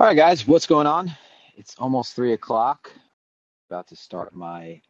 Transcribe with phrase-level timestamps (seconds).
[0.00, 1.10] All right, guys, what's going on?
[1.56, 2.92] It's almost three o'clock.
[3.68, 4.80] About to start my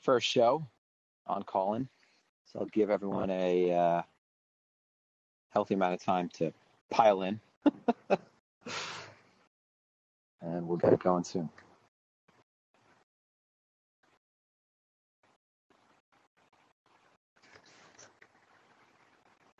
[0.00, 0.66] first show
[1.26, 1.88] on Callin.
[2.44, 4.02] So I'll give everyone a uh,
[5.48, 6.52] healthy amount of time to
[6.90, 7.40] pile in,
[10.42, 11.48] and we'll get going soon.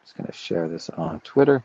[0.03, 1.65] Just going to share this on Twitter.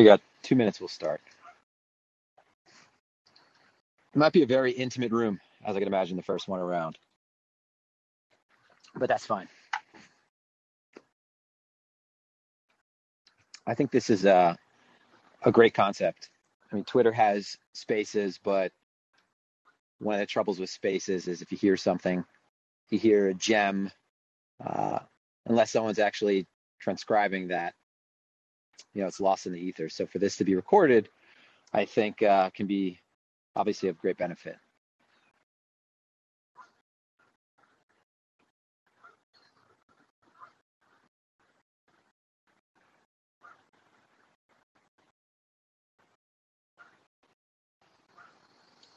[0.00, 1.20] Figure got two minutes, we'll start.
[4.14, 6.98] It might be a very intimate room, as I can imagine the first one around,
[8.96, 9.48] but that's fine.
[13.66, 14.56] I think this is a,
[15.44, 16.30] a great concept.
[16.72, 18.72] I mean, Twitter has spaces, but
[19.98, 22.24] one of the troubles with spaces is if you hear something,
[22.90, 23.90] you hear a gem,
[24.64, 25.00] uh,
[25.46, 26.46] unless someone's actually
[26.80, 27.74] transcribing that,
[28.94, 29.88] you know, it's lost in the ether.
[29.88, 31.08] So for this to be recorded,
[31.72, 32.98] I think uh, can be
[33.56, 34.56] obviously of great benefit.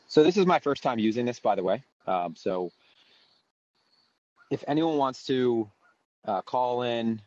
[0.08, 1.82] So this is my first time using this, by the way.
[2.06, 2.72] Um, so
[4.52, 5.72] if anyone wants to
[6.26, 7.20] uh, call in,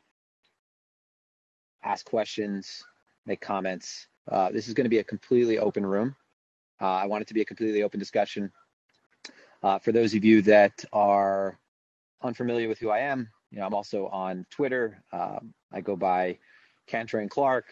[1.86, 2.84] ask questions,
[3.26, 6.16] make comments, uh, this is going to be a completely open room.
[6.80, 8.50] Uh, I want it to be a completely open discussion.
[9.62, 11.58] Uh, for those of you that are
[12.22, 15.02] unfamiliar with who I am, you know, I'm also on Twitter.
[15.12, 16.38] Um, I go by
[16.86, 17.66] Cantering Clark.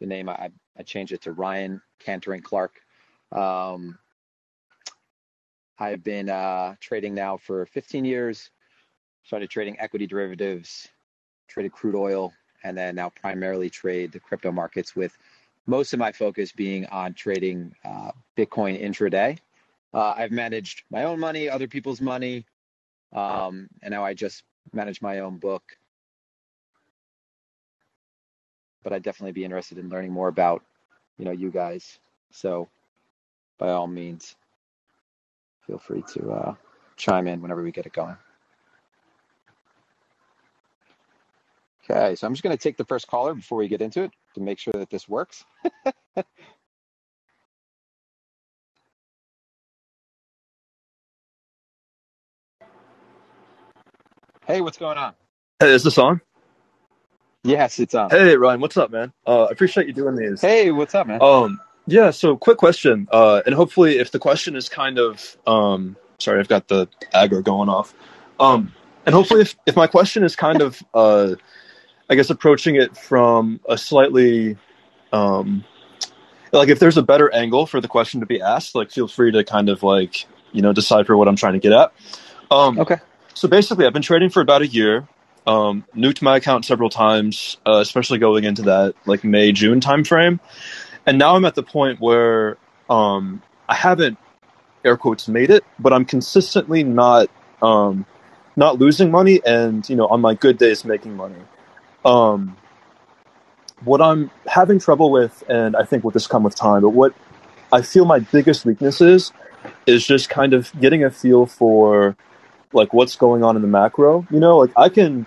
[0.00, 2.74] The name I, I changed it to Ryan Cantering Clark.
[3.32, 3.98] Um,
[5.78, 8.50] I've been uh, trading now for 15 years.
[9.24, 10.88] Started trading equity derivatives,
[11.48, 12.32] traded crude oil,
[12.64, 15.16] and then now primarily trade the crypto markets with
[15.66, 19.38] most of my focus being on trading uh, Bitcoin intraday.
[19.92, 22.46] Uh, I've managed my own money, other people's money,
[23.12, 25.62] um, and now I just manage my own book.
[28.82, 30.62] But I'd definitely be interested in learning more about,
[31.18, 31.98] you know, you guys.
[32.30, 32.68] So,
[33.58, 34.36] by all means,
[35.66, 36.54] feel free to uh,
[36.96, 38.16] chime in whenever we get it going.
[41.90, 44.10] Okay, so I'm just going to take the first caller before we get into it
[44.34, 45.44] to make sure that this works.
[54.46, 55.14] hey, what's going on?
[55.60, 56.20] Hey, is this on?
[57.42, 58.10] Yes, it's on.
[58.10, 59.12] Hey, Ryan, what's up, man?
[59.26, 60.40] Uh, I appreciate you doing these.
[60.42, 61.22] Hey, what's up, man?
[61.22, 62.10] Um, yeah.
[62.10, 66.48] So, quick question, uh, and hopefully, if the question is kind of, um, sorry, I've
[66.48, 67.94] got the aggro going off.
[68.38, 68.74] Um,
[69.06, 71.36] and hopefully, if, if my question is kind of, uh,
[72.10, 74.56] I guess, approaching it from a slightly,
[75.12, 75.64] um,
[76.52, 79.30] like if there's a better angle for the question to be asked, like feel free
[79.32, 81.92] to kind of like you know decipher what I'm trying to get at.
[82.50, 82.96] Um, okay.
[83.34, 85.06] So basically, I've been trading for about a year.
[85.46, 90.40] Um, nuked my account several times, uh, especially going into that like May June timeframe,
[91.06, 92.58] and now I'm at the point where
[92.90, 94.18] um, I haven't
[94.84, 97.30] air quotes made it, but I'm consistently not
[97.62, 98.06] um,
[98.56, 101.36] not losing money, and you know on my good days making money.
[102.04, 102.56] Um,
[103.84, 107.14] what I'm having trouble with, and I think will just come with time, but what
[107.72, 109.32] I feel my biggest weakness is,
[109.86, 112.16] is just kind of getting a feel for
[112.72, 114.26] like what's going on in the macro.
[114.30, 115.26] You know, like I can,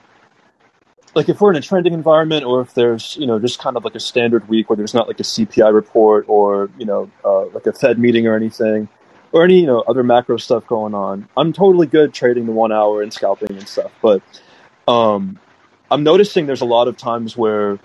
[1.16, 3.84] like if we're in a trending environment, or if there's you know just kind of
[3.84, 7.46] like a standard week where there's not like a CPI report or you know uh,
[7.48, 8.90] like a Fed meeting or anything,
[9.32, 11.28] or any you know other macro stuff going on.
[11.38, 14.22] I'm totally good trading the one hour and scalping and stuff, but
[14.88, 15.40] um,
[15.92, 17.78] I'm noticing there's a lot of times where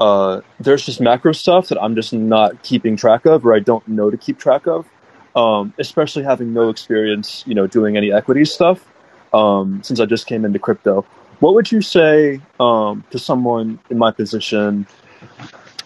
[0.00, 3.86] uh, there's just macro stuff that I'm just not keeping track of, or I don't
[3.86, 4.88] know to keep track of.
[5.36, 8.84] Um, especially having no experience, you know, doing any equity stuff
[9.32, 11.02] um, since I just came into crypto.
[11.38, 14.88] What would you say um, to someone in my position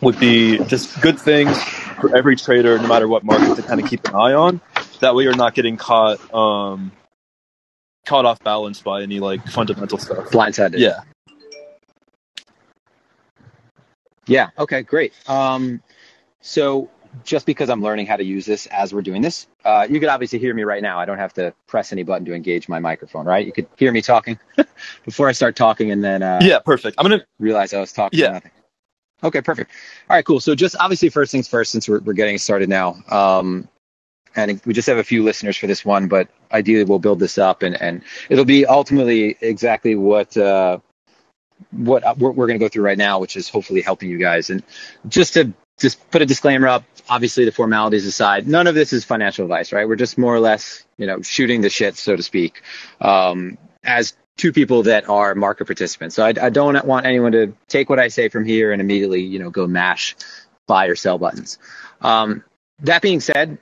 [0.00, 1.62] would be just good things
[2.00, 4.62] for every trader, no matter what market, to kind of keep an eye on?
[5.00, 6.90] That way, you're not getting caught um,
[8.06, 10.30] caught off balance by any like fundamental stuff.
[10.30, 10.78] Blindsided.
[10.78, 11.00] Yeah.
[14.26, 14.50] Yeah.
[14.58, 14.82] Okay.
[14.82, 15.12] Great.
[15.28, 15.82] Um,
[16.40, 16.90] so
[17.24, 20.08] just because I'm learning how to use this as we're doing this, uh, you could
[20.08, 20.98] obviously hear me right now.
[20.98, 23.46] I don't have to press any button to engage my microphone, right?
[23.46, 24.38] You could hear me talking
[25.04, 26.96] before I start talking, and then uh, Yeah, perfect.
[26.98, 28.18] I'm gonna realize I was talking.
[28.18, 28.32] Yeah.
[28.32, 28.50] nothing.
[29.22, 29.70] Okay, perfect.
[30.10, 30.40] All right, cool.
[30.40, 33.68] So just obviously first things first, since we're, we're getting started now, um,
[34.36, 37.38] and we just have a few listeners for this one, but ideally we'll build this
[37.38, 40.78] up and, and it'll be ultimately exactly what, uh,
[41.70, 44.50] what we're, going to go through right now, which is hopefully helping you guys.
[44.50, 44.62] And
[45.08, 49.04] just to just put a disclaimer up, obviously the formalities aside, none of this is
[49.04, 49.88] financial advice, right?
[49.88, 52.62] We're just more or less, you know, shooting the shit, so to speak,
[53.00, 56.16] um, as two people that are market participants.
[56.16, 59.22] So I, I don't want anyone to take what I say from here and immediately,
[59.22, 60.16] you know, go mash
[60.66, 61.58] buy or sell buttons.
[62.00, 62.44] Um,
[62.80, 63.58] that being said,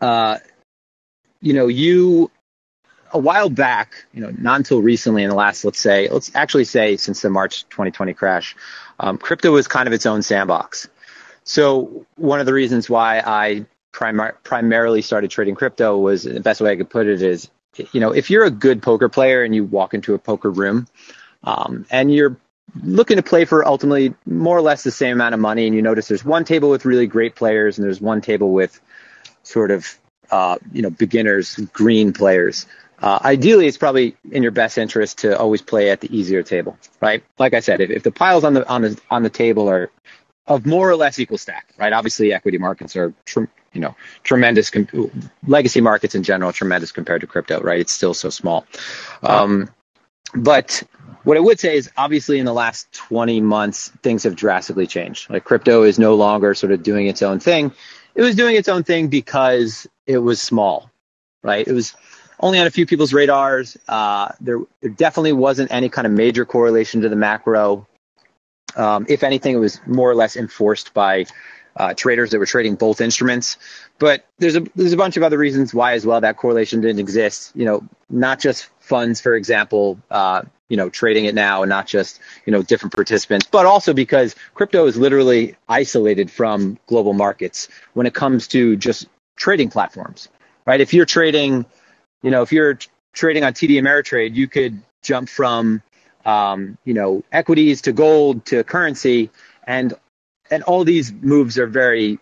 [0.00, 0.38] uh,
[1.40, 2.30] you know, you
[3.14, 6.64] a while back, you know, not until recently in the last, let's say, let's actually
[6.64, 8.56] say since the March 2020 crash,
[8.98, 10.88] um, crypto was kind of its own sandbox.
[11.44, 16.60] So one of the reasons why I primar- primarily started trading crypto was the best
[16.60, 17.48] way I could put it is,
[17.92, 20.88] you know, if you're a good poker player and you walk into a poker room,
[21.44, 22.36] um, and you're
[22.82, 25.82] looking to play for ultimately more or less the same amount of money, and you
[25.82, 28.80] notice there's one table with really great players and there's one table with
[29.42, 29.98] sort of
[30.30, 32.66] uh, you know beginners, green players.
[32.98, 36.78] Uh, ideally, it's probably in your best interest to always play at the easier table,
[37.00, 37.22] right?
[37.38, 39.90] Like I said, if, if the piles on the on the on the table are
[40.46, 41.92] of more or less equal stack, right?
[41.92, 44.70] Obviously, equity markets are you know tremendous.
[44.70, 45.10] Com-
[45.46, 47.80] legacy markets in general, tremendous compared to crypto, right?
[47.80, 48.66] It's still so small.
[49.22, 49.70] Um,
[50.34, 50.82] but
[51.24, 55.30] what I would say is obviously in the last 20 months, things have drastically changed.
[55.30, 57.72] Like crypto is no longer sort of doing its own thing.
[58.14, 60.90] It was doing its own thing because it was small,
[61.42, 61.66] right?
[61.66, 61.96] It was
[62.44, 63.78] only on a few people's radars.
[63.88, 67.86] Uh, there, there definitely wasn't any kind of major correlation to the macro.
[68.76, 71.24] Um, if anything, it was more or less enforced by
[71.74, 73.56] uh, traders that were trading both instruments.
[73.98, 76.98] But there's a there's a bunch of other reasons why as well that correlation didn't
[77.00, 77.52] exist.
[77.54, 81.86] You know, not just funds, for example, uh, you know, trading it now and not
[81.86, 87.68] just, you know, different participants, but also because crypto is literally isolated from global markets
[87.94, 90.28] when it comes to just trading platforms,
[90.66, 90.82] right?
[90.82, 91.64] If you're trading,
[92.24, 92.78] you know, if you're
[93.12, 95.82] trading on TD Ameritrade, you could jump from,
[96.24, 99.30] um, you know, equities to gold to currency
[99.64, 99.92] and,
[100.50, 102.18] and all these moves are very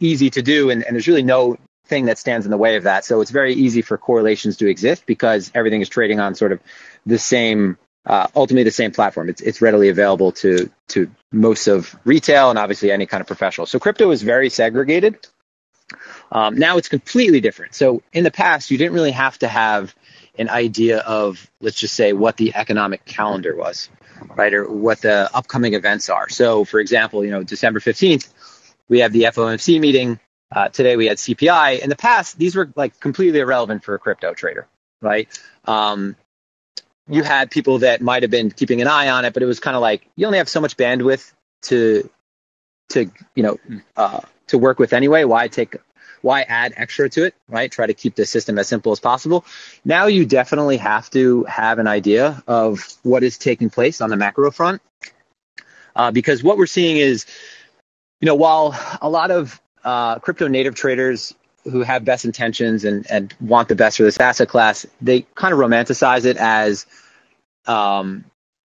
[0.00, 0.70] easy to do.
[0.70, 3.04] And, and there's really no thing that stands in the way of that.
[3.04, 6.60] So it's very easy for correlations to exist because everything is trading on sort of
[7.04, 7.76] the same,
[8.06, 9.28] uh, ultimately the same platform.
[9.28, 13.66] It's, it's readily available to, to most of retail and obviously any kind of professional.
[13.66, 15.26] So crypto is very segregated.
[16.34, 17.74] Um, now it's completely different.
[17.74, 19.94] So in the past, you didn't really have to have
[20.36, 23.88] an idea of, let's just say, what the economic calendar was,
[24.34, 26.28] right, or what the upcoming events are.
[26.28, 28.28] So, for example, you know, December 15th,
[28.88, 30.18] we have the FOMC meeting.
[30.50, 31.78] Uh, today we had CPI.
[31.78, 34.66] In the past, these were like completely irrelevant for a crypto trader,
[35.00, 35.28] right?
[35.66, 36.16] Um,
[37.08, 39.60] you had people that might have been keeping an eye on it, but it was
[39.60, 41.32] kind of like you only have so much bandwidth
[41.62, 42.08] to
[42.90, 43.58] to you know
[43.96, 45.24] uh, to work with anyway.
[45.24, 45.76] Why take
[46.24, 47.70] why add extra to it, right?
[47.70, 49.44] Try to keep the system as simple as possible.
[49.84, 54.16] Now you definitely have to have an idea of what is taking place on the
[54.16, 54.80] macro front,
[55.94, 57.26] uh, because what we're seeing is,
[58.22, 61.34] you know, while a lot of uh, crypto native traders
[61.64, 65.52] who have best intentions and, and want the best for this asset class, they kind
[65.52, 66.86] of romanticize it as
[67.66, 68.24] um,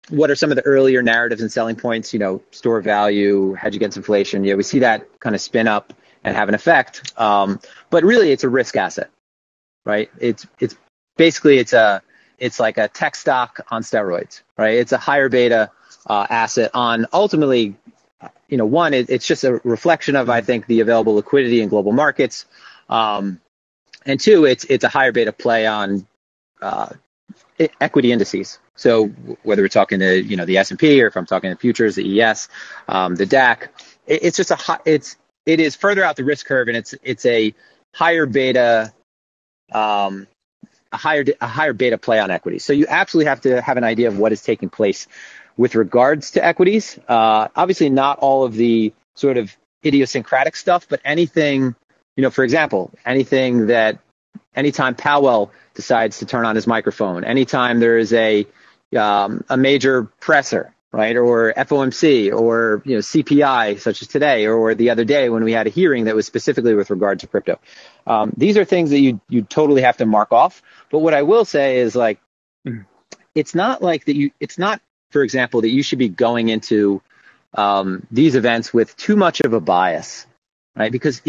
[0.08, 2.12] what are some of the earlier narratives and selling points?
[2.12, 4.42] You know, store value, hedge against inflation.
[4.42, 5.92] Yeah, we see that kind of spin up
[6.26, 7.12] and have an effect.
[7.16, 9.10] Um, but really, it's a risk asset,
[9.86, 10.10] right?
[10.18, 10.76] It's it's
[11.16, 12.02] basically it's a
[12.38, 14.74] it's like a tech stock on steroids, right?
[14.74, 15.70] It's a higher beta
[16.06, 17.76] uh, asset on ultimately,
[18.48, 21.68] you know, one it, it's just a reflection of I think the available liquidity in
[21.68, 22.44] global markets.
[22.90, 23.40] Um,
[24.04, 26.08] and two, it's it's a higher beta play on
[26.60, 26.88] uh,
[27.80, 28.58] equity indices.
[28.74, 29.06] So
[29.44, 31.56] whether we're talking to you know the S and P or if I'm talking to
[31.56, 32.48] futures, the ES,
[32.88, 33.68] um, the DAX,
[34.08, 35.16] it, it's just a high, it's
[35.46, 37.54] it is further out the risk curve and it's it's a
[37.94, 38.92] higher beta,
[39.72, 40.26] um,
[40.92, 42.64] a higher a higher beta play on equities.
[42.64, 45.06] So you absolutely have to have an idea of what is taking place
[45.56, 46.98] with regards to equities.
[47.08, 51.74] Uh, obviously, not all of the sort of idiosyncratic stuff, but anything
[52.16, 53.98] you know, for example, anything that
[54.54, 58.46] anytime Powell decides to turn on his microphone, anytime there is a
[58.96, 64.74] um, a major presser, right, or FOMC or you know CPI, such as today or
[64.74, 67.58] the other day when we had a hearing that was specifically with regard to crypto.
[68.06, 70.62] Um, these are things that you you totally have to mark off.
[70.90, 72.20] But what I will say is like,
[73.34, 74.30] it's not like that you.
[74.40, 77.02] It's not, for example, that you should be going into
[77.54, 80.26] um, these events with too much of a bias
[80.76, 80.92] right?
[80.92, 81.22] Because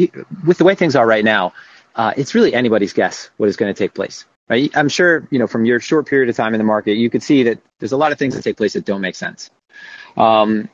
[0.46, 1.54] with the way things are right now,
[1.96, 4.26] uh, it's really anybody's guess what is going to take place.
[4.50, 4.72] Right?
[4.78, 7.24] I'm sure you know from your short period of time in the market, you could
[7.24, 9.50] see that there's a lot of things that take place that don't make sense.
[10.16, 10.70] Um,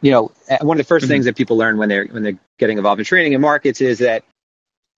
[0.00, 1.08] you know, one of the 1st Mhm.
[1.08, 3.98] things that people learn when they're when they're getting involved in trading and markets is
[4.00, 4.24] that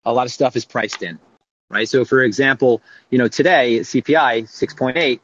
[0.05, 1.19] a lot of stuff is priced in,
[1.71, 1.89] right?
[1.89, 5.21] So, for example, you know, today CPI 6.8,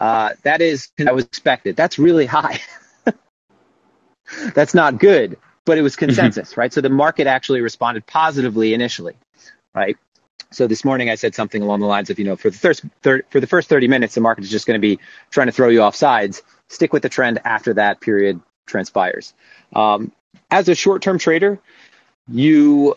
[0.00, 1.76] uh, that is that was expected.
[1.76, 2.60] That's really high.
[4.54, 6.72] That's not good, but it was consensus, right?
[6.72, 9.14] So the market actually responded positively initially,
[9.74, 9.96] right?
[10.50, 12.84] So this morning I said something along the lines of, you know, for the first
[13.02, 14.98] thir- for the first 30 minutes, the market is just going to be
[15.30, 16.42] trying to throw you off sides.
[16.72, 19.34] Stick with the trend after that period transpires.
[19.74, 20.10] Um,
[20.50, 21.58] as a short-term trader,
[22.28, 22.96] you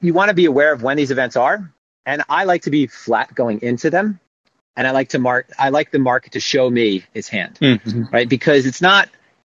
[0.00, 1.72] you want to be aware of when these events are,
[2.06, 4.18] and I like to be flat going into them,
[4.76, 8.12] and I like to mark I like the market to show me its hand Mhm.
[8.12, 8.28] right?
[8.28, 9.08] Because it's not,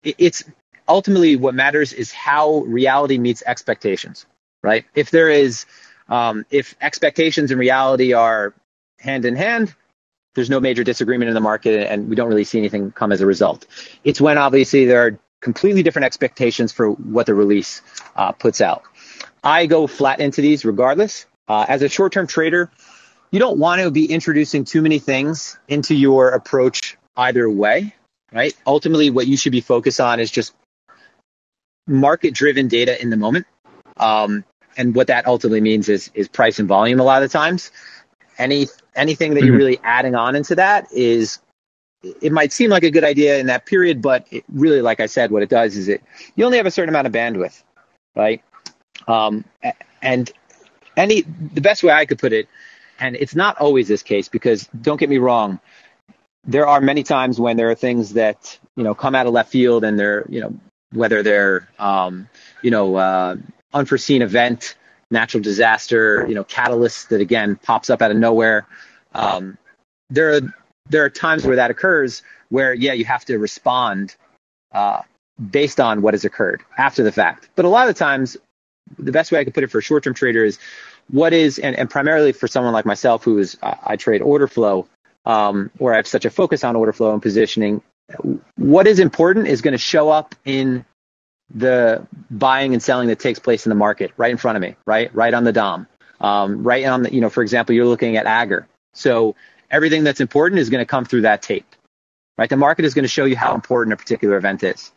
[0.05, 0.45] it's
[0.89, 4.27] ultimately what matters is how reality meets expectations,
[4.63, 4.85] right?
[4.95, 5.67] If there is,
[6.09, 8.53] um, if expectations and reality are
[8.99, 9.75] hand in hand,
[10.35, 13.21] there's no major disagreement in the market and we don't really see anything come as
[13.21, 13.67] a result.
[14.05, 17.83] It's when obviously there are completely different expectations for what the release
[18.17, 18.83] uh, puts out.
[19.45, 21.27] I go flat into these regardless.
[21.49, 22.71] Uh, as a short term trader,
[23.31, 27.95] you don't want to be introducing too many things into your approach either way
[28.33, 28.55] right?
[28.67, 30.55] Ultimately, what you should be focused on is just
[31.87, 33.47] market driven data in the moment.
[33.97, 34.45] Um,
[34.77, 37.71] and what that ultimately means is, is price and volume a lot of times.
[38.39, 39.59] Any, anything that you're Mhm.
[39.59, 41.39] really adding on into that is,
[42.03, 45.07] it might seem like a good idea in that period, but it really, like I
[45.07, 46.03] said, what it does is it,
[46.35, 47.63] you only have a certain amount of bandwidth,
[48.17, 48.43] right?
[49.07, 49.45] Um,
[50.03, 50.31] and
[50.97, 52.49] any, the best way I could put it,
[52.99, 55.61] and it's not always this case because don't get me wrong,
[56.45, 59.51] there are many times when there are things that you know come out of left
[59.51, 60.55] field and they're you know
[60.93, 62.29] whether they're um,
[62.63, 63.37] you know uh,
[63.73, 64.77] unforeseen event
[65.13, 68.67] natural disaster you know catalyst that again pops up out of nowhere.
[69.15, 69.59] Um,
[70.11, 70.41] there are
[70.89, 74.17] there are times where that occurs where yeah you have to respond
[74.73, 75.03] uh,
[75.51, 77.49] based on what has occurred after the fact.
[77.55, 78.37] But a lot of the times
[78.99, 80.59] the best way i could put it for a short-term trader is
[81.09, 84.49] what is and, and primarily for someone like myself who is I, I trade order
[84.49, 84.87] flow
[85.25, 87.83] um, where I have such a focus on order flow and positioning,
[88.57, 90.85] what is important is going to show up in
[91.55, 94.77] the buying and selling that takes place in the market right in front of me,
[94.87, 95.15] right?
[95.15, 95.87] Right on the DOM.
[96.21, 98.67] Um, right on the, you know, for example, you're looking at Aggr.
[98.95, 99.35] So
[99.71, 101.67] everything that's important is going to come through that tape,
[102.39, 102.49] right?
[102.49, 104.93] The market is going to show you how important a particular event is.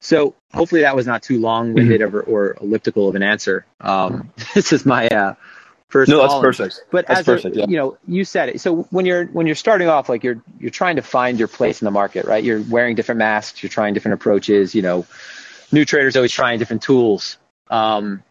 [0.00, 3.66] So hopefully that was not too long-winded or, or elliptical of an answer.
[3.80, 5.34] Um, this is my uh,
[5.88, 6.10] first.
[6.10, 6.84] No, that's perfect.
[6.90, 7.66] But That's as perfect, a, yeah.
[7.68, 8.60] you know, you said it.
[8.60, 11.82] So when you're when you're starting off, like you're you're trying to find your place
[11.82, 12.42] in the market, right?
[12.42, 14.74] You're wearing different masks, you're trying different approaches.
[14.74, 15.06] You know,
[15.72, 17.38] new traders always trying different tools.
[17.70, 18.24] Um,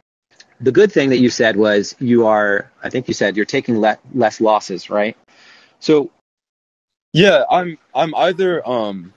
[0.61, 3.79] the good thing that you said was you are, I think you said you're taking
[3.79, 5.17] le- less losses, right?
[5.79, 6.11] So
[7.13, 9.13] Yeah, I'm I'm either um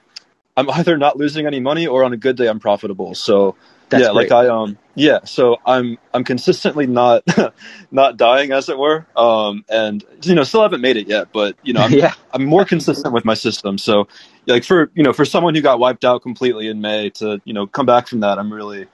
[0.56, 3.14] I'm either not losing any money or on a good day I'm profitable.
[3.14, 3.56] So
[3.90, 4.30] that's yeah, great.
[4.30, 7.24] like I um yeah, so I'm I'm consistently not
[7.92, 9.06] not dying as it were.
[9.16, 12.44] Um and you know, still haven't made it yet, but you know, I'm yeah, I'm
[12.44, 13.78] more consistent with my system.
[13.78, 14.08] So
[14.46, 17.54] like for you know, for someone who got wiped out completely in May to, you
[17.54, 18.88] know, come back from that, I'm really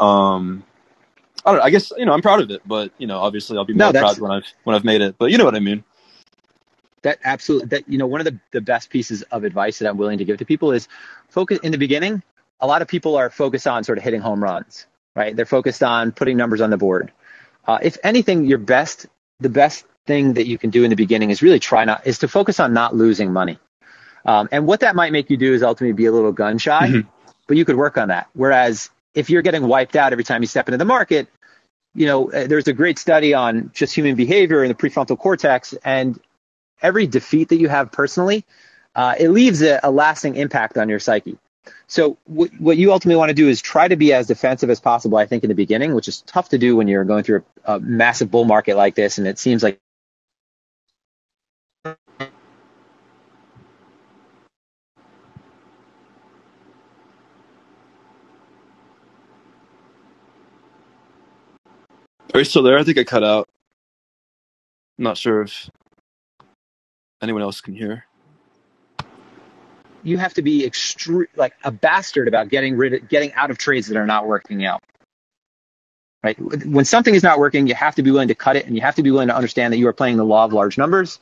[0.00, 0.64] um
[1.44, 3.58] I don't know, I guess you know, I'm proud of it, but you know, obviously
[3.58, 5.16] I'll be No, more that's- proud when I've when I've made it.
[5.18, 5.84] But you know what I mean.
[7.02, 9.96] that absolutely that you know one of the, the best pieces of advice that i'm
[9.98, 10.88] willing to give to people is
[11.30, 12.22] focus in the beginning
[12.60, 14.86] a lot of people are focused on sort of hitting home runs
[15.20, 17.06] right they're focused on putting numbers on the board
[17.68, 19.06] uh, if anything your best
[19.40, 22.18] the best thing that you can do in the beginning is really try not is
[22.18, 23.58] to focus on not losing money
[24.32, 26.88] um, and what that might make you do is ultimately be a little gun shy
[26.88, 27.06] Mhm.
[27.46, 30.46] but you could work on that whereas if you're getting wiped out every time you
[30.46, 31.28] step into the market
[31.94, 35.74] you know uh, there's a great study on just human behavior in the prefrontal cortex
[35.84, 36.18] and
[36.82, 38.44] every defeat that you have personally,
[38.94, 41.36] uh, it leaves a, a lasting impact on your psyche.
[41.88, 44.80] So what, what you ultimately want to do is try to be as defensive as
[44.80, 45.18] possible.
[45.18, 47.76] I think in the beginning, which is tough to do when you're going through a,
[47.76, 49.78] a massive bull market like this, and it seems like
[62.34, 62.78] Are you still there?
[62.78, 63.48] I think I cut out.
[64.98, 65.70] I'm not sure if
[67.22, 68.06] anyone else can hear.
[70.02, 73.58] You have to be extre- like a bastard about getting rid of getting out of
[73.58, 74.82] trades that are not working out.
[76.22, 76.38] Right?
[76.38, 78.82] When something is not working, you have to be willing to cut it, and you
[78.82, 81.18] have to be willing to understand that you are playing the law of large numbers,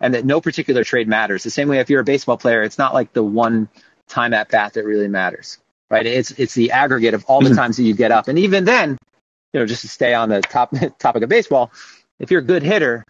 [0.00, 1.44] and that no particular trade matters.
[1.44, 3.68] The same way, if you're a baseball player, it's not like the one
[4.08, 5.58] time at bat that really matters,
[5.88, 6.04] right?
[6.04, 7.56] It's it's the aggregate of all the Mhm.
[7.56, 8.98] times that you get up, and even then,
[9.52, 11.70] you know, just to stay on the top topic of baseball,
[12.18, 13.04] if you're a good hitter,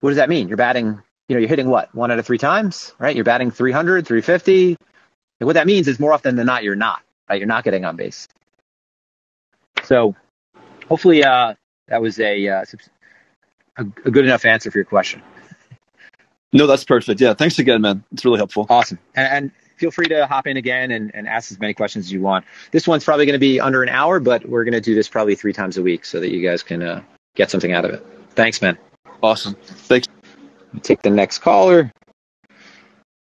[0.00, 0.48] what does that mean?
[0.48, 3.14] You're batting, you know, you're hitting what one out of three times, right?
[3.14, 4.76] You're batting 300, 350.
[5.40, 7.02] And what that means is more often than not, you're not.
[7.28, 7.38] right?
[7.38, 8.28] You're not getting on base.
[9.84, 10.14] So
[10.88, 11.54] hopefully uh,
[11.88, 12.64] that was a, uh,
[13.76, 15.22] a, a good enough answer for your question.
[16.52, 17.20] No, that's perfect.
[17.20, 18.04] Yeah, thanks again, man.
[18.12, 18.66] It's really helpful.
[18.70, 18.98] Awesome.
[19.14, 22.12] And, and feel free to hop in again and, and ask as many questions as
[22.12, 22.46] you want.
[22.70, 25.08] This one's probably going to be under an hour, but we're going to do this
[25.08, 27.02] probably three times a week so that you guys can uh,
[27.34, 28.06] get something out of it.
[28.30, 28.78] Thanks, man.
[29.22, 29.54] Awesome.
[29.64, 30.06] Thanks.
[30.82, 31.92] Take the next caller.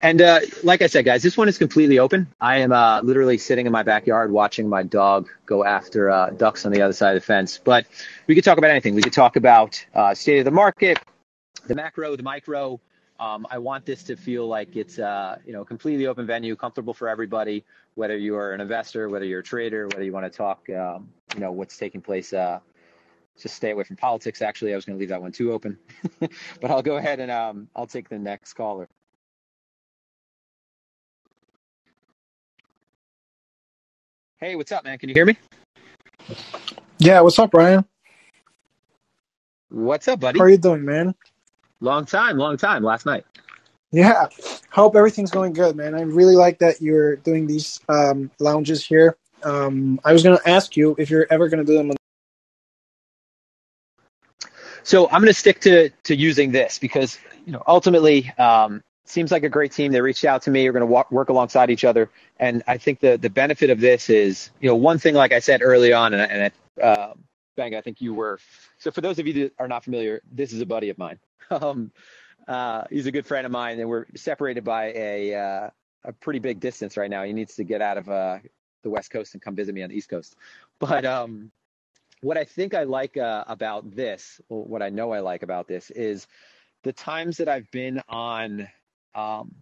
[0.00, 2.26] And uh, like I said, guys, this one is completely open.
[2.38, 6.66] I am uh, literally sitting in my backyard watching my dog go after uh, ducks
[6.66, 7.58] on the other side of the fence.
[7.62, 7.86] But
[8.26, 8.94] we could talk about anything.
[8.94, 10.98] We could talk about uh, state of the market,
[11.66, 12.80] the macro, the micro.
[13.18, 16.92] Um, I want this to feel like it's uh, you know completely open venue, comfortable
[16.92, 20.36] for everybody, whether you are an investor, whether you're a trader, whether you want to
[20.36, 22.34] talk, um, you know, what's taking place.
[22.34, 22.60] Uh,
[23.40, 24.42] just stay away from politics.
[24.42, 25.78] Actually, I was going to leave that one too open,
[26.20, 28.88] but I'll go ahead and um, I'll take the next caller.
[34.38, 34.98] Hey, what's up, man?
[34.98, 35.36] Can you hear me?
[36.98, 37.84] Yeah, what's up, Ryan?
[39.70, 40.38] What's up, buddy?
[40.38, 41.14] How are you doing, man?
[41.80, 42.82] Long time, long time.
[42.82, 43.24] Last night.
[43.92, 44.26] Yeah,
[44.70, 45.94] hope everything's going good, man.
[45.94, 49.16] I really like that you're doing these um, lounges here.
[49.44, 51.90] Um, I was going to ask you if you're ever going to do them.
[51.90, 51.96] On-
[54.84, 59.32] so I'm going to stick to to using this because you know ultimately um, seems
[59.32, 59.92] like a great team.
[59.92, 60.68] They reached out to me.
[60.68, 64.08] We're going to work alongside each other, and I think the the benefit of this
[64.10, 67.14] is, you know, one thing like I said early on, and, and uh,
[67.56, 68.38] Bang, I think you were.
[68.78, 71.18] So for those of you that are not familiar, this is a buddy of mine.
[71.50, 71.92] Um,
[72.48, 75.70] uh, he's a good friend of mine, and we're separated by a uh,
[76.04, 77.22] a pretty big distance right now.
[77.22, 78.38] He needs to get out of uh,
[78.82, 80.36] the West Coast and come visit me on the East Coast.
[80.78, 81.50] But um,
[82.24, 85.68] what I think I like uh, about this, well, what I know I like about
[85.68, 86.26] this, is
[86.82, 88.66] the times that I've been on
[89.14, 89.56] um,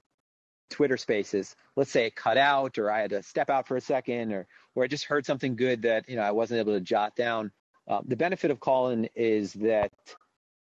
[0.70, 3.80] Twitter Spaces, let's say it cut out, or I had to step out for a
[3.80, 6.80] second, or or I just heard something good that you know I wasn't able to
[6.80, 7.50] jot down.
[7.88, 9.90] Uh, the benefit of Callin is that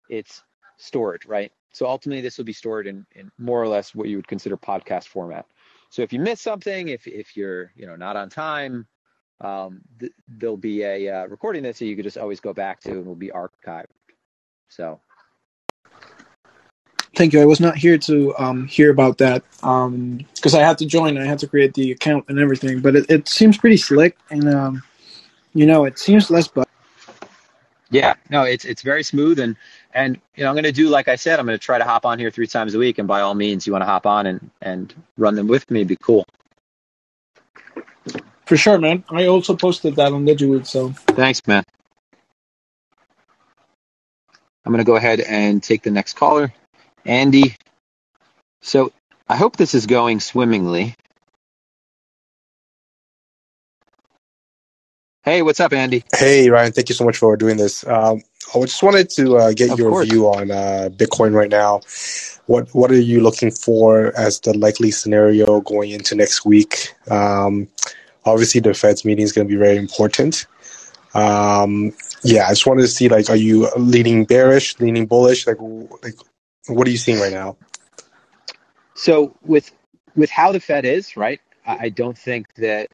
[0.09, 0.43] it's
[0.77, 1.53] stored, right?
[1.71, 4.57] So ultimately, this will be stored in, in more or less what you would consider
[4.57, 5.45] podcast format.
[5.91, 8.85] So if you miss something, if if you're you know not on time,
[9.41, 12.81] um, th- there'll be a uh, recording that so you could just always go back
[12.81, 13.85] to and will be archived.
[14.69, 14.99] So
[17.15, 17.41] Thank you.
[17.41, 21.17] I was not here to um, hear about that because um, I had to join.
[21.17, 22.81] I had to create the account and everything.
[22.81, 24.83] But it, it seems pretty slick, and um,
[25.53, 26.49] you know, it seems less.
[26.49, 26.67] But
[27.89, 29.55] yeah, no, it's it's very smooth, and
[29.93, 31.39] and you know, I'm going to do like I said.
[31.39, 33.33] I'm going to try to hop on here three times a week, and by all
[33.33, 36.25] means, you want to hop on and and run them with me, it'd be cool.
[38.45, 39.03] For sure, man.
[39.09, 41.63] I also posted that on Digiwood, so thanks, man.
[44.65, 46.53] I'm going to go ahead and take the next caller.
[47.05, 47.55] Andy,
[48.61, 48.91] so
[49.27, 50.95] I hope this is going swimmingly.
[55.23, 56.03] Hey, what's up, Andy?
[56.15, 56.71] Hey, Ryan.
[56.71, 57.85] Thank you so much for doing this.
[57.87, 58.21] Um,
[58.55, 60.07] I just wanted to uh, get of your course.
[60.07, 61.81] view on uh, Bitcoin right now.
[62.45, 66.93] What What are you looking for as the likely scenario going into next week?
[67.09, 67.67] Um,
[68.25, 70.47] obviously, the Fed's meeting is going to be very important.
[71.13, 75.47] Um, yeah, I just wanted to see like, are you leaning bearish, leaning bullish?
[75.47, 75.57] Like,
[76.03, 76.15] like
[76.67, 77.57] what are you seeing right now?
[78.95, 79.71] So with
[80.15, 81.39] with how the Fed is, right?
[81.67, 82.89] I, don't think that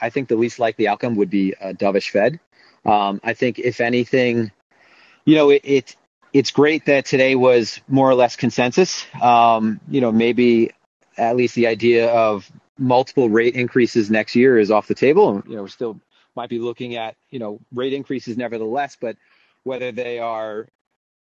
[0.00, 2.38] I think the least likely outcome would be a dovish Fed.
[2.84, 4.52] Um, I think if anything,
[5.24, 5.96] you know, it, it
[6.32, 9.04] it's great that today was more or less consensus.
[9.20, 10.70] Um, you know, maybe
[11.16, 15.42] at least the idea of multiple rate increases next year is off the table.
[15.46, 16.00] You know, we still
[16.36, 19.16] might be looking at you know rate increases nevertheless, but
[19.64, 20.68] whether they are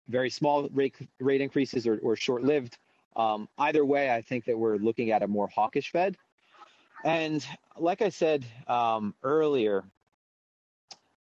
[0.08, 2.78] very small rate rate increases or, or short lived.
[3.16, 6.16] Um, either way, I think that we're looking at a more hawkish Fed.
[7.04, 7.44] And
[7.76, 9.84] like I said um, earlier,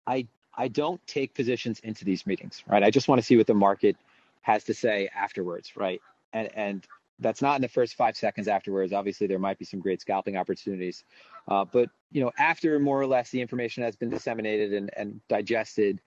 [0.07, 2.83] I I don't take positions into these meetings, right?
[2.83, 3.97] I just want to see what the market
[4.43, 6.01] has to say afterwards, right?
[6.33, 6.87] And and
[7.19, 8.93] that's not in the first five seconds afterwards.
[8.93, 11.05] Obviously, there might be some great scalping opportunities,
[11.49, 15.21] uh, but you know, after more or less the information has been disseminated and, and
[15.29, 16.01] digested,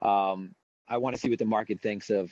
[0.00, 0.54] um,
[0.88, 2.30] I want to see what the market thinks of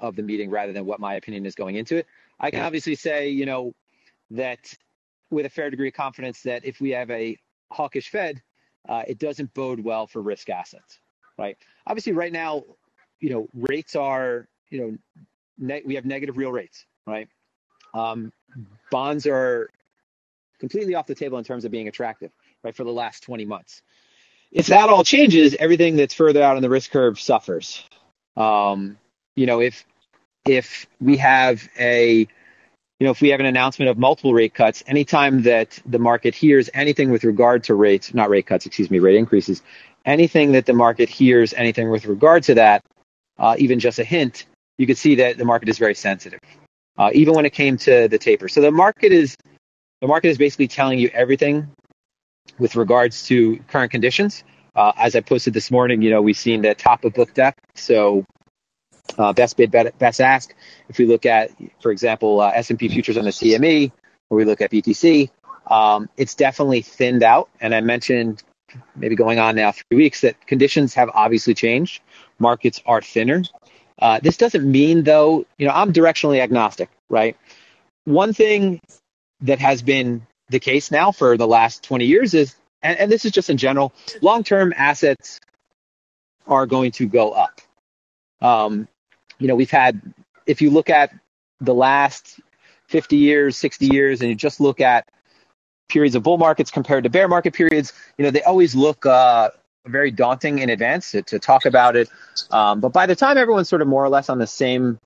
[0.00, 2.06] of the meeting rather than what my opinion is going into it.
[2.40, 3.72] I can obviously say, you know,
[4.30, 4.58] that
[5.30, 7.36] with a fair degree of confidence that if we have a
[7.70, 8.42] hawkish Fed,
[8.88, 10.98] uh, it doesn't bode well for risk assets,
[11.38, 11.56] right?
[11.86, 12.62] Obviously, right now,
[13.20, 14.96] you know, rates are, you know,
[15.58, 17.28] ne- we have negative real rates, right?
[17.94, 18.32] Um,
[18.90, 19.70] bonds are
[20.58, 23.82] completely off the table in terms of being attractive, right, for the last 20 months
[24.54, 27.84] if that all changes, everything that's further out on the risk curve suffers.
[28.36, 28.96] Um,
[29.34, 29.84] you know, if
[30.46, 32.20] if we have a
[33.00, 36.34] you know, if we have an announcement of multiple rate cuts, anytime that the market
[36.34, 39.62] hears anything with regard to rates, not rate cuts, excuse me, rate increases,
[40.04, 42.84] anything that the market hears, anything with regard to that,
[43.36, 44.46] uh, even just a hint,
[44.78, 46.38] you could see that the market is very sensitive,
[46.98, 48.48] uh, even when it came to the taper.
[48.48, 49.36] So the market is
[50.00, 51.68] the market is basically telling you everything
[52.58, 54.44] with regards to current conditions.
[54.76, 57.60] Uh, as I posted this morning, you know, we've seen the top of book depth.
[57.74, 58.24] So
[59.18, 60.54] uh, best bid, best ask.
[60.88, 63.92] If we look at, for example, uh, S&P futures on the CME,
[64.30, 65.30] or we look at BTC,
[65.70, 67.48] um, it's definitely thinned out.
[67.60, 68.42] And I mentioned
[68.96, 72.02] maybe going on now three weeks that conditions have obviously changed.
[72.38, 73.42] Markets are thinner.
[73.98, 77.36] Uh, this doesn't mean, though, you know, I'm directionally agnostic, right?
[78.04, 78.80] One thing
[79.42, 83.24] that has been the case now for the last 20 years is, and, and this
[83.24, 85.40] is just in general, long term assets
[86.46, 87.60] are going to go up.
[88.40, 88.88] Um,
[89.38, 90.00] you know, we've had,
[90.46, 91.12] if you look at
[91.60, 92.40] the last
[92.88, 95.08] 50 years, 60 years, and you just look at
[95.88, 99.50] periods of bull markets compared to bear market periods, you know, they always look uh,
[99.86, 102.08] very daunting in advance to, to talk about it.
[102.50, 104.98] Um, but by the time everyone's sort of more or less on the same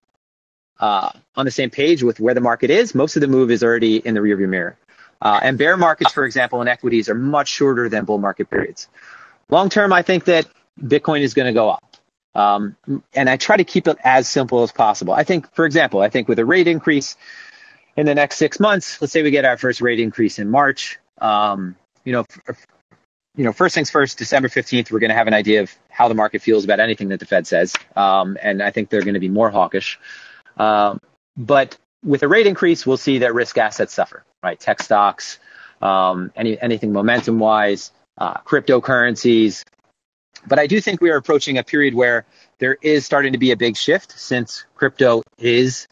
[0.81, 3.65] uh, on the same page with where the market is, most of the move is
[3.65, 4.77] already in the rearview mirror.
[5.21, 8.89] Uh, and bear markets, for example, in equities are much shorter than bull market periods.
[9.51, 10.47] Long term, I think that
[10.81, 11.85] Bitcoin is going to go up.
[12.35, 12.77] Um,
[13.13, 15.13] and I try to keep it as simple as possible.
[15.13, 17.17] I think, for example, I think with a rate increase
[17.97, 20.99] in the next six months, let's say we get our first rate increase in March,
[21.21, 22.25] um, you know,
[23.39, 26.09] you know, first things first, December 15th, we're going to have an idea of how
[26.09, 27.73] the market feels about anything that the Fed says.
[27.95, 30.01] Um, and I think they're going to be more hawkish.
[30.57, 31.01] Um,
[31.37, 34.59] but with a rate increase, we'll see that risk assets suffer, right?
[34.59, 35.39] Tech stocks,
[35.81, 39.63] um, any, anything momentum wise, uh, cryptocurrencies.
[40.49, 42.27] But I do think we are approaching a period where
[42.59, 45.87] there is starting to be a big shift since crypto is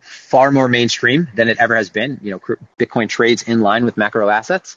[0.00, 2.20] far more mainstream than it ever has been.
[2.22, 4.76] You know, Bitcoin trades in line with macro assets.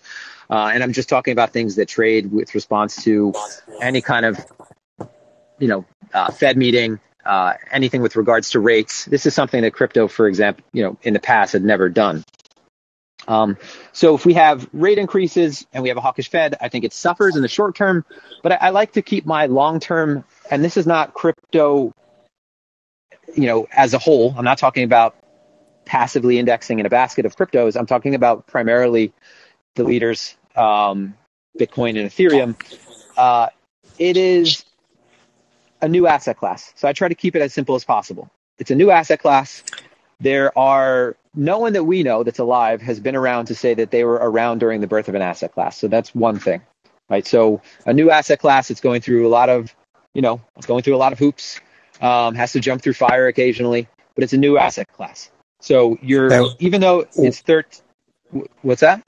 [0.54, 3.34] Uh, and I'm just talking about things that trade with response to
[3.82, 4.38] any kind of,
[5.58, 9.06] you know, uh, Fed meeting, uh, anything with regards to rates.
[9.06, 12.24] This is something that crypto, for example, you know, in the past had never done.
[13.28, 13.58] Um,
[13.94, 16.94] so if we have rate increases and we have a hawkish Fed, I think it
[16.94, 18.06] suffers in the short term.
[18.44, 21.92] But I, I like to keep my long term, and this is not crypto,
[23.34, 24.36] you know, as a whole.
[24.38, 25.16] I'm not talking about
[25.84, 27.76] passively indexing in a basket of cryptos.
[27.76, 29.14] I'm talking about primarily
[29.74, 31.16] the leaders, um,
[31.60, 32.56] Bitcoin and Ethereum.
[33.18, 33.50] Uh,
[34.00, 34.66] it is
[35.82, 36.74] a new asset class.
[36.76, 38.30] So I try to keep it as simple as possible.
[38.58, 39.64] It's a new asset class.
[40.20, 43.92] There are no one that we know that's alive has been around to say that
[43.92, 45.78] they were around during the birth of an asset class.
[45.78, 46.62] So that's one thing,
[47.10, 47.28] right?
[47.28, 49.76] So a new asset class, it's going through a lot of,
[50.14, 51.60] you know, it's going through a lot of hoops,
[52.02, 55.30] um, has to jump through fire occasionally, but it's a new asset class.
[55.60, 57.66] So you're, even though it's third,
[58.62, 59.04] what's that?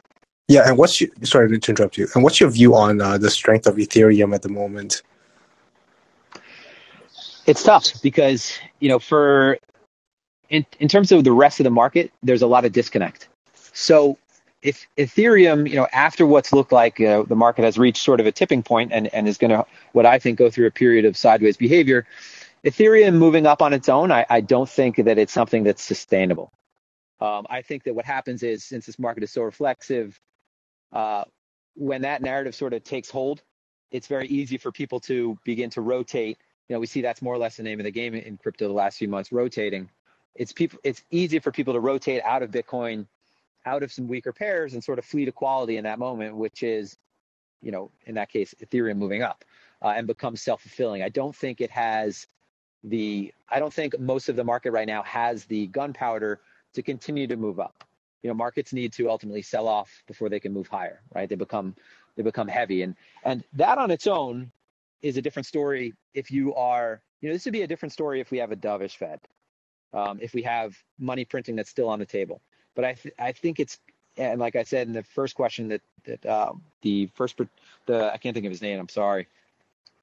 [0.48, 2.08] Yeah, and what's your sorry to interrupt you.
[2.14, 5.02] And what's your view on uh, the strength of Ethereum at the moment?
[7.46, 9.58] it's tough because you know for
[10.50, 13.28] in in terms of the rest of the market, there's a lot of disconnect.
[13.74, 14.18] So
[14.62, 18.26] if Ethereum, you know, after what's looked like uh, the market has reached sort of
[18.26, 21.06] a tipping point and, and is going to, what I think, go through a period
[21.06, 22.08] of sideways behavior,
[22.64, 26.52] Ethereum moving up on its own, I, I don't think that it's something that's sustainable.
[27.22, 30.20] Um, I think that what happens is, since this market is so reflexive,
[30.96, 31.26] uh,
[31.76, 33.44] when that narrative sort of takes hold,
[33.92, 37.34] it's very easy for people to begin to rotate you know, we see that's more
[37.34, 39.90] or less the name of the game in crypto the last few months, rotating.
[40.34, 43.06] It's people it's easy for people to rotate out of Bitcoin,
[43.66, 46.64] out of some weaker pairs and sort of flee to quality in that moment, which
[46.64, 46.98] is,
[47.62, 49.46] you know, in that case, Ethereum moving up
[49.82, 51.04] uh, and become self-fulfilling.
[51.04, 52.28] I don't think it has
[52.84, 56.42] the I don't think most of the market right now has the gunpowder
[56.74, 57.84] to continue to move up.
[58.26, 61.30] You know, markets need to ultimately sell off before they can move higher, right?
[61.30, 61.76] They become
[62.16, 64.52] they become heavy and and that on its own
[65.04, 68.20] is a different story if you are, you know, this would be a different story
[68.20, 69.20] if we have a dovish Fed,
[69.94, 72.42] um, if we have money printing that's still on the table.
[72.74, 73.78] But I, th- I think it's,
[74.18, 77.40] and like I said in the first question that that um, the first,
[77.86, 78.80] the I can't think of his name.
[78.80, 79.28] I'm sorry,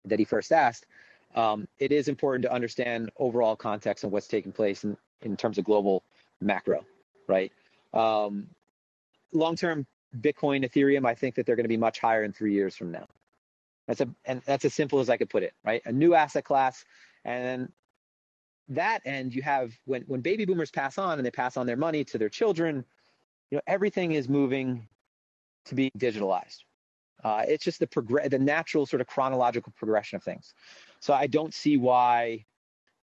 [0.04, 0.87] that he first asked.
[1.35, 5.58] Um, it is important to understand overall context and what's taking place in, in terms
[5.58, 6.04] of global
[6.40, 6.85] macro,
[7.26, 7.50] right?
[7.92, 8.48] Um,
[9.33, 9.87] long term,
[10.20, 12.92] Bitcoin, Ethereum, I think that they're going to be much higher in three years from
[12.92, 13.07] now.
[13.87, 15.83] That's a and that's as simple as I could put it, right?
[15.87, 16.85] A new asset class,
[17.24, 17.70] and
[18.68, 21.76] that end you have when when baby boomers pass on and they pass on their
[21.76, 22.85] money to their children,
[23.50, 24.87] you know everything is moving
[25.66, 26.59] to be digitalized.
[27.24, 30.55] Uh, it's just the progress, the natural sort of chronological progression of things.
[31.00, 32.44] So I don't see why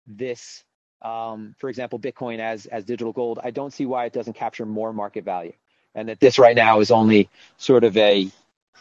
[0.07, 0.63] this
[1.01, 4.65] um, for example, Bitcoin as as digital gold, I don't see why it doesn't capture
[4.65, 5.53] more market value,
[5.95, 8.29] and that this right now is only sort of a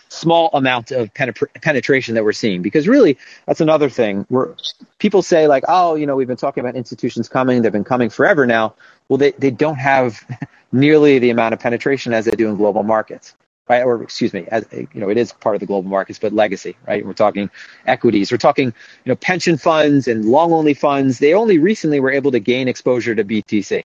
[0.08, 2.62] small amount of penetration that we're seeing.
[2.62, 4.26] Because really, that's another thing.
[4.28, 4.56] Where
[4.98, 8.10] people say like, oh, you know, we've been talking about institutions coming; they've been coming
[8.10, 8.74] forever now.
[9.08, 10.20] Well, they they don't have
[10.72, 13.34] nearly the amount of penetration as they do in global markets
[13.68, 13.82] right?
[13.82, 16.76] Or excuse me, as, you know, it is part of the global markets, but legacy,
[16.86, 17.04] right?
[17.04, 17.50] We're talking
[17.86, 18.32] equities.
[18.32, 21.18] We're talking, you know, pension funds and long only funds.
[21.18, 23.82] They only recently were able to gain exposure to BTC.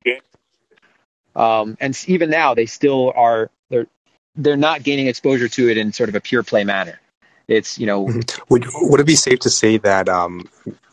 [1.35, 3.49] Um, and even now, they still are.
[3.69, 3.87] They're
[4.35, 6.99] they're not gaining exposure to it in sort of a pure play manner.
[7.47, 8.05] It's you know.
[8.05, 8.43] Mm-hmm.
[8.49, 10.47] Would would it be safe to say that um,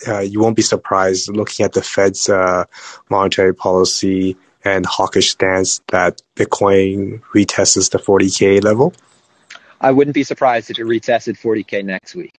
[0.08, 2.64] uh, you won't be surprised looking at the Fed's uh,
[3.10, 8.94] monetary policy and hawkish stance that Bitcoin retests the 40k level?
[9.80, 12.34] I wouldn't be surprised if it retested 40k next week.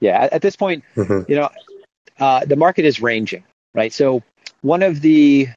[0.00, 1.30] Yeah, at, this point, mm-hmm.
[1.30, 1.50] you know,
[2.18, 3.92] uh, the market is ranging, right?
[3.92, 4.22] So
[4.62, 5.48] one of the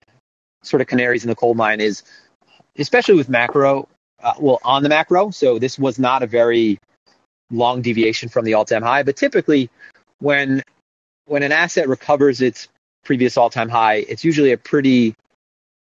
[0.64, 2.04] sort of canaries in the coal mine is,
[2.78, 3.88] especially with macro,
[4.22, 5.32] uh, well, on the macro.
[5.32, 6.78] So this was not a very
[7.52, 9.70] long deviation from the all-time high, but typically
[10.20, 10.62] when
[11.26, 12.68] when an asset recovers its
[13.06, 15.16] previous all-time high, it's usually a pretty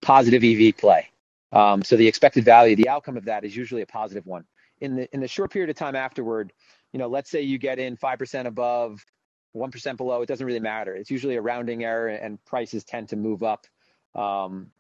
[0.03, 1.09] positive EV play.
[1.53, 4.45] Um, so the expected value, the outcome of that is usually a positive one.
[4.81, 6.53] In the in the short period of time afterward,
[6.93, 9.05] you know, let's say you get in five percent above,
[9.53, 10.95] one percent below, it doesn't really matter.
[10.95, 13.67] It's usually a rounding error, and prices tend to move up
[14.15, 14.71] um,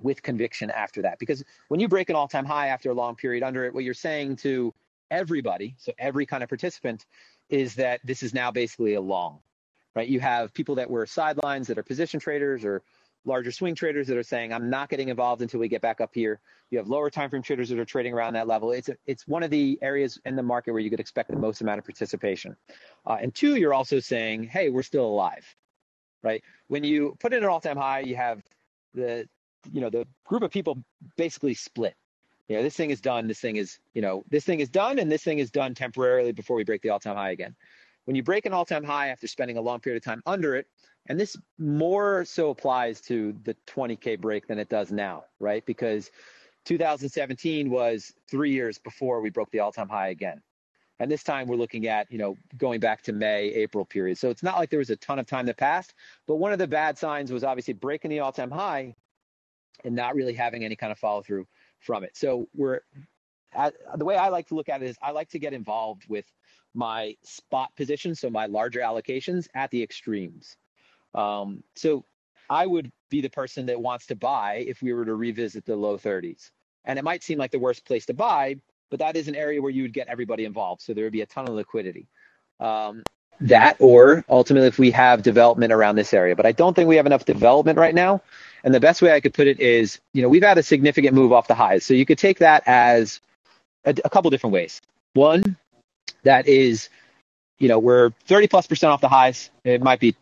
[0.00, 1.18] with conviction after that.
[1.18, 3.94] Because when you break an all-time high after a long period under it, what you're
[3.94, 4.72] saying to
[5.10, 7.06] everybody, so every kind of participant,
[7.48, 9.40] is that this is now basically a long,
[9.94, 10.08] right?
[10.08, 12.82] You have people that were sidelines that are position traders or
[13.26, 16.10] larger swing traders that are saying, I'm not getting involved until we get back up
[16.14, 16.40] here.
[16.70, 18.72] You have lower time frame traders that are trading around that level.
[18.72, 21.36] It's a, it's one of the areas in the market where you could expect the
[21.36, 22.56] most amount of participation.
[23.06, 25.44] Uh, and two, you're also saying, hey, we're still alive,
[26.22, 26.42] right?
[26.68, 28.42] When you put in an all-time high, you have
[28.94, 29.28] the
[29.72, 30.82] you know the group of people
[31.16, 31.94] basically split.
[32.48, 33.26] You know, this thing is done.
[33.26, 36.32] This thing is you know this thing is done, and this thing is done temporarily
[36.32, 37.54] before we break the all-time high again.
[38.04, 40.68] When you break an all-time high after spending a long period of time under it,
[41.08, 45.64] and this more so applies to the 20K break than it does now, right?
[45.66, 46.10] Because
[46.64, 50.42] 2017 was three years before we broke the all time high again.
[50.98, 54.16] And this time we're looking at, you know, going back to May, April period.
[54.16, 55.94] So it's not like there was a ton of time that passed,
[56.26, 58.94] but one of the bad signs was obviously breaking the all time high
[59.84, 61.46] and not really having any kind of follow through
[61.80, 62.16] from it.
[62.16, 62.80] So we're
[63.96, 66.24] the way I like to look at it is I like to get involved with
[66.74, 70.56] my spot positions, so my larger allocations at the extremes.
[71.16, 72.04] Um, so
[72.48, 75.76] I would be the person that wants to buy if we were to revisit the
[75.76, 76.50] low 30s.
[76.84, 78.56] And it might seem like the worst place to buy,
[78.90, 80.82] but that is an area where you would get everybody involved.
[80.82, 82.06] So there would be a ton of liquidity.
[82.60, 83.02] Um,
[83.40, 86.36] that, or ultimately, if we have development around this area.
[86.36, 88.22] But I don't think we have enough development right now.
[88.64, 91.14] And the best way I could put it is, you know, we've had a significant
[91.14, 91.84] move off the highs.
[91.84, 93.20] So you could take that as
[93.84, 94.80] a, a couple different ways.
[95.14, 95.56] One,
[96.22, 96.88] that is,
[97.58, 99.50] you know, we're 30 plus percent off the highs.
[99.64, 100.16] It might be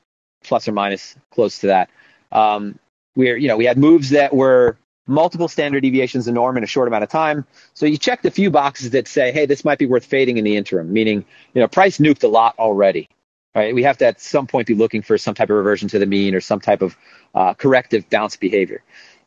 [0.45, 1.91] plus or minus close to that.
[2.31, 2.79] Um,
[3.17, 4.77] we're, you know, we had moves that were
[5.07, 7.47] multiple standard deviations of norm in a short amount of time.
[7.75, 10.45] So you checked a few boxes that say, hey, this might be worth fading in
[10.45, 13.09] the interim, meaning, you know, price nuked a lot already.
[13.55, 13.75] Right?
[13.75, 16.07] We have to at some point be looking for some type of reversion to the
[16.07, 16.97] mean or some type of
[17.35, 18.83] uh, corrective bounce behavior.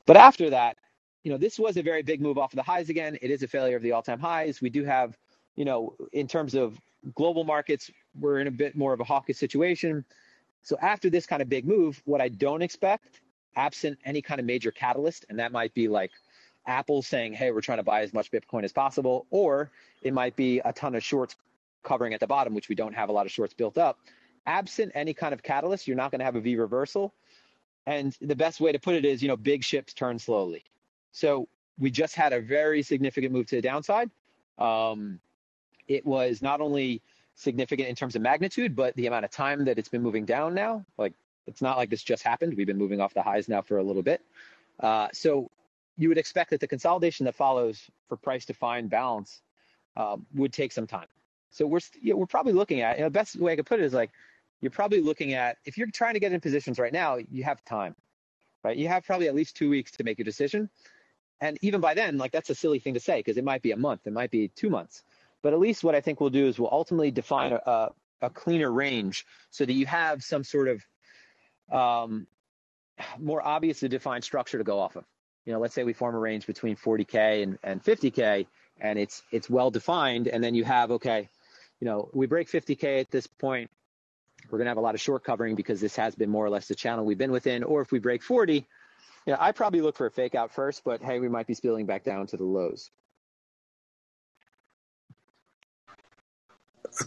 [0.05, 0.77] But after that,
[1.23, 3.17] you know, this was a very big move off of the highs again.
[3.21, 4.61] It is a failure of the all-time highs.
[4.61, 5.17] We do have,
[5.55, 6.77] you know, in terms of
[7.15, 10.03] global markets, we're in a bit more of a hawkish situation.
[10.61, 13.21] So after this kind of big move, what I don't expect,
[13.55, 16.11] absent any kind of major catalyst, and that might be like
[16.65, 20.35] Apple saying, hey, we're trying to buy as much Bitcoin as possible, or it might
[20.35, 21.35] be a ton of shorts
[21.83, 23.99] covering at the bottom, which we don't have a lot of shorts built up.
[24.45, 27.13] Absent any kind of catalyst, you're not going to have a V reversal.
[27.85, 30.65] And the best way to put it is, you know, big ships turn slowly.
[31.13, 31.47] So
[31.79, 34.09] we just had a very significant move to the downside.
[34.57, 35.19] Um,
[35.87, 37.01] it was not only
[37.37, 40.53] significant in terms of magnitude, but the amount of time that it's been moving down
[40.53, 41.13] now, like
[41.45, 42.55] it's not like this just happened.
[42.57, 44.21] We've been moving off the highs now for a little bit.
[44.79, 45.49] Uh, so
[45.97, 49.41] you would expect that the consolidation that follows for price to find balance
[49.95, 51.07] uh, would take some time.
[51.51, 53.67] So we're you know, we're probably looking at you know, the best way I could
[53.67, 54.11] put it is like
[54.59, 57.63] you're probably looking at if you're trying to get in positions right now, you have
[57.65, 57.95] time,
[58.63, 58.75] right?
[58.75, 60.69] You have probably at least two weeks to make a decision,
[61.39, 63.71] and even by then, like that's a silly thing to say because it might be
[63.71, 65.03] a month, it might be two months.
[65.47, 68.69] But at least what I think we'll do is we'll ultimately define a, a cleaner
[68.69, 70.83] range so that you have some sort of
[71.71, 72.27] um,
[73.17, 75.05] more obviously defined structure to go off of.
[75.45, 78.45] You know, let's say we form a range between 40k and, and 50k,
[78.81, 81.29] and it's it's well defined, and then you have okay,
[81.79, 83.69] you know, we break 50k at this point.
[84.49, 86.49] we're going to have a lot of short covering because this has been more or
[86.49, 87.63] less the channel we've been within.
[87.63, 88.65] Or if we break 40, you
[89.27, 91.85] know, I probably look for a fake out first, but hey, we might be spilling
[91.85, 92.91] back down to the lows.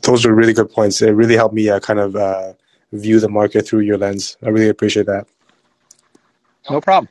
[0.03, 1.03] Those are really good points.
[1.03, 2.53] It really helped me uh, kind of uh,
[2.93, 4.37] view the market through your lens.
[4.43, 5.27] I really appreciate that.
[6.69, 7.09] No problem.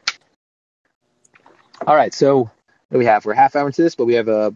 [1.86, 2.50] All right, so
[2.92, 4.54] we have we're half hour into this, but we have a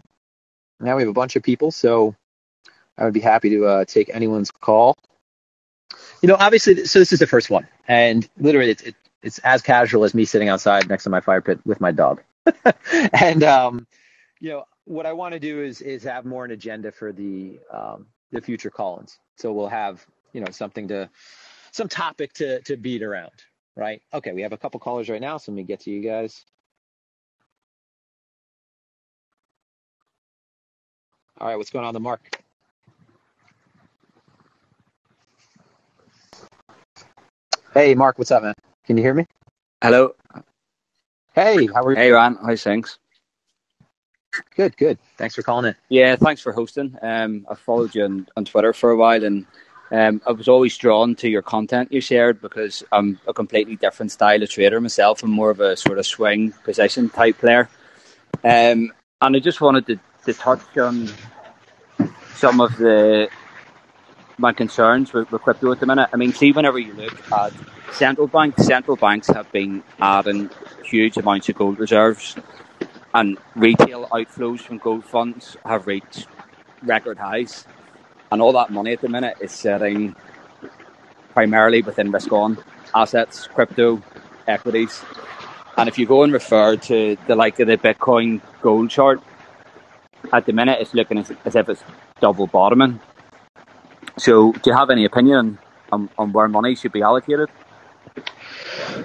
[0.79, 2.15] now we have a bunch of people, so
[2.97, 4.95] I would be happy to uh, take anyone's call.
[6.21, 9.61] You know, obviously, so this is the first one, and literally, it's it, it's as
[9.61, 12.21] casual as me sitting outside next to my fire pit with my dog.
[13.13, 13.87] and um,
[14.39, 17.59] you know, what I want to do is is have more an agenda for the
[17.71, 19.19] um, the future call-ins.
[19.37, 21.09] So we'll have you know something to
[21.71, 23.31] some topic to to beat around,
[23.75, 24.01] right?
[24.13, 26.45] Okay, we have a couple callers right now, so let me get to you guys.
[31.39, 32.41] All right, what's going on the mark?
[37.73, 38.53] Hey, Mark, what's up, man?
[38.85, 39.25] Can you hear me?
[39.81, 40.15] Hello.
[41.35, 41.97] Hey, how are you?
[41.97, 42.37] Hey, Ryan.
[42.45, 42.99] How's things?
[44.55, 44.97] Good, good.
[45.17, 45.77] Thanks for calling it.
[45.89, 46.97] Yeah, thanks for hosting.
[47.01, 49.45] Um, I followed you on, on Twitter for a while, and
[49.91, 54.11] um, I was always drawn to your content you shared because I'm a completely different
[54.11, 55.23] style of trader myself.
[55.23, 57.69] I'm more of a sort of swing position type player.
[58.43, 58.91] Um,
[59.21, 61.09] and I just wanted to, to touch on
[62.35, 63.29] some of the
[64.37, 66.09] my concerns with, with crypto at the minute.
[66.11, 67.53] I mean, see, whenever you look at
[67.93, 70.49] central banks, central banks have been adding
[70.83, 72.35] huge amounts of gold reserves,
[73.13, 76.27] and retail outflows from gold funds have reached
[76.81, 77.65] record highs.
[78.31, 80.15] And all that money at the minute is sitting
[81.33, 82.57] primarily within risk on
[82.95, 84.01] assets, crypto,
[84.47, 85.03] equities.
[85.77, 89.21] And if you go and refer to the like of the Bitcoin gold chart,
[90.31, 91.83] at the minute it's looking as, as if it's
[92.21, 92.99] double bottoming.
[94.17, 95.57] So, do you have any opinion
[95.91, 97.49] on, on where money should be allocated?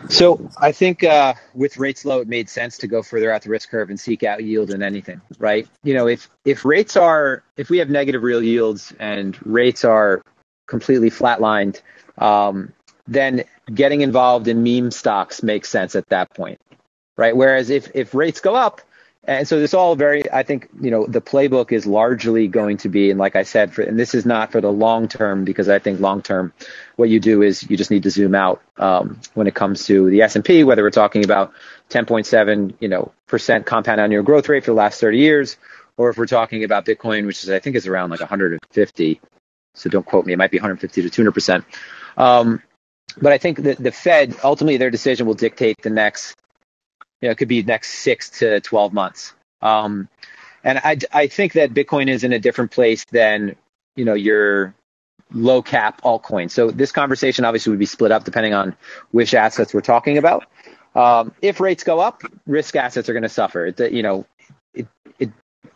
[0.09, 3.51] So, I think uh, with rates low, it made sense to go further out the
[3.51, 5.69] risk curve and seek out yield in anything, right?
[5.83, 10.23] You know, if if rates are if we have negative real yields and rates are
[10.67, 11.83] completely flatlined,
[12.19, 12.73] um,
[13.07, 16.61] then getting involved in meme stocks makes sense at that point,
[17.17, 17.37] right?
[17.37, 18.81] Whereas if if rates go up,
[19.29, 22.89] and so this all very, I think, you know, the playbook is largely going to
[22.89, 25.69] be, and like I said, for, and this is not for the long term because
[25.69, 26.55] I think long term,
[26.97, 30.09] what you do is you just need to zoom out um, when it comes to
[30.09, 31.53] the S and P, whether we're talking about
[31.91, 35.59] 10.7, you know, percent compound annual growth rate for the last 30 years,
[35.99, 39.21] or if we're talking about Bitcoin, which is I think is around like 150.
[39.75, 41.65] So don't quote me; it might be 150 to 200 percent.
[42.17, 42.63] Um,
[43.21, 46.35] but I think that the Fed ultimately their decision will dictate the next
[47.21, 49.35] you know, it could be next six to 12 months.
[49.61, 50.09] Um,
[50.65, 53.57] and I, I think that Bitcoin is in a different place than,
[53.97, 54.75] you know, your
[55.33, 56.51] low cap altcoin.
[56.51, 58.77] So this conversation obviously would be split up depending on
[59.11, 60.47] which assets we're talking about.
[60.95, 63.67] Um, if rates go up, risk assets are going to suffer.
[63.67, 64.27] It, you know,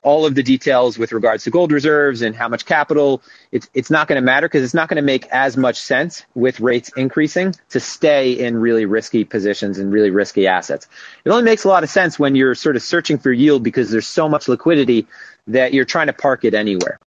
[0.02, 3.90] all of the details with regards to gold reserves and how much capital, it's, it's
[3.90, 6.90] not going to matter because it's not going to make as much sense with rates
[6.96, 10.88] increasing to stay in really risky positions and really risky assets.
[11.24, 13.90] It only makes a lot of sense when you're sort of searching for yield because
[13.90, 15.06] there's so much liquidity
[15.46, 16.98] that you're trying to park it anywhere.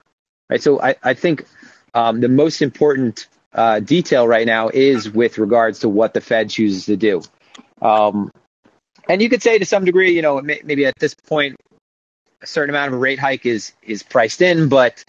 [0.50, 0.62] Right.
[0.62, 1.46] So I, I think
[1.94, 6.50] um, the most important uh, detail right now is with regards to what the Fed
[6.50, 7.22] chooses to do.
[7.82, 8.32] Um,
[9.08, 11.56] and you could say to some degree, you know, maybe at this point,
[12.46, 15.04] a certain amount of a rate hike is is priced in, but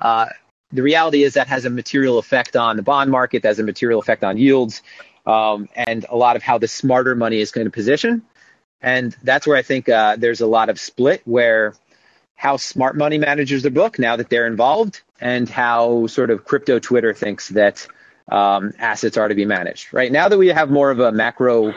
[0.00, 0.26] uh,
[0.72, 3.62] the reality is that has a material effect on the bond market, that has a
[3.62, 4.82] material effect on yields,
[5.26, 8.22] um, and a lot of how the smarter money is going to position.
[8.80, 11.74] And that's where I think uh, there's a lot of split where
[12.36, 16.78] how smart money manages their book now that they're involved, and how sort of crypto
[16.78, 17.86] Twitter thinks that
[18.30, 19.92] um, assets are to be managed.
[19.92, 21.74] Right now that we have more of a macro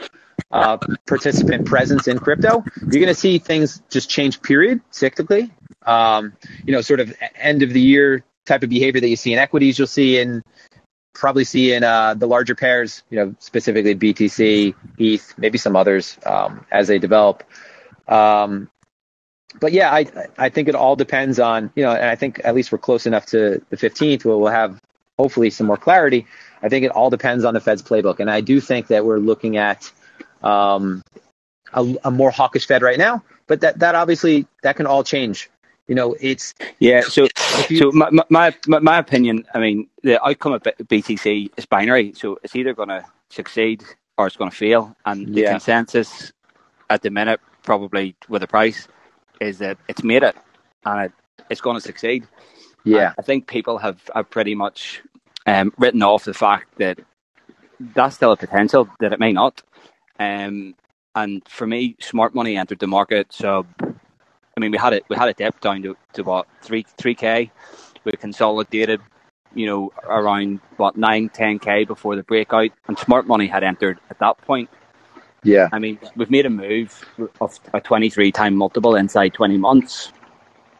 [0.52, 4.42] uh, participant presence in crypto, you're going to see things just change.
[4.42, 5.50] Period, cyclically.
[5.86, 6.34] Um,
[6.64, 9.38] you know, sort of end of the year type of behavior that you see in
[9.38, 9.78] equities.
[9.78, 10.42] You'll see in
[11.14, 13.02] probably see in uh, the larger pairs.
[13.10, 17.44] You know, specifically BTC, ETH, maybe some others um, as they develop.
[18.06, 18.68] Um,
[19.60, 20.06] but yeah, I
[20.38, 23.06] I think it all depends on you know, and I think at least we're close
[23.06, 24.80] enough to the 15th where we'll have
[25.18, 26.26] hopefully some more clarity.
[26.62, 29.18] I think it all depends on the Fed's playbook, and I do think that we're
[29.18, 29.90] looking at
[30.42, 31.02] um,
[31.72, 33.22] a, a, more hawkish Fed right now.
[33.46, 35.50] But that that obviously that can all change.
[35.88, 37.02] You know, it's yeah.
[37.02, 37.28] So
[37.68, 39.44] you, so my, my my my opinion.
[39.54, 42.12] I mean, the outcome of BTC is binary.
[42.14, 43.84] So it's either going to succeed
[44.16, 44.96] or it's going to fail.
[45.04, 45.50] And the yeah.
[45.50, 46.32] consensus
[46.88, 48.86] at the minute, probably with the price,
[49.40, 50.36] is that it's made it
[50.84, 51.12] and it,
[51.50, 52.26] it's going to succeed.
[52.84, 55.02] Yeah, I think people have, have pretty much
[55.46, 56.98] um, written off the fact that
[57.94, 59.62] that's still a potential that it may not.
[60.18, 60.74] Um,
[61.14, 63.32] and for me, smart money entered the market.
[63.32, 65.04] So, I mean, we had it.
[65.08, 67.50] We had a dip down to, to what three three k.
[68.04, 69.00] We consolidated,
[69.54, 73.98] you know, around what nine ten k before the breakout, and smart money had entered
[74.10, 74.70] at that point.
[75.44, 77.04] Yeah, I mean, we've made a move
[77.40, 80.12] of a twenty three time multiple inside twenty months,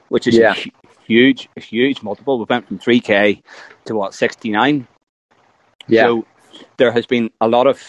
[0.09, 0.55] which is yeah.
[0.55, 0.73] a
[1.07, 2.39] huge, a huge multiple.
[2.39, 3.43] We went from three k
[3.87, 4.87] to what sixty nine.
[5.89, 6.05] Yeah.
[6.05, 6.27] So
[6.77, 7.83] there has been a lot of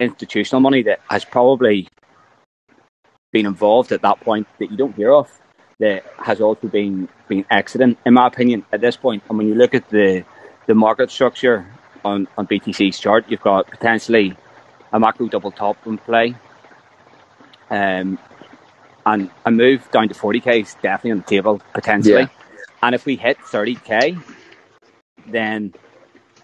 [0.00, 1.88] institutional money that has probably
[3.32, 5.30] been involved at that point that you don't hear of
[5.80, 9.22] that has also been been exiting, in my opinion, at this point.
[9.28, 10.24] And when you look at the
[10.66, 11.66] the market structure
[12.04, 14.36] on, on BTC's chart, you've got potentially
[14.92, 16.34] a macro double top in play.
[17.70, 18.18] Um,
[19.06, 22.22] and a move down to 40k is definitely on the table, potentially.
[22.22, 22.28] Yeah.
[22.82, 24.22] And if we hit 30k,
[25.26, 25.72] then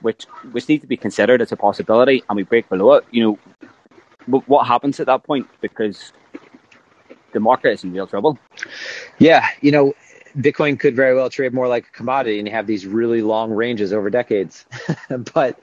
[0.05, 3.22] which which needs to be considered as a possibility, and we break below it, you
[3.24, 5.46] know, what happens at that point?
[5.61, 6.12] Because
[7.32, 8.38] the market is in real trouble.
[9.18, 9.94] Yeah, you know,
[10.36, 13.50] Bitcoin could very well trade more like a commodity, and you have these really long
[13.50, 14.66] ranges over decades.
[15.34, 15.59] but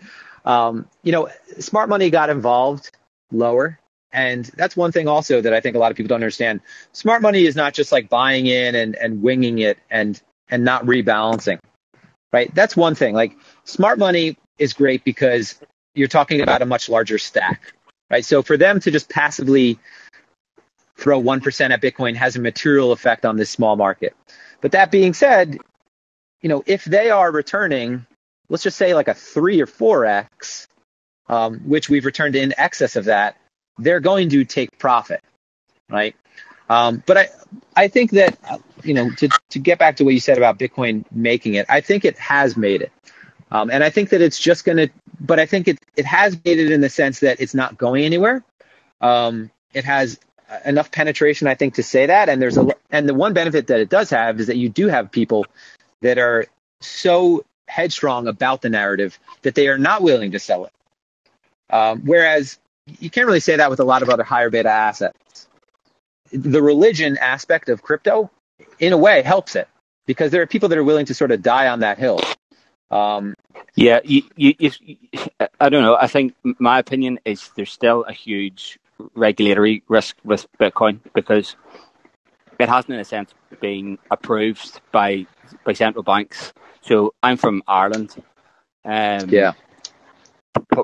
[0.46, 1.30] um, you know,
[1.60, 2.92] smart money got involved
[3.32, 3.78] lower.
[4.14, 6.60] And that's one thing also that I think a lot of people don't understand.
[6.92, 10.84] Smart money is not just like buying in and, and winging it and and not
[10.84, 11.60] rebalancing
[12.32, 12.54] right?
[12.56, 13.14] That's one thing.
[13.14, 15.60] Like smart money is great because
[15.94, 17.74] you're talking about a much larger stack,
[18.10, 18.24] right?
[18.24, 19.80] So for them to just passively
[20.98, 24.16] throw 1% at Bitcoin has a material effect on this small market.
[24.62, 25.58] But that being said,
[26.42, 28.06] you know, if they are returning,
[28.50, 30.68] let's just say like a three or four X,
[31.28, 33.38] um, which we've returned in excess of that,
[33.78, 35.22] they're going to take profit,
[35.90, 36.16] right?
[36.70, 37.30] Um, but I,
[37.76, 38.38] I think that
[38.84, 41.82] you know to to get back to what you said about Bitcoin making it, I
[41.82, 42.92] think it has made it,
[43.52, 44.90] um, and I think that it's just going to.
[45.20, 48.04] But I think it it has made it in the sense that it's not going
[48.04, 48.44] anywhere.
[49.02, 50.20] Um, it has
[50.66, 52.30] enough penetration, I think, to say that.
[52.30, 54.88] And there's a and the one benefit that it does have is that you do
[54.88, 55.46] have people
[56.02, 56.46] that are
[56.82, 60.72] so headstrong about the narrative that they are not willing to sell it.
[61.70, 62.60] Um, whereas
[63.00, 65.48] you can't really say that with a lot of other higher beta assets
[66.32, 68.30] the religion aspect of crypto,
[68.80, 69.68] in a way, helps it
[70.06, 72.20] because there are people that are willing to sort of die on that hill.
[72.92, 73.36] Um,
[73.76, 74.98] yeah, you, you, you,
[75.60, 75.96] I don't know.
[75.96, 78.80] I think my opinion is there's still a huge
[79.16, 81.56] regulatory risk with Bitcoin because
[82.60, 85.26] it hasn't, in a sense, been approved by
[85.64, 86.54] by central banks.
[86.82, 88.16] So I'm from Ireland.
[88.86, 89.54] Um, yeah.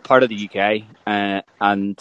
[0.04, 2.00] Part of the UK, uh, and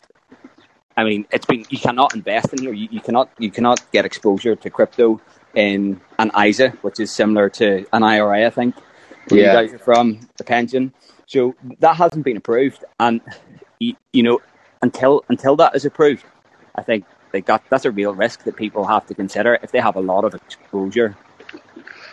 [0.96, 2.72] I mean, it's been you cannot invest in here.
[2.72, 5.20] You, you cannot you cannot get exposure to crypto
[5.54, 8.74] in an ISA, which is similar to an IRA, I think.
[9.28, 9.60] Where yeah.
[9.60, 10.92] you guys are from the pension,
[11.26, 13.20] so that hasn't been approved, and
[13.78, 14.40] you, you know
[14.82, 16.24] until until that is approved,
[16.74, 19.80] I think like that that's a real risk that people have to consider if they
[19.80, 21.16] have a lot of exposure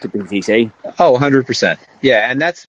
[0.02, 0.72] to BTC.
[1.00, 1.78] Oh, 100%.
[2.02, 2.68] Yeah, and that's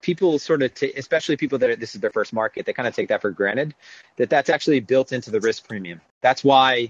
[0.00, 2.86] people sort of, t- especially people that are, this is their first market, they kind
[2.86, 3.74] of take that for granted.
[4.16, 6.00] That that's actually built into the risk premium.
[6.20, 6.88] That's why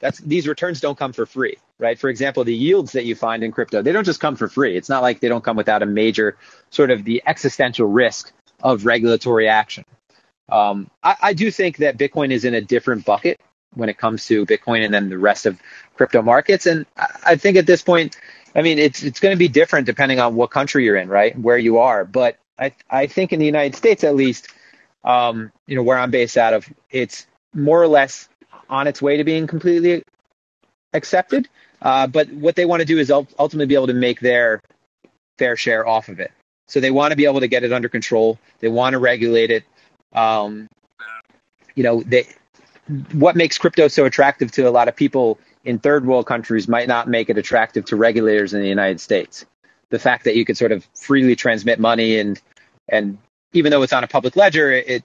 [0.00, 1.98] that's these returns don't come for free, right?
[1.98, 4.76] For example, the yields that you find in crypto, they don't just come for free.
[4.76, 6.36] It's not like they don't come without a major
[6.70, 8.32] sort of the existential risk
[8.62, 9.84] of regulatory action.
[10.48, 13.40] Um, I, I do think that Bitcoin is in a different bucket
[13.74, 15.60] when it comes to Bitcoin and then the rest of
[15.94, 16.66] crypto markets.
[16.66, 16.86] And
[17.24, 18.16] I think at this point,
[18.54, 21.38] I mean, it's it's going to be different depending on what country you're in, right?
[21.38, 22.04] Where you are.
[22.04, 24.48] But I I think in the United States, at least,
[25.04, 28.28] um, you know, where I'm based out of, it's more or less
[28.72, 30.02] on its way to being completely
[30.94, 31.48] accepted.
[31.80, 34.60] Uh, but what they want to do is ultimately be able to make their
[35.38, 36.32] fair share off of it.
[36.68, 38.38] So they want to be able to get it under control.
[38.60, 39.64] They want to regulate it.
[40.14, 40.68] Um,
[41.74, 42.26] you know, they,
[43.12, 46.88] what makes crypto so attractive to a lot of people in third world countries might
[46.88, 49.44] not make it attractive to regulators in the United States.
[49.90, 52.40] The fact that you could sort of freely transmit money and
[52.88, 53.18] and
[53.52, 55.04] even though it's on a public ledger, it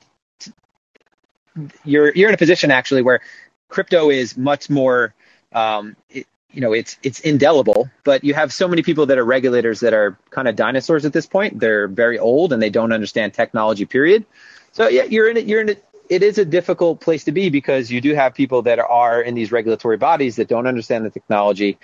[1.84, 3.22] you're you're in a position actually where
[3.68, 5.14] crypto is much more
[5.54, 9.26] um, it, you know it's it's indelible but you have so many people that are
[9.26, 12.92] regulators that are kind of dinosaurs at this point they're very old and they don't
[12.92, 14.26] understand technology period
[14.72, 17.50] so yeah you're in it you're in it it is a difficult place to be
[17.50, 21.10] because you do have people that are in these regulatory bodies that don't understand the
[21.10, 21.78] technology.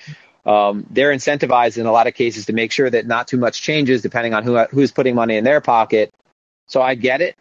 [0.45, 3.61] Um, they're incentivized in a lot of cases to make sure that not too much
[3.61, 6.13] changes depending on who who's putting money in their pocket.
[6.67, 7.35] So I get it.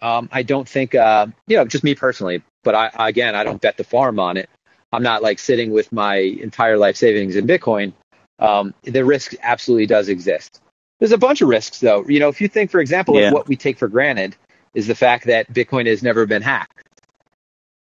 [0.00, 3.60] Um, I don't think, uh, you know, just me personally, but I, again, I don't
[3.60, 4.48] bet the farm on it.
[4.92, 7.92] I'm not like sitting with my entire life savings in Bitcoin.
[8.38, 10.60] Um, the risk absolutely does exist.
[10.98, 12.04] there's a bunch of risks though.
[12.06, 13.32] You know, if you think, for example, yeah.
[13.32, 14.36] what we take for granted
[14.74, 16.82] is the fact that Bitcoin has never been hacked.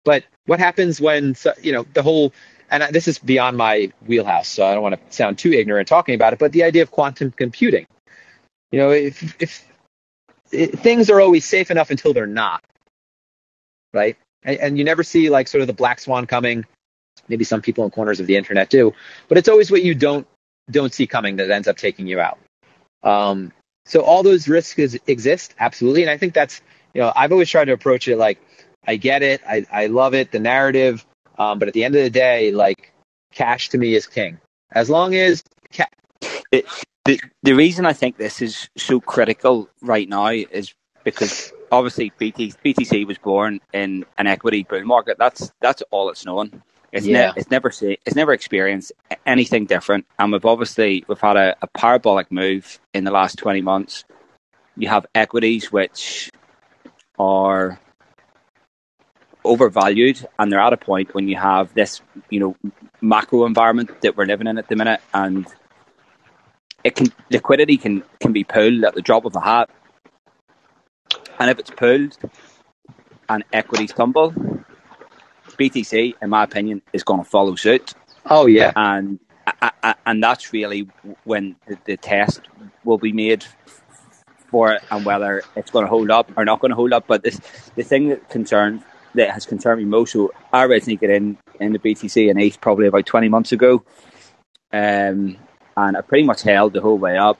[0.03, 2.31] But what happens when you know the whole
[2.69, 6.15] and this is beyond my wheelhouse, so I don't want to sound too ignorant talking
[6.15, 6.39] about it.
[6.39, 7.85] But the idea of quantum computing,
[8.71, 9.67] you know, if if
[10.51, 12.63] it, things are always safe enough until they're not,
[13.93, 14.17] right?
[14.45, 16.65] And, and you never see like sort of the black swan coming.
[17.27, 18.93] Maybe some people in corners of the internet do,
[19.27, 20.27] but it's always what you don't
[20.69, 22.37] don't see coming that ends up taking you out.
[23.03, 23.51] Um,
[23.85, 26.61] so all those risks exist, absolutely, and I think that's
[26.93, 28.39] you know I've always tried to approach it like
[28.85, 31.05] I get it, I I love it, the narrative,
[31.37, 32.91] um, but at the end of the day, like
[33.33, 34.39] cash to me is king.
[34.71, 35.43] As long as
[35.73, 35.87] ca-
[36.51, 36.65] it,
[37.05, 40.73] the the reason I think this is so critical right now is
[41.03, 45.17] because obviously BT, BTC was born in an equity bull market.
[45.17, 46.61] That's that's all it's known.
[46.91, 47.27] It's, yeah.
[47.27, 48.93] ne- it's never see, it's never experienced
[49.25, 50.05] anything different.
[50.17, 54.05] And we've obviously we've had a, a parabolic move in the last twenty months.
[54.77, 56.31] You have equities which
[57.17, 57.79] are
[59.43, 62.55] overvalued and they're at a point when you have this you know
[62.99, 65.45] macro environment that we're living in at the minute and
[66.83, 69.69] it can liquidity can can be pulled at the drop of a hat
[71.39, 72.17] and if it's pulled
[73.29, 74.33] and equities tumble
[75.57, 77.93] BTC in my opinion is going to follow suit
[78.27, 79.19] oh yeah and
[80.05, 80.87] and that's really
[81.23, 82.41] when the, the test
[82.83, 83.45] will be made
[84.49, 87.05] for it and whether it's going to hold up or not going to hold up.
[87.07, 87.39] But this,
[87.75, 88.81] the thing that concerns
[89.15, 90.13] that has concerned me most.
[90.13, 93.83] So I originally got in in the BTC and eight probably about twenty months ago,
[94.73, 95.37] um,
[95.77, 97.39] and I pretty much held the whole way up.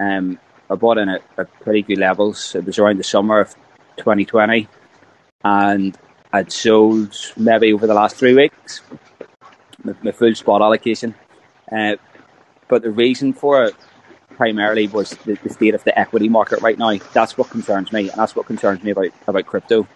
[0.00, 0.38] Um,
[0.70, 2.54] I bought in at, at pretty good levels.
[2.54, 3.54] It was around the summer of
[3.96, 4.68] 2020,
[5.44, 5.96] and
[6.32, 8.82] I'd sold maybe over the last three weeks
[9.82, 11.14] my, my full spot allocation.
[11.70, 11.96] Uh,
[12.68, 13.74] but the reason for it
[14.30, 16.96] primarily was the, the, state of the equity market right now.
[17.12, 19.86] That's what concerns me, and that's what concerns me about, about crypto.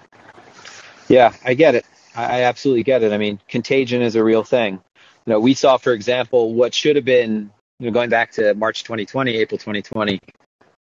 [1.08, 1.86] Yeah, I get it.
[2.14, 3.12] I absolutely get it.
[3.12, 4.74] I mean, contagion is a real thing.
[5.26, 8.54] You know, we saw, for example, what should have been, you know, going back to
[8.54, 10.20] March 2020, April 2020,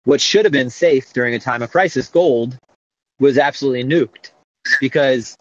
[0.05, 2.57] what should have been safe during a time of crisis, gold,
[3.19, 4.31] was absolutely nuked
[4.79, 5.37] because,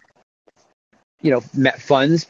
[1.21, 1.41] you know,
[1.79, 2.27] funds,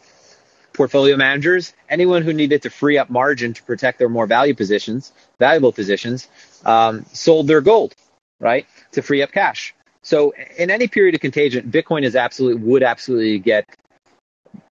[0.72, 5.12] portfolio managers, anyone who needed to free up margin to protect their more value positions,
[5.38, 6.28] valuable positions,
[6.64, 7.94] um, sold their gold,
[8.40, 9.74] right, to free up cash.
[10.02, 13.66] So in any period of contagion, Bitcoin is absolutely would absolutely get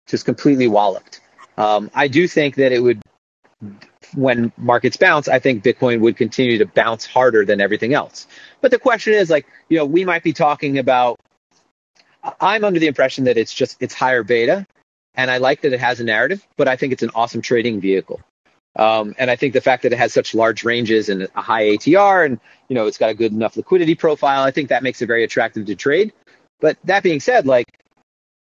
[0.08, 1.20] just completely walloped.
[1.56, 3.00] Um, I do think that it would,
[4.14, 8.26] when markets bounce, I think Bitcoin would continue to bounce harder than everything else.
[8.60, 11.18] But the question is, like, you know, we might be talking about.
[12.40, 14.64] I'm under the impression that it's just it's higher beta,
[15.14, 17.80] and I like that it has a narrative, but I think it's an awesome trading
[17.80, 18.20] vehicle.
[18.74, 21.64] Um, and I think the fact that it has such large ranges and a high
[21.64, 25.02] ATR and, you know, it's got a good enough liquidity profile, I think that makes
[25.02, 26.12] it very attractive to trade.
[26.60, 27.66] But that being said, like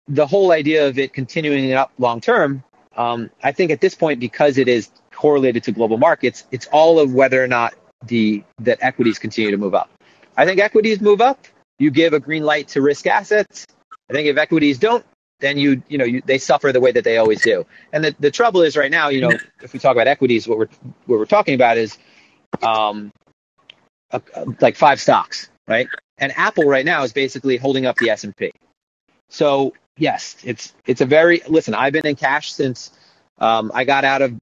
[0.07, 2.63] the whole idea of it continuing up long term,
[2.97, 7.01] um, I think at this point, because it is correlated to global markets, it's all
[7.01, 7.75] of whether or not
[8.07, 9.91] the that equities continue to move up.
[10.37, 11.45] I think equities move up.
[11.81, 13.67] You give a green light to risk assets.
[14.09, 15.05] I think if equities don't,
[15.41, 17.67] then you you know you, they suffer the way that they always do.
[17.93, 20.59] And the, the trouble is right now, you know, if we talk about equities, what
[20.59, 20.69] we're
[21.07, 21.99] what we're talking about is
[22.63, 23.11] um,
[24.13, 25.89] a, a, like five stocks, right?
[26.19, 28.53] And Apple right now is basically holding up the S and P.
[29.31, 31.75] So yes, it's it's a very listen.
[31.75, 32.93] I've been in cash since
[33.39, 34.39] um, I got out of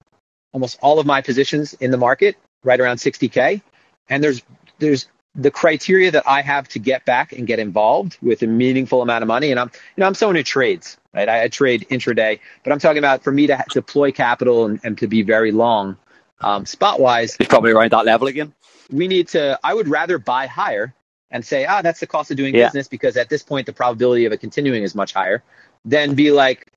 [0.56, 2.34] almost all of my positions in the market,
[2.64, 3.60] right around 60k.
[4.08, 4.40] And there's
[4.78, 9.02] there's the criteria that I have to get back and get involved with a meaningful
[9.02, 11.28] amount of money, and I'm, you know, I'm someone who trades, right?
[11.28, 14.96] I, I trade intraday, but I'm talking about for me to deploy capital and, and
[14.96, 15.98] to be very long,
[16.40, 17.36] um, spot wise.
[17.38, 18.54] It's probably around that level again.
[18.90, 19.58] We need to.
[19.62, 20.94] I would rather buy higher
[21.30, 22.68] and say, ah, that's the cost of doing yeah.
[22.68, 25.42] business because at this point the probability of it continuing is much higher.
[25.84, 26.72] Than be like,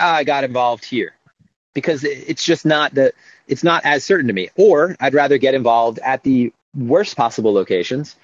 [0.00, 1.12] ah, I got involved here
[1.74, 3.12] because it's just not the.
[3.46, 4.48] It's not as certain to me.
[4.56, 8.16] Or I'd rather get involved at the worst possible locations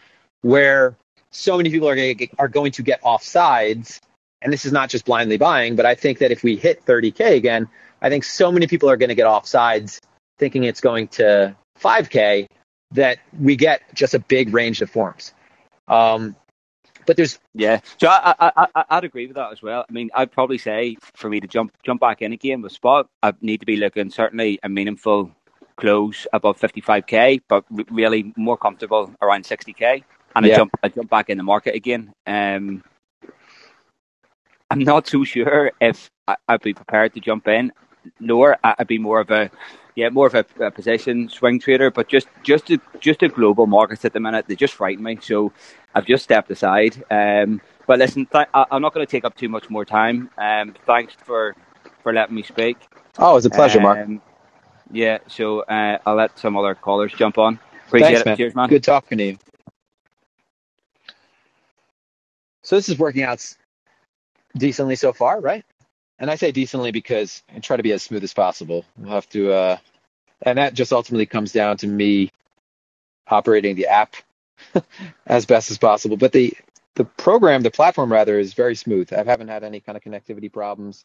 [0.43, 0.97] where
[1.31, 4.01] so many people are going to get, are going to get off sides.
[4.43, 7.37] And this is not just blindly buying, but I think that if we hit 30K
[7.37, 7.69] again,
[8.01, 10.01] I think so many people are going to get off sides
[10.39, 12.47] thinking it's going to 5K
[12.93, 15.35] that we get just a big range of forms.
[15.87, 16.35] Um,
[17.11, 19.85] but there's yeah, so I, I, I would agree with that as well.
[19.89, 23.09] I mean, I'd probably say for me to jump jump back in again with spot,
[23.21, 25.33] I need to be looking certainly a meaningful
[25.75, 30.05] close above 55k, but really more comfortable around 60k.
[30.37, 30.53] And yeah.
[30.53, 32.13] I jump, I jump back in the market again.
[32.29, 32.85] Um,
[34.71, 37.73] I'm not too sure if I, would be prepared to jump in
[38.21, 38.57] lower.
[38.63, 39.51] I'd be more of a
[39.95, 43.67] yeah, more of a, a, position swing trader, but just just the just the global
[43.67, 45.19] markets at the minute they just frighten me.
[45.21, 45.53] So
[45.95, 47.03] I've just stepped aside.
[47.11, 50.31] Um, but listen, th- I, am not going to take up too much more time.
[50.39, 51.55] Um, thanks for
[52.03, 52.77] for letting me speak.
[53.19, 54.23] Oh, it's a pleasure, um, Mark.
[54.93, 57.59] Yeah, so uh, I'll let some other callers jump on.
[57.87, 58.27] Appreciate Thanks, it.
[58.27, 58.37] Man.
[58.37, 58.69] Cheers, man.
[58.69, 59.39] Good talking to you.
[62.63, 63.45] So this is working out
[64.57, 65.65] decently so far, right?
[66.21, 68.87] And I say decently because I try to be as smooth as possible.
[68.99, 69.79] We'll have to, uh,
[70.43, 72.31] and that just ultimately comes down to me
[73.29, 74.17] operating the app
[75.27, 76.17] as best as possible.
[76.19, 76.55] But the
[76.97, 79.13] the program, the platform rather, is very smooth.
[79.13, 81.05] I haven't had any kind of connectivity problems.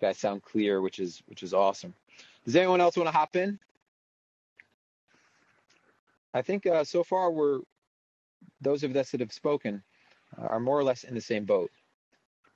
[0.00, 1.94] You guys sound clear, which is which is awesome.
[2.44, 3.58] Does anyone else want to hop in?
[6.34, 7.60] I think uh, so far we're
[8.60, 9.82] those of us that have spoken
[10.38, 11.70] are more or less in the same boat.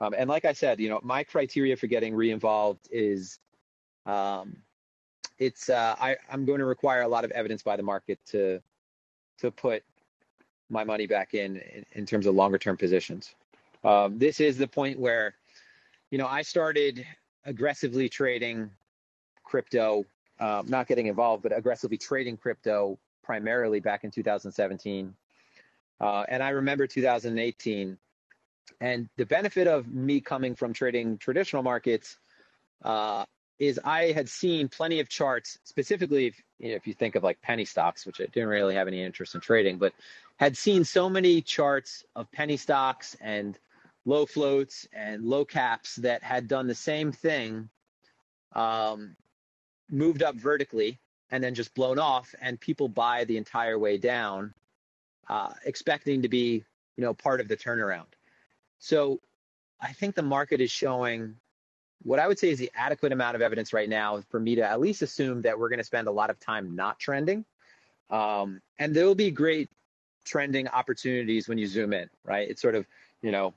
[0.04, 3.38] Um, and like I said, you know, my criteria for getting re-involved is
[4.06, 4.56] um,
[5.38, 8.60] it's uh, I, I'm going to require a lot of evidence by the market to
[9.38, 9.82] to put
[10.70, 13.34] my money back in in, in terms of longer term positions.
[13.82, 15.34] Um, this is the point where,
[16.10, 17.06] you know, I started
[17.46, 18.70] aggressively trading
[19.42, 20.04] crypto,
[20.40, 25.14] um, not getting involved, but aggressively trading crypto primarily back in 2017.
[26.00, 27.96] Uh, and I remember 2018.
[28.80, 32.18] And the benefit of me coming from trading traditional markets
[32.84, 33.24] uh,
[33.58, 37.22] is I had seen plenty of charts, specifically if you, know, if you think of
[37.22, 39.92] like penny stocks, which I didn't really have any interest in trading, but
[40.36, 43.58] had seen so many charts of penny stocks and
[44.04, 47.68] low floats and low caps that had done the same thing,
[48.54, 49.16] um,
[49.90, 50.98] moved up vertically
[51.30, 54.54] and then just blown off, and people buy the entire way down,
[55.28, 56.64] uh, expecting to be
[56.96, 58.06] you know part of the turnaround.
[58.84, 59.18] So
[59.80, 61.36] I think the market is showing
[62.02, 64.62] what I would say is the adequate amount of evidence right now for me to
[64.62, 67.46] at least assume that we're going to spend a lot of time not trending.
[68.10, 69.70] Um, and there will be great
[70.26, 72.46] trending opportunities when you zoom in, right?
[72.46, 72.84] It's sort of,
[73.22, 73.54] you know,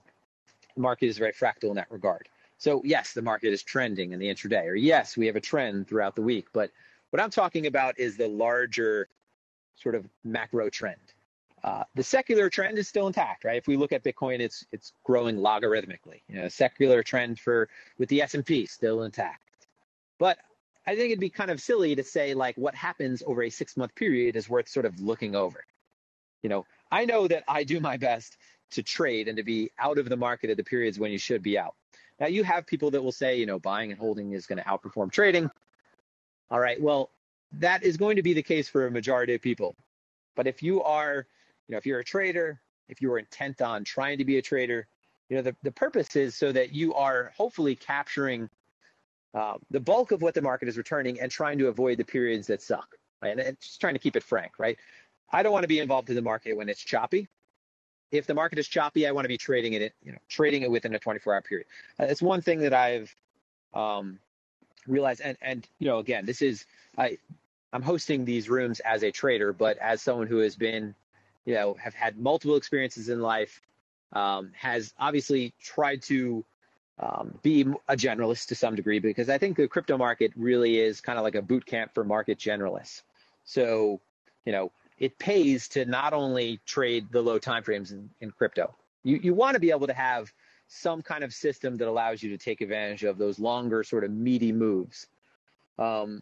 [0.75, 2.29] the market is very fractal in that regard.
[2.57, 5.89] So yes, the market is trending in the intraday, or yes, we have a trend
[5.89, 6.47] throughout the week.
[6.53, 6.71] But
[7.09, 9.09] what I'm talking about is the larger
[9.75, 11.01] sort of macro trend.
[11.63, 13.57] Uh, the secular trend is still intact, right?
[13.57, 16.21] If we look at Bitcoin, it's it's growing logarithmically.
[16.27, 19.41] You know, secular trend for with the S and P still intact.
[20.19, 20.37] But
[20.85, 23.75] I think it'd be kind of silly to say like what happens over a six
[23.75, 25.65] month period is worth sort of looking over.
[26.43, 28.37] You know, I know that I do my best
[28.71, 31.41] to trade and to be out of the market at the periods when you should
[31.41, 31.75] be out.
[32.19, 34.63] Now you have people that will say, you know, buying and holding is going to
[34.63, 35.49] outperform trading.
[36.49, 37.09] All right, well,
[37.53, 39.75] that is going to be the case for a majority of people.
[40.35, 41.25] But if you are,
[41.67, 44.41] you know, if you're a trader, if you are intent on trying to be a
[44.41, 44.87] trader,
[45.29, 48.49] you know, the, the purpose is so that you are hopefully capturing
[49.33, 52.47] uh, the bulk of what the market is returning and trying to avoid the periods
[52.47, 53.37] that suck, right?
[53.37, 54.77] And just trying to keep it frank, right?
[55.31, 57.27] I don't want to be involved in the market when it's choppy.
[58.11, 60.71] If the market is choppy, I want to be trading it, you know, trading it
[60.71, 61.67] within a 24-hour period.
[61.99, 63.13] Uh, it's one thing that I've
[63.73, 64.17] um,
[64.87, 66.65] realized, and and you know, again, this is
[66.97, 67.17] I
[67.73, 70.95] I'm hosting these rooms as a trader, but as someone who has been,
[71.47, 73.61] you know, have had multiple experiences in life,
[74.11, 76.43] um, has obviously tried to
[76.99, 80.99] um, be a generalist to some degree because I think the crypto market really is
[80.99, 83.03] kind of like a boot camp for market generalists.
[83.45, 84.01] So,
[84.45, 88.75] you know, it pays to not only trade the low timeframes in, in crypto.
[89.03, 90.33] You you want to be able to have
[90.67, 94.11] some kind of system that allows you to take advantage of those longer sort of
[94.11, 95.07] meaty moves.
[95.79, 96.21] Um,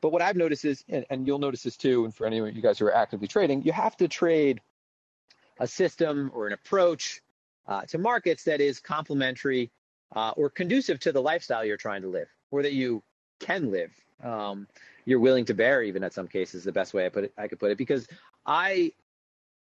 [0.00, 2.54] but what I've noticed is, and, and you'll notice this too, and for any of
[2.54, 4.60] you guys who are actively trading, you have to trade
[5.58, 7.20] a system or an approach
[7.66, 9.70] uh, to markets that is complementary
[10.16, 13.02] uh, or conducive to the lifestyle you're trying to live, or that you
[13.38, 13.92] can live.
[14.22, 14.66] Um,
[15.04, 17.48] you're willing to bear even at some cases the best way I put it I
[17.48, 18.06] could put it because
[18.44, 18.92] I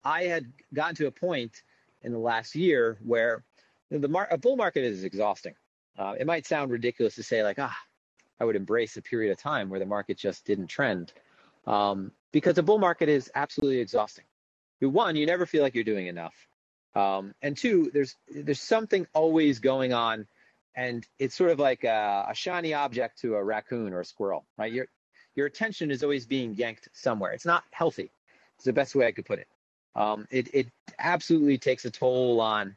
[0.03, 1.63] I had gotten to a point
[2.01, 3.43] in the last year where
[3.91, 5.55] the mar- a bull market is exhausting.
[5.97, 7.75] Uh, it might sound ridiculous to say like ah
[8.39, 11.13] I would embrace a period of time where the market just didn't trend
[11.65, 14.25] um, because a bull market is absolutely exhausting.
[14.79, 16.35] One, you never feel like you're doing enough,
[16.93, 20.27] um, and two, there's there's something always going on,
[20.75, 24.45] and it's sort of like a, a shiny object to a raccoon or a squirrel,
[24.57, 24.71] right?
[24.71, 24.87] Your
[25.35, 27.31] your attention is always being yanked somewhere.
[27.31, 28.11] It's not healthy.
[28.55, 29.47] It's the best way I could put it.
[29.95, 30.67] Um, it it
[30.99, 32.75] absolutely takes a toll on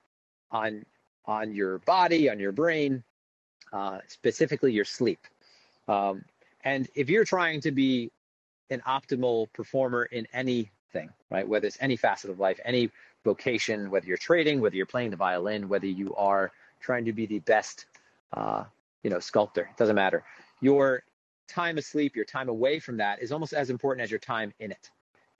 [0.51, 0.87] on
[1.27, 3.05] on your body, on your brain,
[3.73, 5.21] uh, specifically your sleep.
[5.91, 6.25] Um,
[6.63, 8.13] and if you're trying to be
[8.71, 12.91] an optimal performer in anything, right, whether it's any facet of life, any
[13.25, 17.27] vocation, whether you're trading, whether you're playing the violin, whether you are trying to be
[17.27, 17.87] the best,
[18.35, 18.63] uh,
[19.03, 20.23] you know, sculptor, it doesn't matter.
[20.61, 21.03] Your
[21.49, 24.71] time asleep, your time away from that is almost as important as your time in
[24.71, 24.91] it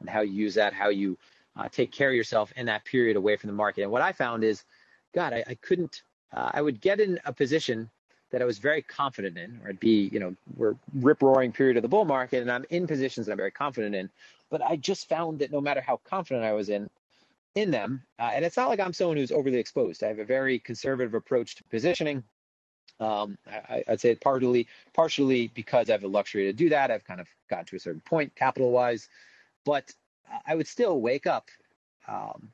[0.01, 1.17] and how you use that, how you
[1.57, 3.83] uh, take care of yourself in that period away from the market.
[3.83, 4.65] And what I found is,
[5.15, 6.03] God, I, I couldn't,
[6.35, 7.89] uh, I would get in a position
[8.31, 11.77] that I was very confident in, or I'd be, you know, we're rip roaring period
[11.77, 14.09] of the bull market and I'm in positions that I'm very confident in.
[14.51, 16.89] But I just found that no matter how confident I was in,
[17.55, 20.03] in them, uh, and it's not like I'm someone who's overly exposed.
[20.03, 22.23] I have a very conservative approach to positioning.
[23.01, 26.91] Um, I, would say partially, partially because I have the luxury to do that.
[26.91, 29.09] I've kind of gotten to a certain point capital wise,
[29.65, 29.93] but
[30.47, 31.49] I would still wake up
[32.07, 32.53] um,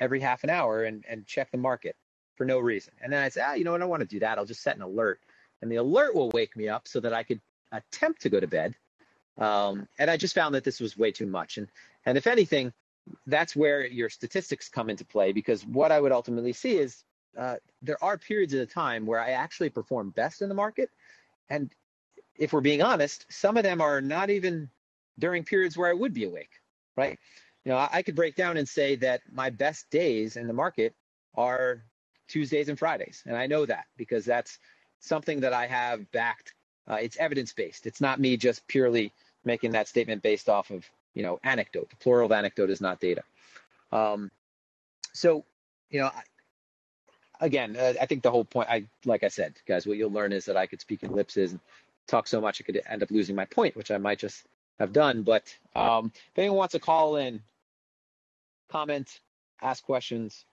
[0.00, 1.96] every half an hour and, and check the market
[2.36, 2.92] for no reason.
[3.02, 3.82] And then I say, ah, you know what?
[3.82, 4.38] I want to do that.
[4.38, 5.20] I'll just set an alert,
[5.62, 7.40] and the alert will wake me up so that I could
[7.72, 8.74] attempt to go to bed.
[9.38, 11.58] Um, and I just found that this was way too much.
[11.58, 11.68] And
[12.04, 12.72] and if anything,
[13.26, 17.04] that's where your statistics come into play because what I would ultimately see is
[17.36, 20.90] uh, there are periods of the time where I actually perform best in the market.
[21.50, 21.70] And
[22.36, 24.70] if we're being honest, some of them are not even
[25.18, 26.50] during periods where I would be awake,
[26.96, 27.18] right?
[27.64, 30.94] You know, I could break down and say that my best days in the market
[31.34, 31.82] are
[32.28, 33.22] Tuesdays and Fridays.
[33.26, 34.58] And I know that because that's
[35.00, 36.54] something that I have backed.
[36.88, 37.86] Uh, it's evidence based.
[37.86, 39.12] It's not me just purely
[39.44, 41.90] making that statement based off of, you know, anecdote.
[41.90, 43.22] The plural of anecdote is not data.
[43.92, 44.30] Um,
[45.12, 45.44] so,
[45.90, 46.10] you know,
[47.40, 50.32] again, uh, I think the whole point, I like I said, guys, what you'll learn
[50.32, 51.60] is that I could speak in ellipses and
[52.06, 54.44] talk so much I could end up losing my point, which I might just
[54.78, 55.22] have done.
[55.22, 57.40] But um, if anyone wants to call in,
[58.68, 59.20] comment,
[59.62, 60.44] ask questions,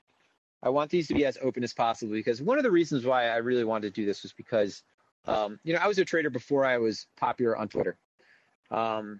[0.64, 3.28] I want these to be as open as possible because one of the reasons why
[3.28, 4.84] I really wanted to do this was because,
[5.26, 7.98] um, you know, I was a trader before I was popular on Twitter.
[8.72, 9.20] Um,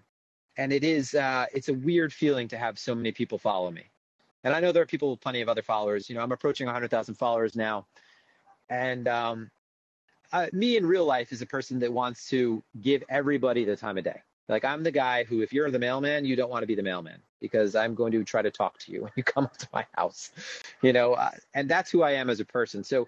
[0.56, 3.90] and it is, uh, it's a weird feeling to have so many people follow me.
[4.42, 6.08] And I know there are people with plenty of other followers.
[6.08, 7.86] You know, I'm approaching 100,000 followers now.
[8.70, 9.50] And um,
[10.32, 13.98] uh, me in real life is a person that wants to give everybody the time
[13.98, 14.22] of day.
[14.48, 16.82] Like I'm the guy who, if you're the mailman, you don't want to be the
[16.82, 19.68] mailman because I'm going to try to talk to you when you come up to
[19.70, 20.30] my house,
[20.80, 22.82] you know, uh, and that's who I am as a person.
[22.82, 23.06] So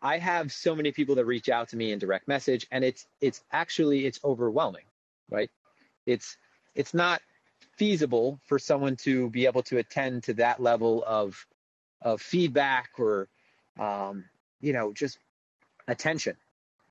[0.00, 3.08] I have so many people that reach out to me in direct message, and it's
[3.20, 4.84] it's actually it's overwhelming,
[5.28, 5.50] right?
[6.06, 6.36] It's
[6.76, 7.20] it's not
[7.76, 11.44] feasible for someone to be able to attend to that level of
[12.00, 13.28] of feedback or
[13.80, 14.24] um,
[14.60, 15.18] you know just
[15.88, 16.36] attention.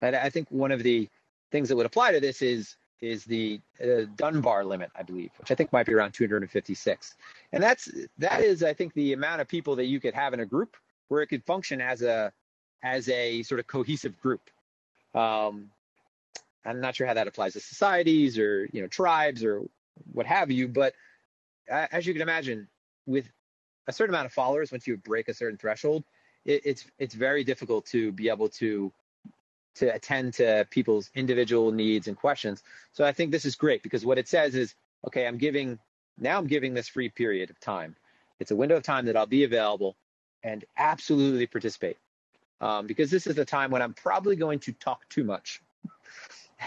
[0.01, 1.07] And I think one of the
[1.49, 5.51] things that would apply to this is is the uh, Dunbar limit, I believe, which
[5.51, 7.15] I think might be around 256.
[7.51, 10.39] And that's that is, I think, the amount of people that you could have in
[10.39, 10.75] a group
[11.07, 12.31] where it could function as a
[12.83, 14.41] as a sort of cohesive group.
[15.13, 15.71] Um,
[16.65, 19.63] I'm not sure how that applies to societies or you know tribes or
[20.11, 20.93] what have you, but
[21.69, 22.67] as you can imagine,
[23.05, 23.27] with
[23.87, 26.03] a certain amount of followers, once you break a certain threshold,
[26.45, 28.91] it, it's it's very difficult to be able to
[29.77, 32.63] to attend to people's individual needs and questions.
[32.91, 34.75] So I think this is great because what it says is,
[35.05, 35.79] okay, I'm giving
[36.17, 37.95] now I'm giving this free period of time.
[38.39, 39.95] It's a window of time that I'll be available
[40.43, 41.97] and absolutely participate.
[42.59, 45.61] Um, because this is the time when I'm probably going to talk too much.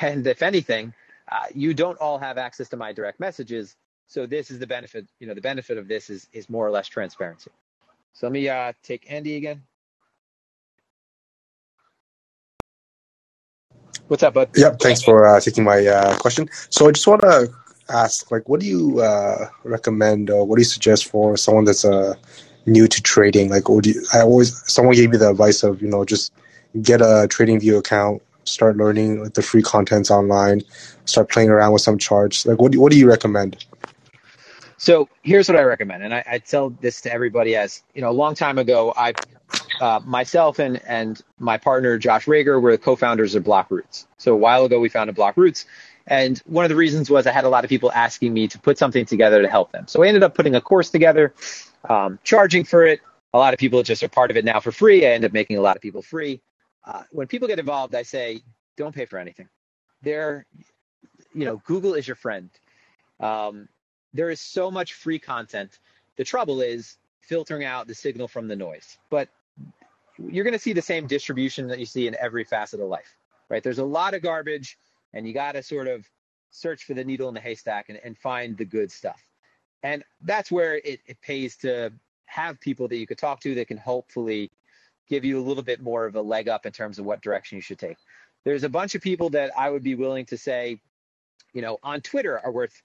[0.01, 0.95] And if anything,
[1.31, 3.75] uh, you don't all have access to my direct messages.
[4.07, 6.71] So this is the benefit, you know, the benefit of this is, is more or
[6.71, 7.51] less transparency.
[8.13, 9.65] So let me uh, take Andy again.
[14.11, 14.51] What's up, bud?
[14.57, 14.81] Yep.
[14.81, 16.49] Thanks for uh, taking my uh, question.
[16.69, 17.49] So I just want to
[17.91, 21.85] ask, like, what do you uh, recommend or what do you suggest for someone that's
[21.85, 22.15] uh,
[22.67, 23.51] new to trading?
[23.51, 26.33] Like, would you, I always someone gave me the advice of you know just
[26.83, 30.63] get a TradingView account, start learning like, the free contents online,
[31.05, 32.45] start playing around with some charts.
[32.45, 33.65] Like, what do, what do you recommend?
[34.77, 38.11] So here's what I recommend, and I, I tell this to everybody as you know,
[38.11, 39.13] a long time ago, I
[39.81, 44.07] uh, myself and and my partner Josh Rager were the co-founders of Blockroots.
[44.19, 45.65] So a while ago, we founded Blockroots,
[46.07, 48.59] and one of the reasons was I had a lot of people asking me to
[48.59, 49.89] put something together to help them.
[49.89, 51.35] So I ended up putting a course together,
[51.89, 53.01] um, charging for it.
[53.33, 55.07] A lot of people just are part of it now for free.
[55.07, 56.41] I end up making a lot of people free.
[56.85, 58.43] Uh, when people get involved, I say,
[58.77, 59.49] don't pay for anything.
[60.03, 60.47] There,
[61.33, 62.51] you know, Google is your friend.
[63.21, 63.69] Um,
[64.13, 65.79] there is so much free content.
[66.17, 68.99] The trouble is filtering out the signal from the noise.
[69.11, 69.29] But
[70.29, 73.17] you're going to see the same distribution that you see in every facet of life,
[73.49, 73.63] right?
[73.63, 74.79] There's a lot of garbage,
[75.13, 76.09] and you got to sort of
[76.51, 79.21] search for the needle in the haystack and, and find the good stuff.
[79.83, 81.93] And that's where it, it pays to
[82.27, 84.51] have people that you could talk to that can hopefully
[85.09, 87.57] give you a little bit more of a leg up in terms of what direction
[87.57, 87.97] you should take.
[88.45, 90.81] There's a bunch of people that I would be willing to say,
[91.53, 92.81] you know, on Twitter are worth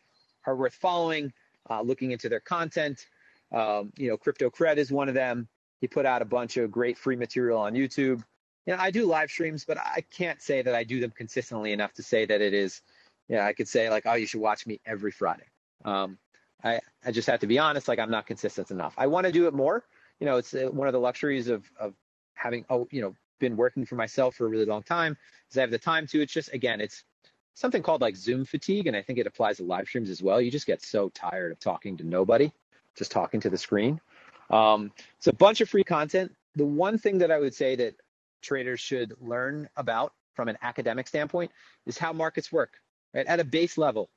[0.48, 1.34] are worth following,
[1.70, 3.08] uh, looking into their content.
[3.52, 5.48] Um, you know, Crypto Cred is one of them.
[5.82, 8.24] He put out a bunch of great free material on YouTube.
[8.66, 11.72] you know, I do live streams, but I can't say that I do them consistently
[11.72, 12.82] enough to say that it is,
[13.28, 15.46] yeah, I could say like, oh, you should watch me every Friday.
[15.84, 16.18] Um,
[16.64, 18.96] I, I just have to be honest, like I'm not consistent enough.
[18.98, 19.84] I want to do it more.
[20.20, 21.94] You know, it's uh, one of the luxuries of, of
[22.34, 25.18] having, oh, you know, been working for myself for a really long time
[25.52, 26.22] is I have the time to.
[26.22, 27.04] It's just, again, it's
[27.54, 28.88] something called like Zoom fatigue.
[28.88, 30.42] And I think it applies to live streams as well.
[30.42, 32.52] You just get so tired of talking to nobody,
[32.98, 34.00] just talking to the screen.
[34.50, 36.34] Um, it's a bunch of free content.
[36.56, 37.96] The one thing that I would say that
[38.42, 41.52] traders should learn about from an academic standpoint
[41.86, 42.80] is how markets work,
[43.14, 43.26] right?
[43.26, 44.10] At a base level,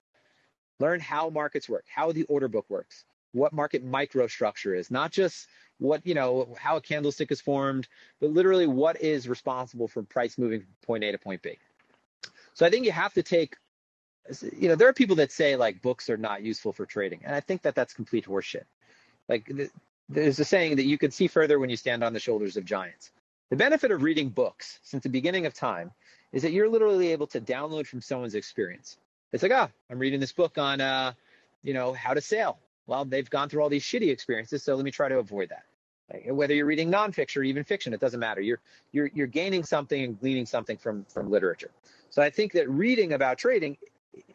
[0.80, 5.48] learn how markets work, how the order book works, what market microstructure is, not just
[5.78, 7.88] what, you know, how a candlestick is formed,
[8.20, 11.58] but literally what is responsible for price moving from point A to point B.
[12.54, 13.56] So I think you have to take,
[14.56, 17.20] you know, there are people that say like books are not useful for trading.
[17.24, 18.64] And I think that that's complete horseshit.
[19.28, 19.50] Like
[20.08, 22.64] there's a saying that you can see further when you stand on the shoulders of
[22.64, 23.10] giants.
[23.50, 25.92] The benefit of reading books since the beginning of time
[26.32, 28.98] is that you're literally able to download from someone's experience.
[29.32, 31.12] It's like, ah, oh, I'm reading this book on, uh,
[31.62, 32.58] you know, how to sail.
[32.86, 35.64] Well, they've gone through all these shitty experiences, so let me try to avoid that.
[36.12, 38.40] Like, whether you're reading nonfiction or even fiction, it doesn't matter.
[38.40, 38.60] You're
[38.92, 41.70] you're you're gaining something and gleaning something from from literature.
[42.08, 43.76] So I think that reading about trading,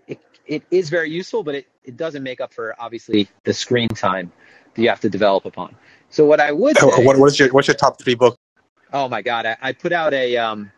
[0.07, 3.89] it, it is very useful, but it, it doesn't make up for obviously the screen
[3.89, 4.31] time
[4.75, 5.75] that you have to develop upon.
[6.09, 8.37] So what I would say, what, what is your what's your top three book
[8.93, 10.71] Oh my God, I, I put out a um,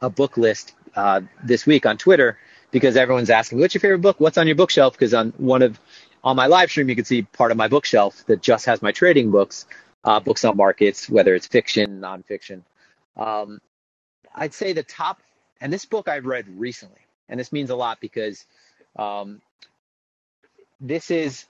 [0.00, 2.38] a book list uh, this week on Twitter
[2.70, 4.18] because everyone's asking, "What's your favorite book?
[4.18, 5.78] What's on your bookshelf?" Because on one of
[6.24, 8.92] on my live stream, you can see part of my bookshelf that just has my
[8.92, 9.66] trading books,
[10.04, 12.62] uh, books on markets, whether it's fiction, nonfiction.
[13.18, 13.60] Um,
[14.34, 15.22] I'd say the top,
[15.60, 18.46] and this book I've read recently, and this means a lot because
[18.96, 19.42] um,
[20.80, 21.44] this is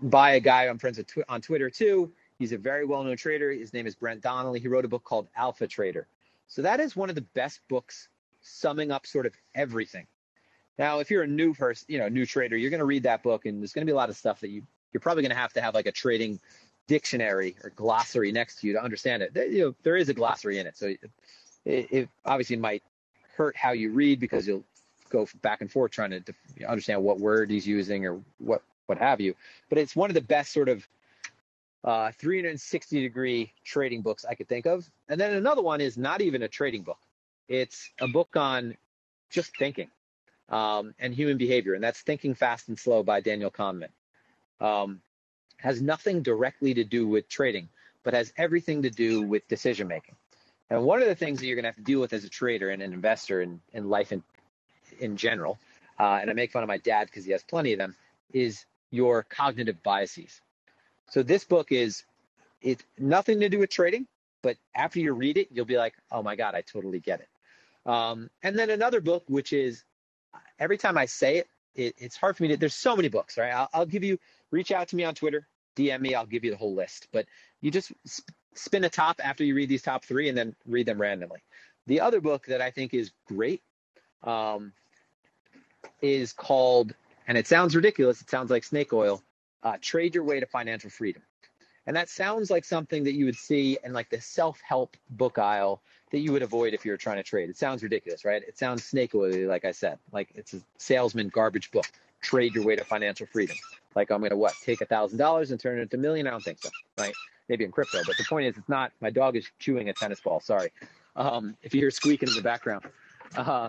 [0.00, 2.12] by a guy I'm friends with tw- on Twitter too.
[2.38, 3.50] He's a very well known trader.
[3.50, 4.60] His name is Brent Donnelly.
[4.60, 6.06] He wrote a book called Alpha Trader.
[6.46, 8.08] So that is one of the best books
[8.40, 10.06] summing up sort of everything.
[10.78, 13.22] Now, if you're a new person, you know, new trader, you're going to read that
[13.22, 15.34] book and there's going to be a lot of stuff that you, you're probably going
[15.34, 16.38] to have to have like a trading
[16.86, 19.32] dictionary or glossary next to you to understand it.
[19.50, 20.76] You know, there is a glossary in it.
[20.76, 20.94] So
[21.64, 22.84] it, it obviously might
[23.36, 24.64] hurt how you read because you'll
[25.10, 26.22] go back and forth trying to
[26.66, 29.34] understand what word he's using or what, what have you.
[29.68, 30.86] But it's one of the best sort of
[31.84, 34.88] uh, 360 degree trading books I could think of.
[35.08, 36.98] And then another one is not even a trading book.
[37.48, 38.76] It's a book on
[39.30, 39.88] just thinking
[40.48, 43.90] um, and human behavior, and that's Thinking Fast and Slow by Daniel Kahneman.
[44.60, 45.00] Um,
[45.58, 47.68] has nothing directly to do with trading,
[48.02, 50.14] but has everything to do with decision making.
[50.70, 52.28] And one of the things that you're going to have to deal with as a
[52.28, 54.22] trader and an investor in, in life in,
[55.00, 55.58] in general,
[55.98, 57.96] uh, and I make fun of my dad because he has plenty of them,
[58.32, 60.40] is your cognitive biases.
[61.10, 62.04] So this book is
[62.60, 64.06] it's nothing to do with trading,
[64.42, 67.28] but after you read it, you'll be like, oh my God, I totally get it.
[67.90, 69.84] Um, and then another book, which is
[70.58, 73.38] every time I say it, it it's hard for me to, there's so many books,
[73.38, 73.52] right?
[73.52, 74.18] I'll, I'll, give you,
[74.50, 77.08] reach out to me on Twitter, DM me, I'll give you the whole list.
[77.12, 77.26] But
[77.60, 80.86] you just sp- spin a top after you read these top three and then read
[80.86, 81.42] them randomly.
[81.86, 83.62] The other book that I think is great
[84.22, 84.72] um,
[86.02, 86.94] is called,
[87.28, 89.22] and it sounds ridiculous, it sounds like snake oil,
[89.62, 91.22] uh, trade your way to financial freedom.
[91.86, 95.80] And that sounds like something that you would see in like the self-help book aisle
[96.10, 97.48] that you would avoid if you were trying to trade.
[97.48, 98.42] It sounds ridiculous, right?
[98.46, 101.86] It sounds snake oily, like I said, like it's a salesman garbage book.
[102.20, 103.56] Trade your way to financial freedom.
[103.94, 104.54] Like I'm gonna what?
[104.64, 106.26] Take a thousand dollars and turn it into a million?
[106.26, 107.14] I don't think so, right?
[107.48, 108.92] Maybe in crypto, but the point is, it's not.
[109.00, 110.40] My dog is chewing a tennis ball.
[110.40, 110.72] Sorry.
[111.16, 112.84] Um, if you hear squeaking in the background,
[113.36, 113.68] uh,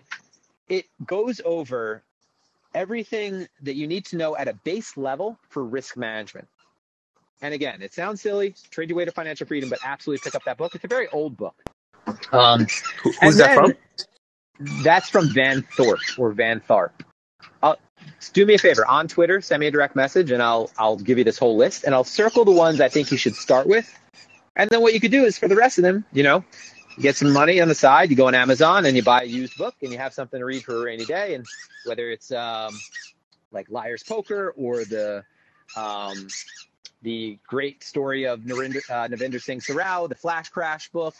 [0.68, 2.03] it goes over
[2.74, 6.47] everything that you need to know at a base level for risk management.
[7.41, 10.43] And again, it sounds silly, trade your way to financial freedom, but absolutely pick up
[10.45, 10.76] that book.
[10.76, 11.55] It's a very old book.
[12.32, 12.67] Um,
[13.22, 13.74] Who's that from?
[14.84, 16.91] That's from Van Thorp or Van Tharp.
[17.63, 17.78] I'll,
[18.34, 21.17] do me a favor on Twitter, send me a direct message, and I'll I'll give
[21.17, 23.93] you this whole list, and I'll circle the ones I think you should start with.
[24.55, 26.43] And then what you could do is for the rest of them, you know,
[27.00, 29.26] you get some money on the side, you go on Amazon and you buy a
[29.26, 31.34] used book and you have something to read for a rainy day.
[31.34, 31.45] And
[31.86, 32.78] whether it's um,
[33.54, 35.24] like Liar's Poker or the
[35.78, 36.28] um,
[37.02, 41.16] the great story of Narinder, uh, Navinder Singh Sarao, the Flash Crash book,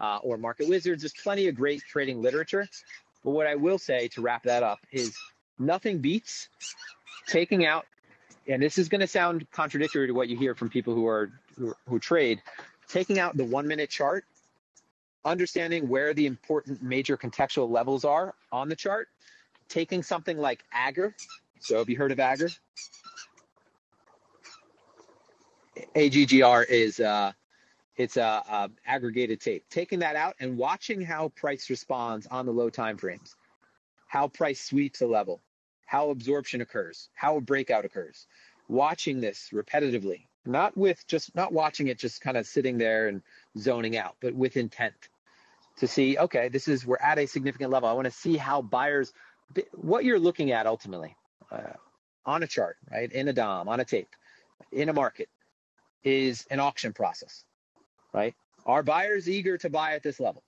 [0.00, 2.68] uh, or Market Wizards, there's plenty of great trading literature.
[3.24, 5.16] But what I will say to wrap that up is
[5.58, 6.50] nothing beats
[7.26, 7.86] taking out,
[8.46, 11.32] and this is going to sound contradictory to what you hear from people who are
[11.58, 12.42] who, who trade,
[12.86, 14.26] taking out the one minute chart
[15.24, 19.08] understanding where the important major contextual levels are on the chart,
[19.68, 21.14] taking something like Aggr.
[21.60, 22.56] So have you heard of Aggr?
[25.94, 27.32] AGGR is uh,
[27.96, 29.64] it's a, a, aggregated tape.
[29.70, 33.36] Taking that out and watching how price responds on the low time frames,
[34.06, 35.40] how price sweeps a level,
[35.86, 38.26] how absorption occurs, how a breakout occurs.
[38.68, 43.22] Watching this repetitively, not with just not watching it just kind of sitting there and
[43.58, 44.94] zoning out, but with intent
[45.78, 47.88] to see, okay, this is we're at a significant level.
[47.88, 49.12] I want to see how buyers
[49.72, 51.16] what you're looking at ultimately
[51.50, 51.74] uh,
[52.24, 54.08] on a chart, right, in a DOM, on a tape,
[54.70, 55.28] in a market,
[56.04, 57.44] is an auction process,
[58.12, 58.34] right?
[58.64, 60.42] Are buyers eager to buy at this level?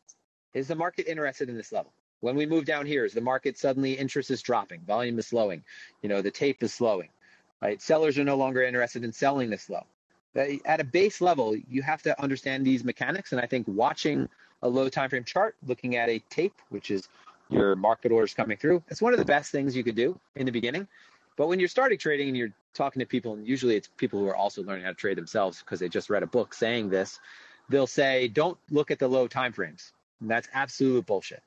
[0.53, 1.93] Is the market interested in this level?
[2.21, 5.63] When we move down here, is the market suddenly interest is dropping, volume is slowing,
[6.01, 7.09] you know, the tape is slowing,
[7.61, 7.83] right?
[7.83, 9.85] Sellers are no longer interested in selling this low.
[10.65, 14.29] At a base level, you have to understand these mechanics, and I think watching
[14.65, 17.09] a low time frame chart, looking at a tape, which is
[17.49, 20.47] your market orders coming through, it's one of the best things you could do in
[20.47, 20.89] the beginning
[21.37, 24.29] but when you're starting trading and you're talking to people, and usually it's people who
[24.29, 27.19] are also learning how to trade themselves because they just read a book saying this,
[27.69, 29.93] they'll say, don't look at the low time frames.
[30.21, 31.43] And that's absolute bullshit.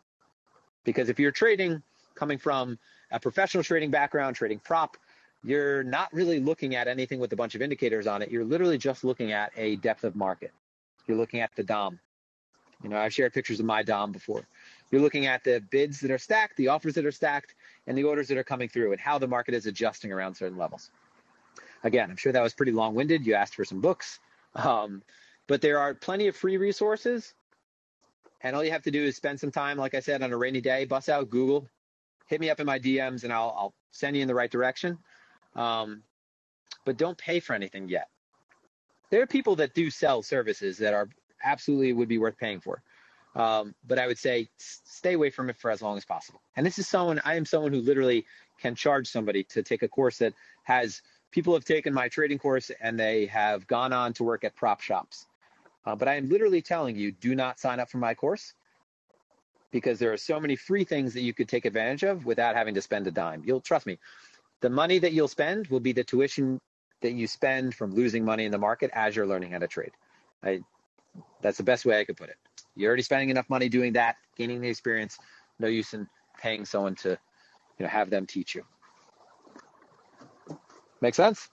[0.83, 1.81] Because if you're trading
[2.15, 2.77] coming from
[3.11, 4.97] a professional trading background, trading prop,
[5.43, 8.29] you're not really looking at anything with a bunch of indicators on it.
[8.29, 10.51] You're literally just looking at a depth of market.
[11.07, 11.99] You're looking at the DOM.
[12.83, 14.47] You know, I've shared pictures of my DOM before.
[14.91, 17.55] You're looking at the bids that are stacked, the offers that are stacked,
[17.87, 20.57] and the orders that are coming through, and how the market is adjusting around certain
[20.57, 20.91] levels.
[21.83, 23.25] Again, I'm sure that was pretty long winded.
[23.25, 24.19] You asked for some books,
[24.55, 25.01] um,
[25.47, 27.33] but there are plenty of free resources.
[28.41, 30.37] And all you have to do is spend some time, like I said, on a
[30.37, 31.67] rainy day, bust out Google,
[32.27, 34.99] hit me up in my DMs, and I'll, I'll send you in the right direction.
[35.55, 36.03] Um,
[36.85, 38.09] but don't pay for anything yet.
[39.09, 41.09] There are people that do sell services that are
[41.47, 42.81] absolutely would be worth paying for.
[43.35, 46.41] Um, but I would say stay away from it for as long as possible.
[46.55, 48.25] And this is someone, I am someone who literally
[48.59, 50.33] can charge somebody to take a course that
[50.63, 54.55] has people have taken my trading course and they have gone on to work at
[54.55, 55.27] prop shops.
[55.85, 58.53] Uh, but I am literally telling you, do not sign up for my course
[59.71, 62.73] because there are so many free things that you could take advantage of without having
[62.73, 63.43] to spend a dime.
[63.45, 63.99] You'll trust me.
[64.61, 66.59] The money that you'll spend will be the tuition
[67.01, 69.91] that you spend from losing money in the market as you're learning how to trade.
[70.43, 70.61] I,
[71.41, 72.37] that's the best way I could put it.
[72.75, 75.17] You're already spending enough money doing that, gaining the experience.
[75.59, 76.07] No use in
[76.39, 78.63] paying someone to, you know, have them teach you.
[81.01, 81.49] Make sense?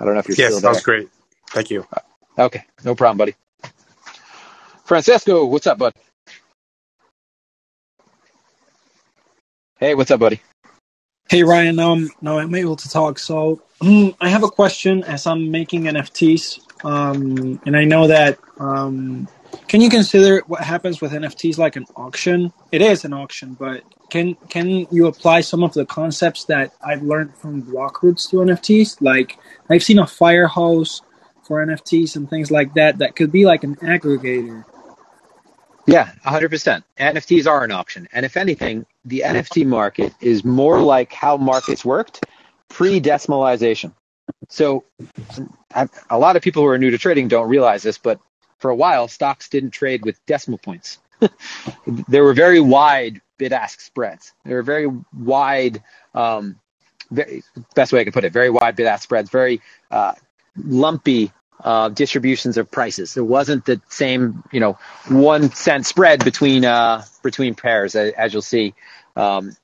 [0.00, 0.74] I don't know if you're yes, still there.
[0.74, 1.08] sounds great.
[1.50, 1.86] Thank you.
[2.38, 3.34] Okay, no problem, buddy.
[4.84, 5.92] Francesco, what's up, bud?
[9.78, 10.40] Hey, what's up, buddy?
[11.32, 13.18] Hey Ryan, um, now I'm able to talk.
[13.18, 16.60] So I have a question as I'm making NFTs.
[16.84, 18.38] Um, and I know that.
[18.58, 19.26] Um,
[19.66, 22.52] can you consider what happens with NFTs like an auction?
[22.70, 27.00] It is an auction, but can can you apply some of the concepts that I've
[27.02, 29.00] learned from Blockroots to NFTs?
[29.00, 29.38] Like
[29.70, 31.00] I've seen a Firehose
[31.44, 32.98] for NFTs and things like that.
[32.98, 34.66] That could be like an aggregator.
[35.86, 36.82] Yeah, 100%.
[36.98, 38.08] NFTs are an option.
[38.12, 42.24] And if anything, the NFT market is more like how markets worked
[42.68, 43.92] pre decimalization.
[44.48, 44.84] So
[45.74, 48.20] a lot of people who are new to trading don't realize this, but
[48.58, 50.98] for a while, stocks didn't trade with decimal points.
[51.86, 54.32] there were very wide bid ask spreads.
[54.44, 55.82] There were very wide,
[56.14, 56.60] um,
[57.10, 57.42] very,
[57.74, 59.60] best way I can put it, very wide bid ask spreads, very
[59.90, 60.14] uh,
[60.56, 61.32] lumpy
[61.64, 63.14] uh, distributions of prices.
[63.14, 68.32] There wasn't the same, you know, one cent spread between uh, between pairs as, as
[68.32, 68.74] you'll see
[69.16, 69.56] um,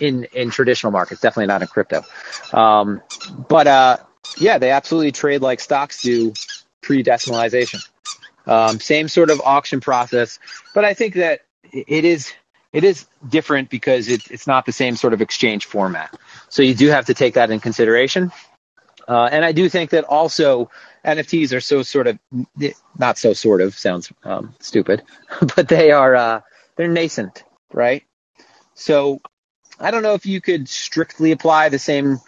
[0.00, 1.20] in in traditional markets.
[1.20, 2.04] Definitely not in crypto.
[2.52, 3.02] Um,
[3.48, 3.96] but uh,
[4.38, 6.32] yeah, they absolutely trade like stocks do
[6.82, 7.86] pre-decimalization.
[8.46, 10.38] Um, same sort of auction process,
[10.72, 11.40] but I think that
[11.72, 12.32] it is
[12.72, 16.14] it is different because it, it's not the same sort of exchange format.
[16.48, 18.30] So you do have to take that in consideration.
[19.08, 20.70] Uh, and I do think that also
[21.06, 22.18] NFTs are so sort of
[22.98, 25.02] not so sort of sounds um, stupid,
[25.56, 26.40] but they are uh,
[26.76, 28.02] they're nascent, right?
[28.74, 29.20] So
[29.78, 32.18] I don't know if you could strictly apply the same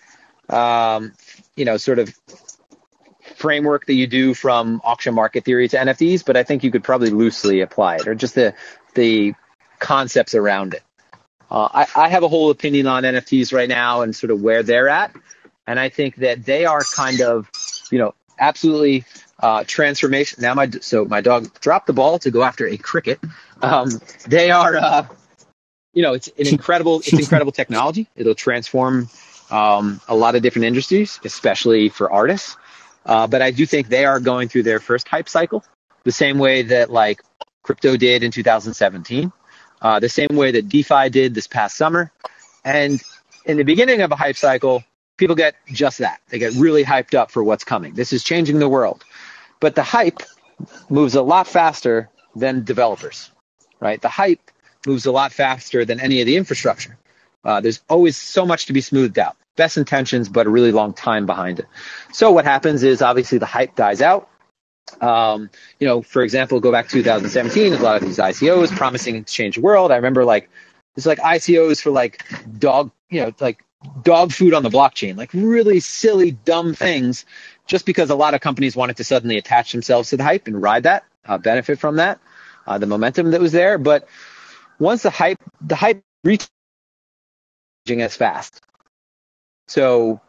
[0.48, 1.12] um,
[1.56, 2.14] you know, sort of
[3.36, 6.84] framework that you do from auction market theory to NFTs, but I think you could
[6.84, 8.54] probably loosely apply it or just the
[8.94, 9.34] the
[9.78, 10.82] concepts around it.
[11.50, 14.62] Uh, I, I have a whole opinion on NFTs right now and sort of where
[14.62, 15.14] they're at,
[15.66, 17.48] and I think that they are kind of,
[17.90, 19.04] you know, absolutely
[19.40, 20.42] uh, transformation.
[20.42, 23.20] Now my so my dog dropped the ball to go after a cricket.
[23.62, 25.06] Um, they are, uh,
[25.92, 28.08] you know, it's an incredible, it's incredible technology.
[28.16, 29.08] It'll transform
[29.50, 32.56] um, a lot of different industries, especially for artists.
[33.04, 35.64] Uh, but I do think they are going through their first hype cycle,
[36.04, 37.22] the same way that like
[37.62, 39.32] crypto did in 2017,
[39.80, 42.12] uh, the same way that DeFi did this past summer.
[42.64, 43.02] And
[43.44, 44.84] in the beginning of a hype cycle,
[45.18, 46.20] people get just that.
[46.28, 47.94] They get really hyped up for what's coming.
[47.94, 49.04] This is changing the world.
[49.60, 50.22] But the hype
[50.88, 53.30] moves a lot faster than developers,
[53.80, 54.00] right?
[54.00, 54.50] The hype
[54.86, 56.96] moves a lot faster than any of the infrastructure.
[57.44, 59.36] Uh, there's always so much to be smoothed out.
[59.56, 61.66] Best intentions, but a really long time behind it.
[62.12, 64.28] So what happens is obviously the hype dies out.
[65.00, 65.50] Um,
[65.80, 69.32] you know, for example, go back to 2017, a lot of these ICOs promising to
[69.32, 69.92] change the world.
[69.92, 70.48] I remember like
[70.96, 72.24] it's like ICOs for like
[72.58, 73.64] dog, you know, like
[74.02, 77.24] dog food on the blockchain, like really silly, dumb things,
[77.66, 80.60] just because a lot of companies wanted to suddenly attach themselves to the hype and
[80.60, 82.20] ride that, uh, benefit from that,
[82.66, 83.78] uh, the momentum that was there.
[83.78, 84.08] But
[84.78, 86.48] once the hype, the hype reaching
[87.90, 88.60] as fast.
[89.68, 90.20] So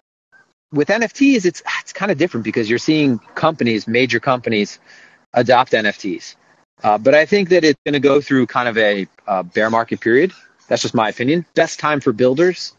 [0.71, 4.79] with NFTs, it's it's kind of different because you're seeing companies, major companies,
[5.33, 6.35] adopt NFTs.
[6.83, 9.69] Uh, but I think that it's going to go through kind of a uh, bear
[9.69, 10.31] market period.
[10.67, 11.45] That's just my opinion.
[11.55, 12.73] Best time for builders.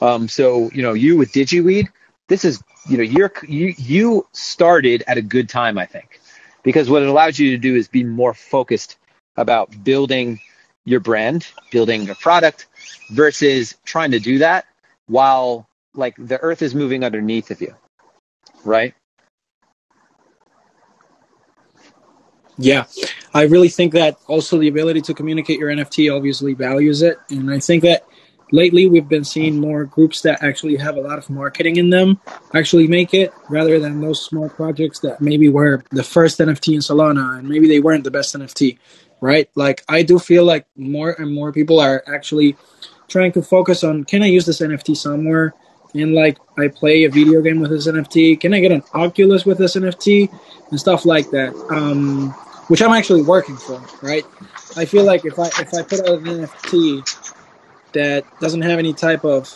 [0.00, 1.88] Um, so you know, you with DigiWeed,
[2.28, 6.20] this is you know you're you you started at a good time, I think,
[6.62, 8.96] because what it allows you to do is be more focused
[9.36, 10.40] about building
[10.84, 12.66] your brand, building a product,
[13.10, 14.66] versus trying to do that
[15.06, 17.74] while like the earth is moving underneath of you,
[18.64, 18.94] right?
[22.58, 22.84] Yeah,
[23.32, 27.50] I really think that also the ability to communicate your NFT obviously values it, and
[27.50, 28.06] I think that
[28.52, 32.20] lately we've been seeing more groups that actually have a lot of marketing in them
[32.54, 36.80] actually make it rather than those small projects that maybe were the first NFT in
[36.80, 38.78] Solana and maybe they weren't the best NFT,
[39.20, 39.48] right?
[39.56, 42.56] Like I do feel like more and more people are actually
[43.08, 45.54] trying to focus on can I use this NFT somewhere?
[45.94, 48.40] And like I play a video game with this NFT?
[48.40, 50.32] Can I get an Oculus with this NFT?
[50.70, 51.54] And stuff like that.
[51.70, 52.30] Um,
[52.68, 54.24] which I'm actually working for, right?
[54.76, 57.41] I feel like if I if I put out an NFT
[57.94, 59.52] that doesn't have any type of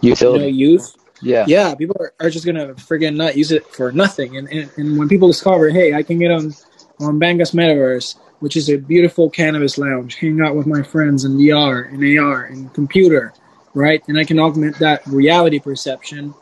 [0.00, 3.66] utility you know, use, yeah, yeah, people are, are just gonna friggin' not use it
[3.66, 4.36] for nothing.
[4.36, 6.54] And, and and when people discover, hey, I can get on
[7.00, 11.36] on Bangas Metaverse, which is a beautiful cannabis lounge, hang out with my friends in
[11.36, 13.32] VR and AR and computer,
[13.74, 14.02] right?
[14.08, 16.34] And I can augment that reality perception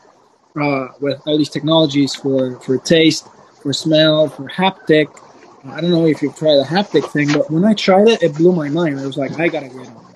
[0.60, 3.28] uh, with all these technologies for, for taste,
[3.62, 5.08] for smell, for haptic.
[5.66, 8.34] I don't know if you've tried the haptic thing, but when I tried it, it
[8.34, 9.00] blew my mind.
[9.00, 10.13] I was like, I gotta get on.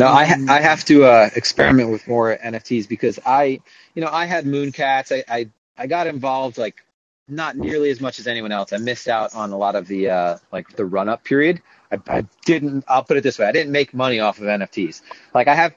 [0.00, 3.60] No, I ha- I have to uh, experiment with more NFTs because I,
[3.94, 5.12] you know, I had Mooncats.
[5.12, 6.84] I, I I got involved like
[7.28, 8.72] not nearly as much as anyone else.
[8.72, 11.62] I missed out on a lot of the uh, like the run up period.
[11.92, 12.84] I, I didn't.
[12.88, 15.02] I'll put it this way: I didn't make money off of NFTs.
[15.34, 15.74] Like I have,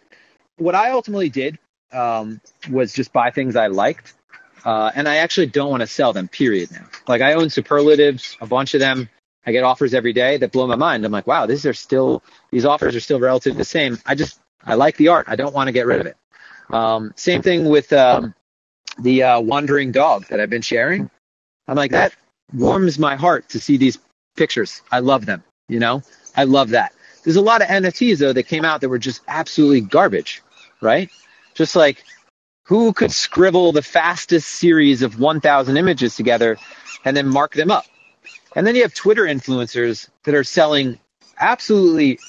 [0.57, 1.59] what I ultimately did
[1.91, 4.13] um, was just buy things I liked,
[4.65, 6.29] uh, and I actually don't want to sell them.
[6.29, 6.71] Period.
[6.71, 9.09] Now, like I own superlatives, a bunch of them.
[9.45, 11.05] I get offers every day that blow my mind.
[11.05, 12.23] I'm like, wow, these are still
[12.53, 13.97] these offers are still relatively the same.
[14.05, 15.25] I just I like the art.
[15.27, 16.15] I don't want to get rid of it.
[16.69, 18.33] Um, same thing with um,
[18.99, 21.09] the uh, wandering dog that I've been sharing.
[21.67, 22.13] I'm like, that
[22.53, 23.97] warms my heart to see these
[24.35, 24.81] pictures.
[24.91, 25.43] I love them.
[25.67, 26.03] You know,
[26.35, 26.93] I love that.
[27.23, 30.43] There's a lot of NFTs though that came out that were just absolutely garbage,
[30.79, 31.09] right?
[31.55, 32.03] Just like
[32.65, 36.57] who could scribble the fastest series of 1,000 images together
[37.03, 37.85] and then mark them up?
[38.55, 40.99] And then you have Twitter influencers that are selling
[41.39, 42.19] absolutely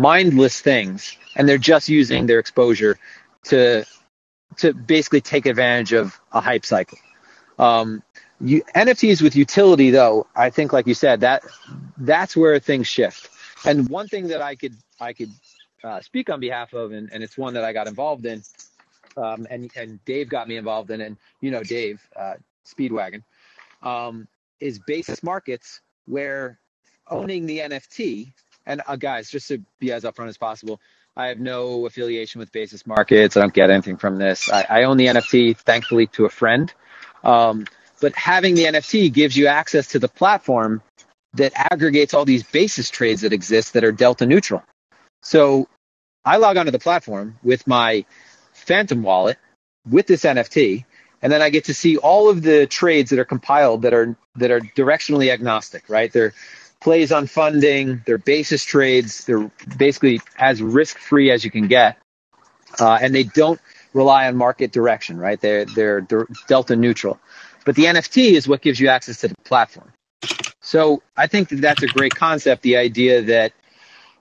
[0.00, 2.98] mindless things and they're just using their exposure
[3.44, 3.84] to
[4.58, 6.98] to basically take advantage of a hype cycle.
[7.58, 8.02] Um,
[8.40, 11.42] you, NFTs with utility, though, I think, like you said, that
[11.96, 13.30] that's where things shift.
[13.64, 15.30] And one thing that I could I could
[15.84, 18.42] uh, speak on behalf of, and, and it's one that I got involved in,
[19.16, 22.34] um, and and Dave got me involved in, and you know Dave uh,
[22.66, 23.22] Speedwagon,
[23.82, 24.26] um,
[24.60, 26.58] is basis markets where
[27.08, 28.32] owning the NFT
[28.66, 30.80] and uh, guys, just to be as upfront as possible,
[31.16, 33.36] I have no affiliation with basis markets.
[33.36, 34.50] I don't get anything from this.
[34.50, 36.72] I, I own the NFT, thankfully, to a friend.
[37.22, 37.66] Um,
[38.00, 40.82] but having the NFT gives you access to the platform
[41.34, 44.62] that aggregates all these basis trades that exist that are delta neutral.
[45.22, 45.68] So
[46.24, 48.04] I log onto the platform with my
[48.52, 49.38] Phantom wallet
[49.88, 50.84] with this NFT,
[51.20, 54.16] and then I get to see all of the trades that are compiled that are
[54.36, 56.12] that are directionally agnostic, right?
[56.12, 56.34] They're
[56.82, 61.96] plays on funding, they're basis trades, they're basically as risk free as you can get,
[62.80, 63.60] uh, and they don't
[63.94, 65.40] rely on market direction, right?
[65.40, 66.04] They're they're
[66.48, 67.20] delta neutral.
[67.64, 69.92] But the NFT is what gives you access to the platform.
[70.60, 72.62] So I think that that's a great concept.
[72.62, 73.52] The idea that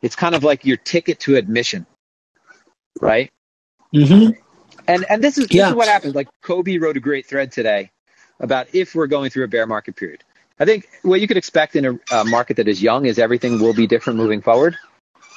[0.02, 1.86] it's kind of like your ticket to admission,
[3.00, 3.32] right?
[3.94, 4.32] Mm-hmm.
[4.88, 6.16] And and this is this is what happens.
[6.16, 7.92] Like Kobe wrote a great thread today
[8.40, 10.24] about if we're going through a bear market period.
[10.62, 13.60] I think what you could expect in a, a market that is young is everything
[13.60, 14.78] will be different moving forward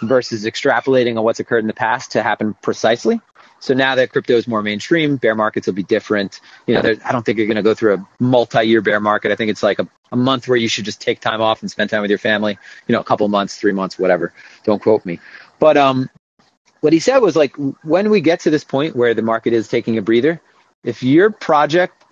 [0.03, 3.23] versus extrapolating on what's occurred in the past to happen precisely.
[3.59, 6.41] So now that crypto is more mainstream, bear markets will be different.
[6.67, 9.33] You know, I don't think you're going to go through a multi-year bear market.
[9.33, 11.71] I think it's like a, a month where you should just take time off and
[11.71, 12.59] spend time with your family.
[12.87, 14.35] You know, a couple months, three months, whatever.
[14.65, 15.21] Don't quote me.
[15.59, 16.11] But um,
[16.83, 19.69] what he said was like, when we get to this point where the market is
[19.69, 20.43] taking a breather,
[20.83, 22.05] if your project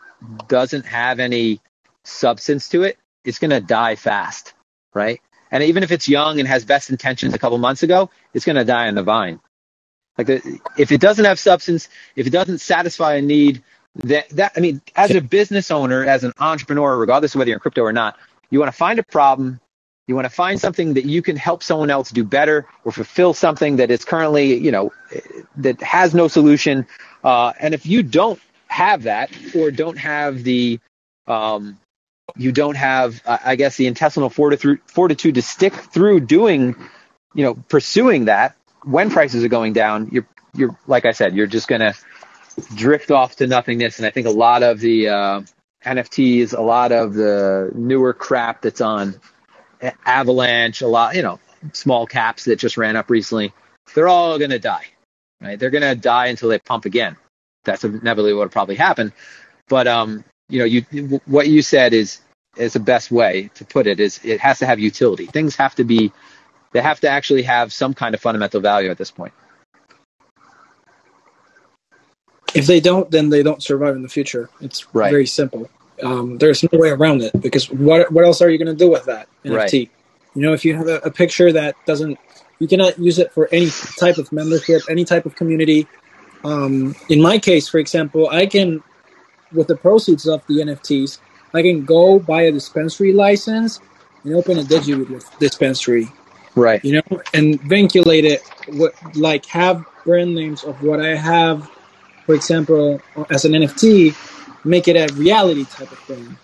[0.48, 1.60] doesn't have any
[2.04, 4.54] substance to it, it's going to die fast,
[4.94, 5.20] right?
[5.50, 8.56] And even if it's young and has best intentions a couple months ago, it's going
[8.56, 9.40] to die on the vine.
[10.16, 13.62] Like the, if it doesn't have substance, if it doesn't satisfy a need,
[14.04, 17.56] that that I mean, as a business owner, as an entrepreneur, regardless of whether you're
[17.56, 18.18] in crypto or not,
[18.50, 19.60] you want to find a problem,
[20.06, 23.34] you want to find something that you can help someone else do better, or fulfill
[23.34, 24.92] something that is currently, you know,
[25.56, 26.86] that has no solution.
[27.22, 30.80] Uh, and if you don't have that, or don't have the,
[31.26, 31.78] um,
[32.36, 36.76] you don't have, I guess, the intestinal fortitude, fortitude to stick through doing,
[37.34, 41.46] you know, pursuing that, when prices are going down, you're you're like I said, you're
[41.46, 41.94] just gonna
[42.74, 43.98] drift off to nothingness.
[43.98, 45.40] And I think a lot of the uh,
[45.84, 49.20] NFTs, a lot of the newer crap that's on
[50.04, 51.40] Avalanche, a lot, you know,
[51.72, 53.52] small caps that just ran up recently,
[53.94, 54.86] they're all gonna die.
[55.40, 55.58] Right?
[55.58, 57.16] They're gonna die until they pump again.
[57.64, 59.12] That's inevitably what will probably happen.
[59.68, 62.20] But um, you know, you what you said is
[62.56, 64.00] is the best way to put it.
[64.00, 65.26] Is it has to have utility.
[65.26, 66.12] Things have to be
[66.72, 69.32] they have to actually have some kind of fundamental value at this point.
[72.54, 74.50] If they don't, then they don't survive in the future.
[74.60, 75.10] It's right.
[75.10, 75.70] very simple.
[76.02, 78.90] Um, there's no way around it because what what else are you going to do
[78.90, 79.56] with that NFT?
[79.56, 79.90] Right.
[80.34, 82.18] You know, if you have a, a picture that doesn't,
[82.58, 85.86] you cannot use it for any type of membership, any type of community.
[86.44, 88.82] Um, in my case, for example, I can,
[89.54, 91.18] with the proceeds of the NFTs,
[91.54, 93.80] I can go buy a dispensary license
[94.24, 96.08] and open a Digi dispensary.
[96.54, 96.84] Right.
[96.84, 101.70] You know and vinculate it with like have brand names of what i have
[102.26, 103.00] for example
[103.30, 104.14] as an nft
[104.64, 106.36] make it a reality type of thing.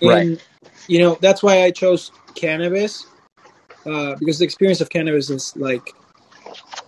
[0.00, 0.48] And right.
[0.88, 3.06] you know that's why i chose cannabis
[3.86, 5.92] uh, because the experience of cannabis is like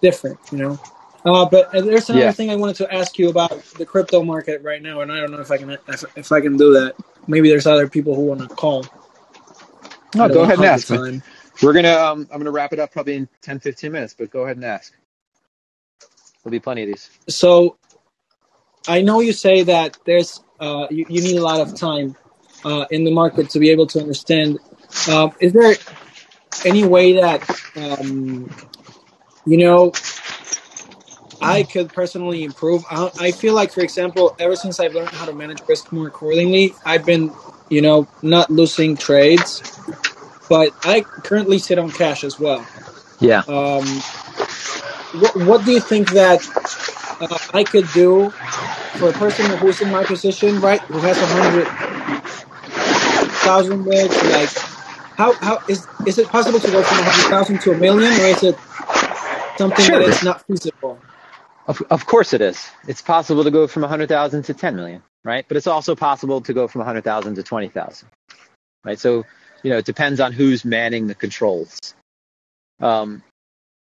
[0.00, 0.80] different you know
[1.26, 2.32] uh, but there's another yeah.
[2.32, 5.32] thing I wanted to ask you about the crypto market right now, and I don't
[5.32, 6.94] know if I can if, if I can do that.
[7.26, 8.86] Maybe there's other people who want to call.
[10.14, 10.88] No, go ahead and ask.
[11.62, 11.96] We're gonna.
[11.96, 14.14] Um, I'm gonna wrap it up probably in 10, 15 minutes.
[14.16, 14.92] But go ahead and ask.
[16.44, 17.10] There'll be plenty of these.
[17.28, 17.76] So,
[18.86, 22.14] I know you say that there's uh, you, you need a lot of time
[22.64, 24.60] uh, in the market to be able to understand.
[25.10, 25.74] Um, is there
[26.64, 27.42] any way that
[27.74, 28.48] um,
[29.44, 29.92] you know
[31.40, 32.84] I could personally improve?
[32.90, 36.06] I, I feel like, for example, ever since I've learned how to manage risk more
[36.06, 37.32] accordingly, I've been
[37.68, 39.60] you know not losing trades
[40.48, 42.66] but I currently sit on cash as well.
[43.20, 43.42] Yeah.
[43.48, 43.86] Um,
[45.20, 46.40] what, what do you think that
[47.20, 48.30] uh, I could do
[48.98, 51.66] for a person who's in my position, right, who has a hundred
[53.42, 54.14] thousand legs?
[54.24, 54.50] Like,
[55.16, 58.12] how how is is it possible to go from a hundred thousand to a million,
[58.12, 58.58] or is it
[59.56, 60.00] something sure.
[60.00, 61.00] that is not feasible?
[61.66, 62.70] Of, of course it is.
[62.86, 65.44] It's possible to go from 100,000 to 10 million, right?
[65.46, 68.08] But it's also possible to go from 100,000 to 20,000,
[68.84, 68.98] right?
[68.98, 69.24] So
[69.66, 71.94] you know, it depends on who's manning the controls.
[72.80, 73.22] Um,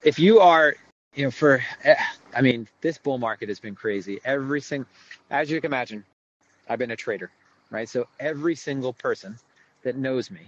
[0.03, 0.77] if you are,
[1.15, 1.97] you know, for, eh,
[2.35, 4.21] I mean, this bull market has been crazy.
[4.25, 4.89] Every single,
[5.31, 6.05] as you can imagine,
[6.69, 7.31] I've been a trader,
[7.71, 7.89] right?
[7.89, 9.39] So every single person
[9.83, 10.43] that knows me,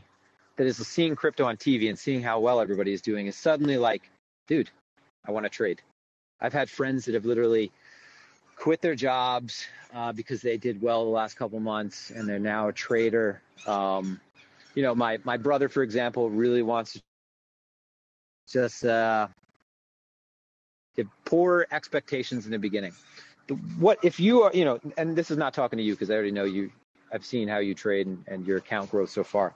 [0.57, 3.77] that is seeing crypto on TV and seeing how well everybody is doing, is suddenly
[3.77, 4.09] like,
[4.47, 4.71] dude,
[5.27, 5.83] I want to trade.
[6.41, 7.71] I've had friends that have literally
[8.57, 12.69] quit their jobs uh, because they did well the last couple months and they're now
[12.69, 13.41] a trader.
[13.67, 14.21] Um,
[14.75, 17.01] you know, my my brother, for example, really wants to
[18.49, 19.29] just uh,
[21.25, 22.93] poor expectations in the beginning.
[23.79, 26.15] What if you are, you know, and this is not talking to you because I
[26.15, 26.71] already know you.
[27.13, 29.55] I've seen how you trade and, and your account growth so far.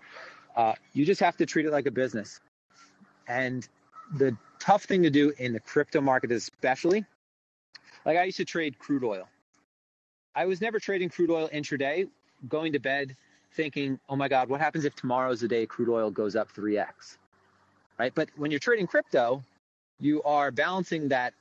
[0.57, 2.41] Uh, you just have to treat it like a business.
[3.27, 3.67] And
[4.17, 7.05] the tough thing to do in the crypto market, especially,
[8.05, 9.29] like I used to trade crude oil.
[10.35, 12.09] I was never trading crude oil intraday,
[12.49, 13.17] going to bed
[13.53, 17.17] thinking, oh my God, what happens if tomorrow's the day crude oil goes up 3x?
[17.99, 18.15] Right?
[18.15, 19.43] But when you're trading crypto,
[19.99, 21.35] you are balancing that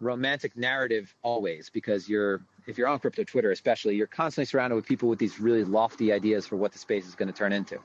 [0.00, 4.86] romantic narrative always because you're if you're on crypto Twitter especially, you're constantly surrounded with
[4.86, 7.78] people with these really lofty ideas for what the space is going to turn into.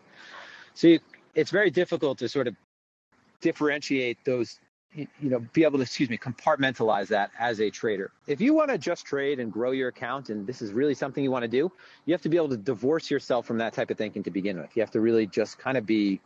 [0.74, 1.00] So you,
[1.36, 2.56] it's very difficult to sort of
[3.44, 4.60] differentiate those
[4.96, 8.70] you know be able to excuse me compartmentalize that as a trader if you want
[8.70, 11.48] to just trade and grow your account and this is really something you want to
[11.48, 11.72] do
[12.06, 14.60] you have to be able to divorce yourself from that type of thinking to begin
[14.60, 16.20] with you have to really just kind of be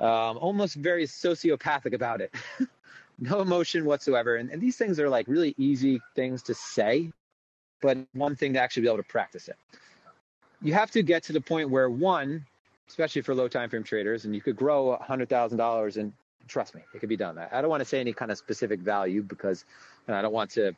[0.00, 2.34] um, almost very sociopathic about it
[3.18, 4.36] no emotion whatsoever.
[4.36, 7.10] And, and these things are like really easy things to say,
[7.80, 9.56] but one thing to actually be able to practice it.
[10.62, 12.46] You have to get to the point where one,
[12.88, 16.12] especially for low time frame traders, and you could grow $100,000 and
[16.48, 17.38] trust me, it could be done.
[17.38, 19.64] I don't want to say any kind of specific value because
[20.08, 20.74] I don't want to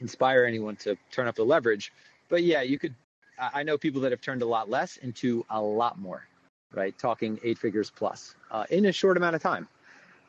[0.00, 1.92] inspire anyone to turn up the leverage.
[2.28, 2.94] But yeah, you could.
[3.38, 6.26] I know people that have turned a lot less into a lot more,
[6.72, 6.98] right?
[6.98, 9.68] Talking eight figures plus uh, in a short amount of time.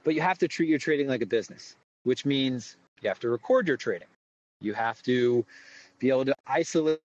[0.04, 3.30] But you have to treat your trading like a business, which means you have to
[3.30, 4.10] record your trading.
[4.60, 5.46] You have to
[6.00, 7.00] be able to isolate,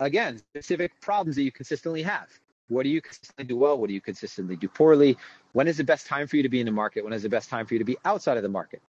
[0.00, 2.28] again, specific problems that you consistently have.
[2.68, 3.78] What do you consistently do well?
[3.78, 5.16] What do you consistently do poorly?
[5.52, 7.04] When is the best time for you to be in the market?
[7.04, 8.82] When is the best time for you to be outside of the market?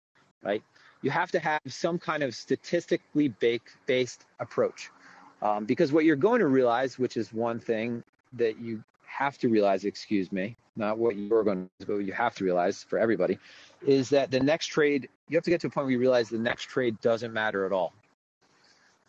[0.43, 0.63] Right?
[1.01, 3.33] You have to have some kind of statistically
[3.85, 4.89] based approach.
[5.41, 9.49] Um, because what you're going to realize, which is one thing that you have to
[9.49, 13.37] realize, excuse me, not what you're going to, but you have to realize for everybody,
[13.85, 16.29] is that the next trade, you have to get to a point where you realize
[16.29, 17.93] the next trade doesn't matter at all.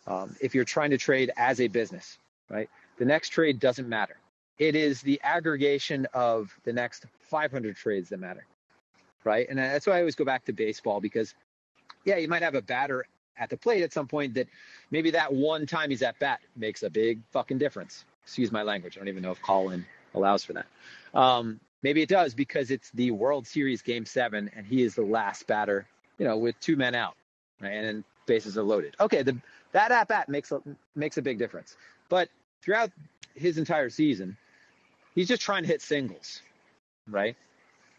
[0.07, 2.17] Um, if you're trying to trade as a business,
[2.49, 2.69] right?
[2.97, 4.17] The next trade doesn't matter.
[4.59, 8.45] It is the aggregation of the next 500 trades that matter,
[9.23, 9.47] right?
[9.49, 11.33] And that's why I always go back to baseball because,
[12.03, 13.05] yeah, you might have a batter
[13.37, 14.47] at the plate at some point that
[14.91, 18.03] maybe that one time he's at bat makes a big fucking difference.
[18.23, 18.97] Excuse my language.
[18.97, 20.65] I don't even know if Callin allows for that.
[21.13, 25.03] Um, maybe it does because it's the World Series Game Seven, and he is the
[25.03, 25.87] last batter,
[26.17, 27.15] you know, with two men out,
[27.61, 27.69] right?
[27.69, 28.95] and bases are loaded.
[28.99, 29.37] Okay, the,
[29.71, 30.61] that at bat makes a
[30.95, 31.77] makes a big difference.
[32.09, 32.29] But
[32.61, 32.91] throughout
[33.35, 34.37] his entire season,
[35.15, 36.41] he's just trying to hit singles,
[37.07, 37.35] right?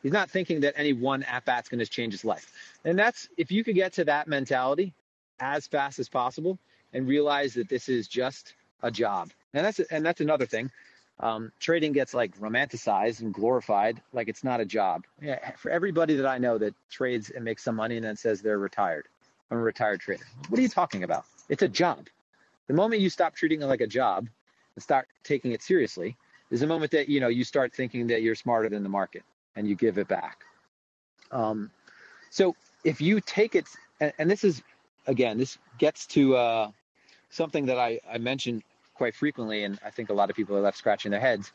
[0.03, 2.51] He's not thinking that any one at bat's going to change his life.
[2.85, 4.95] And that's if you could get to that mentality
[5.39, 6.59] as fast as possible
[6.93, 9.31] and realize that this is just a job.
[9.53, 10.71] And that's and that's another thing.
[11.19, 15.05] Um, trading gets like romanticized and glorified like it's not a job.
[15.21, 18.41] Yeah, for everybody that I know that trades and makes some money and then says
[18.41, 19.07] they're retired,
[19.51, 20.25] I'm a retired trader.
[20.49, 21.25] What are you talking about?
[21.51, 22.07] It's a job.
[22.69, 24.29] The moment you stop treating it like a job
[24.75, 26.17] and start taking it seriously
[26.51, 29.23] is the moment that you know you start thinking that you're smarter than the market
[29.57, 30.45] and you give it back.
[31.31, 31.71] Um,
[32.31, 32.55] so
[32.85, 33.67] if you take it,
[34.01, 34.63] and, and, this is
[35.07, 36.71] again, this gets to uh,
[37.31, 38.63] something that I, I mentioned
[38.95, 41.53] quite frequently, and I think a lot of people are left scratching their heads.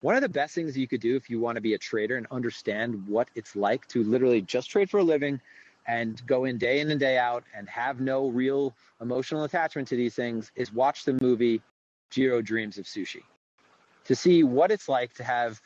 [0.00, 2.16] One of the best things you could do if you want to be a trader
[2.16, 5.40] and understand what it's like to literally just trade for a living
[5.86, 9.96] and go in day in and day out and have no real emotional attachment to
[9.96, 11.60] these things is watch the movie
[12.10, 13.22] Jiro Dreams of Sushi
[14.08, 15.60] to see what it's like to have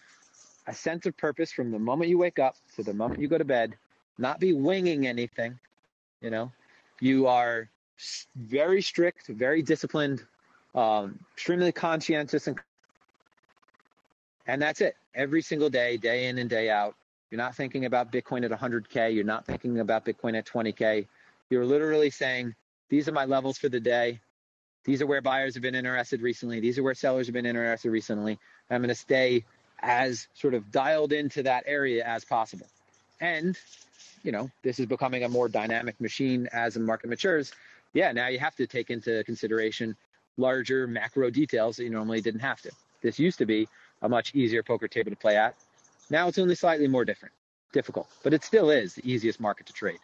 [0.66, 3.38] a sense of purpose from the moment you wake up to the moment you go
[3.38, 3.74] to bed,
[4.18, 5.58] not be winging anything.
[6.20, 6.52] You know,
[7.00, 7.68] you are
[8.36, 10.24] very strict, very disciplined,
[10.74, 12.58] um, extremely conscientious and
[14.46, 14.96] and that's it.
[15.14, 16.94] Every single day day in and day out
[17.32, 21.08] you're not thinking about bitcoin at 100k you're not thinking about bitcoin at 20k
[21.48, 22.54] you're literally saying
[22.90, 24.20] these are my levels for the day
[24.84, 27.90] these are where buyers have been interested recently these are where sellers have been interested
[27.90, 28.38] recently
[28.70, 29.44] i'm going to stay
[29.80, 32.66] as sort of dialed into that area as possible
[33.20, 33.58] and
[34.22, 37.52] you know this is becoming a more dynamic machine as the market matures
[37.92, 39.96] yeah now you have to take into consideration
[40.36, 42.70] larger macro details that you normally didn't have to.
[43.02, 43.68] This used to be
[44.02, 45.54] a much easier poker table to play at.
[46.10, 47.34] Now it's only slightly more different,
[47.72, 49.98] difficult, but it still is the easiest market to trade.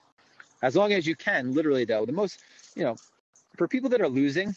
[0.63, 2.41] As long as you can, literally though, the most,
[2.75, 2.97] you know,
[3.57, 4.55] for people that are losing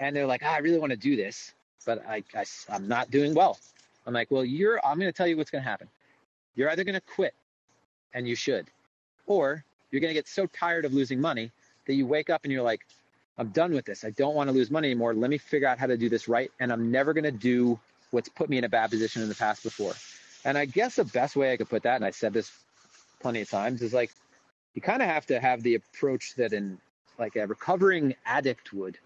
[0.00, 1.54] and they're like, ah, I really want to do this,
[1.86, 3.58] but I, I, I'm not doing well.
[4.06, 5.88] I'm like, well, you're, I'm going to tell you what's going to happen.
[6.56, 7.34] You're either going to quit,
[8.14, 8.66] and you should,
[9.26, 11.52] or you're going to get so tired of losing money
[11.86, 12.80] that you wake up and you're like,
[13.38, 14.04] I'm done with this.
[14.04, 15.14] I don't want to lose money anymore.
[15.14, 16.50] Let me figure out how to do this right.
[16.60, 17.78] And I'm never going to do
[18.10, 19.94] what's put me in a bad position in the past before.
[20.44, 22.50] And I guess the best way I could put that, and I said this
[23.20, 24.10] plenty of times, is like
[24.74, 26.78] you kind of have to have the approach that in
[27.18, 28.98] like a recovering addict would.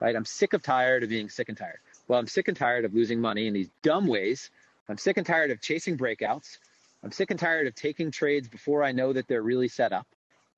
[0.00, 0.16] Right?
[0.16, 1.78] I'm sick of tired of being sick and tired.
[2.08, 4.50] Well, I'm sick and tired of losing money in these dumb ways.
[4.88, 6.58] I'm sick and tired of chasing breakouts.
[7.04, 10.06] I'm sick and tired of taking trades before I know that they're really set up.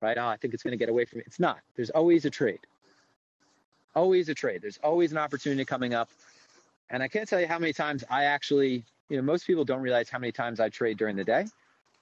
[0.01, 0.17] Right?
[0.17, 1.23] Oh, I think it's going to get away from me.
[1.27, 1.59] It's not.
[1.75, 2.59] There's always a trade
[3.95, 4.61] always a trade.
[4.61, 6.09] There's always an opportunity coming up.
[6.89, 9.81] And I can't tell you how many times I actually, you know, most people don't
[9.81, 11.45] realize how many times I trade during the day.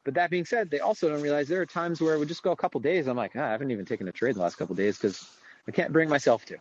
[0.04, 2.42] But that being said, they also don't realize there are times where it would just
[2.42, 3.08] go a couple days.
[3.08, 5.30] I'm like, ah, I haven't even taken a trade in the last couple days because
[5.68, 6.58] I can't bring myself to.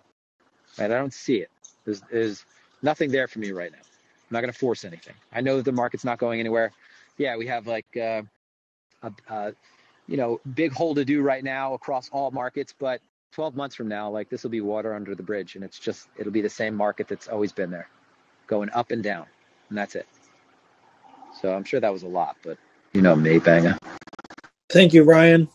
[0.81, 0.90] Right?
[0.90, 1.51] I don't see it.
[1.85, 2.44] There's, there's
[2.82, 3.78] nothing there for me right now.
[3.78, 5.15] I'm not going to force anything.
[5.32, 6.73] I know that the market's not going anywhere.
[7.19, 8.23] Yeah, we have like uh,
[9.02, 9.52] a, a
[10.09, 13.01] you know big hole to do right now across all markets, but
[13.32, 16.09] 12 months from now, like this will be water under the bridge and it's just,
[16.19, 17.89] it'll be the same market that's always been there
[18.47, 19.27] going up and down.
[19.69, 20.07] And that's it.
[21.40, 22.59] So I'm sure that was a lot, but
[22.93, 23.78] you know me, banger.
[24.70, 25.48] Thank you, Ryan.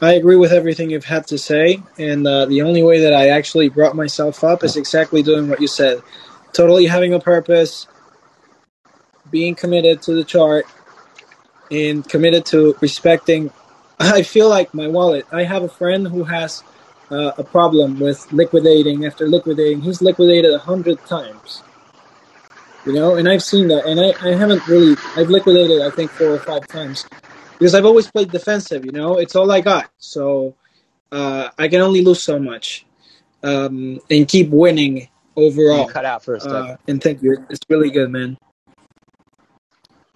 [0.00, 3.28] I agree with everything you've had to say, and uh, the only way that I
[3.28, 6.02] actually brought myself up is exactly doing what you said.
[6.52, 7.86] Totally having a purpose,
[9.30, 10.66] being committed to the chart,
[11.70, 13.50] and committed to respecting.
[14.00, 15.26] I feel like my wallet.
[15.32, 16.62] I have a friend who has
[17.10, 19.80] uh, a problem with liquidating after liquidating.
[19.80, 21.62] He's liquidated a hundred times,
[22.86, 24.96] you know, and I've seen that, and I, I haven't really.
[25.16, 27.06] I've liquidated, I think, four or five times
[27.62, 28.84] because I've always played defensive.
[28.84, 30.56] You know, it's all I got, so
[31.12, 32.84] uh, I can only lose so much
[33.44, 35.86] um, and keep winning overall.
[35.86, 36.44] You cut out first.
[36.44, 37.46] Uh, and thank you.
[37.48, 38.36] It's really good, man.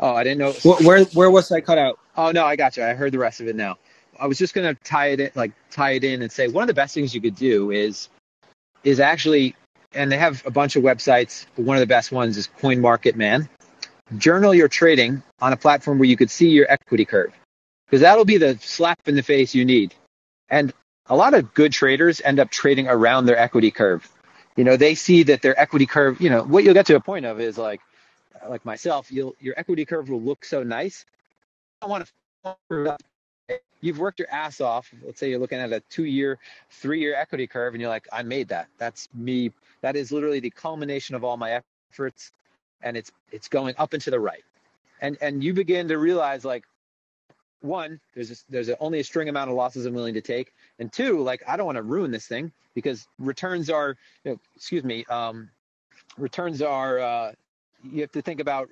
[0.00, 0.52] Oh, I didn't know.
[0.64, 2.00] Where, where where was I cut out?
[2.16, 2.82] Oh no, I got you.
[2.82, 3.76] I heard the rest of it now.
[4.18, 6.68] I was just gonna tie it in, like tie it in and say one of
[6.68, 8.08] the best things you could do is
[8.82, 9.54] is actually,
[9.94, 13.48] and they have a bunch of websites, but one of the best ones is CoinMarketMan
[14.16, 17.32] journal your trading on a platform where you could see your equity curve
[17.86, 19.94] because that'll be the slap in the face you need.
[20.48, 20.72] And
[21.06, 24.08] a lot of good traders end up trading around their equity curve.
[24.56, 27.00] You know, they see that their equity curve, you know, what you'll get to a
[27.00, 27.80] point of is like,
[28.48, 31.04] like myself, you'll, your equity curve will look so nice.
[31.82, 32.08] I want
[32.44, 32.96] to,
[33.80, 34.92] you've worked your ass off.
[35.04, 36.38] Let's say you're looking at a two year,
[36.70, 38.68] three year equity curve and you're like, I made that.
[38.78, 39.52] That's me.
[39.82, 41.60] That is literally the culmination of all my
[41.92, 42.32] efforts
[42.82, 44.44] and it's it's going up and to the right.
[45.00, 46.64] And and you begin to realize like
[47.60, 50.52] one there's a, there's a, only a string amount of losses i'm willing to take.
[50.78, 54.40] And two like i don't want to ruin this thing because returns are you know,
[54.54, 55.48] excuse me um,
[56.16, 57.32] returns are uh,
[57.82, 58.68] you have to think about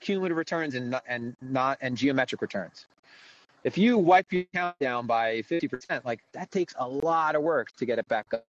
[0.00, 2.86] cumulative returns and and not and geometric returns.
[3.64, 7.68] If you wipe your account down by 50% like that takes a lot of work
[7.76, 8.44] to get it back up.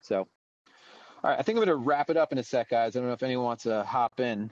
[0.00, 0.26] So
[1.24, 2.96] all right, I think I'm going to wrap it up in a sec, guys.
[2.96, 4.50] I don't know if anyone wants to hop in.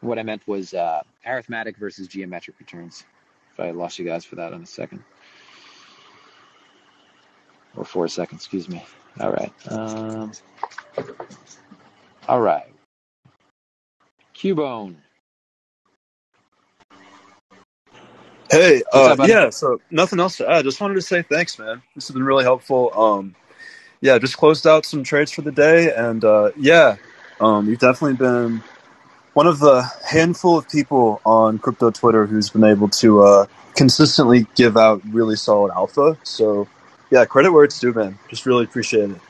[0.00, 3.04] What I meant was uh, arithmetic versus geometric returns.
[3.52, 5.04] If I lost you guys for that in a second.
[7.76, 8.84] Or for a second, excuse me.
[9.20, 9.52] All right.
[9.70, 10.32] Um,
[12.28, 12.72] all right.
[14.38, 14.94] Cubone.
[18.50, 20.64] Hey, uh, up, yeah, so nothing else to add.
[20.64, 21.82] Just wanted to say thanks, man.
[21.94, 22.98] This has been really helpful.
[22.98, 23.34] Um,
[24.00, 26.96] yeah, just closed out some trades for the day, and uh, yeah,
[27.40, 28.62] um, you've definitely been
[29.34, 34.46] one of the handful of people on crypto Twitter who's been able to uh, consistently
[34.54, 36.16] give out really solid alpha.
[36.22, 36.68] So,
[37.10, 38.18] yeah, credit where it's due, man.
[38.28, 39.20] Just really appreciate it.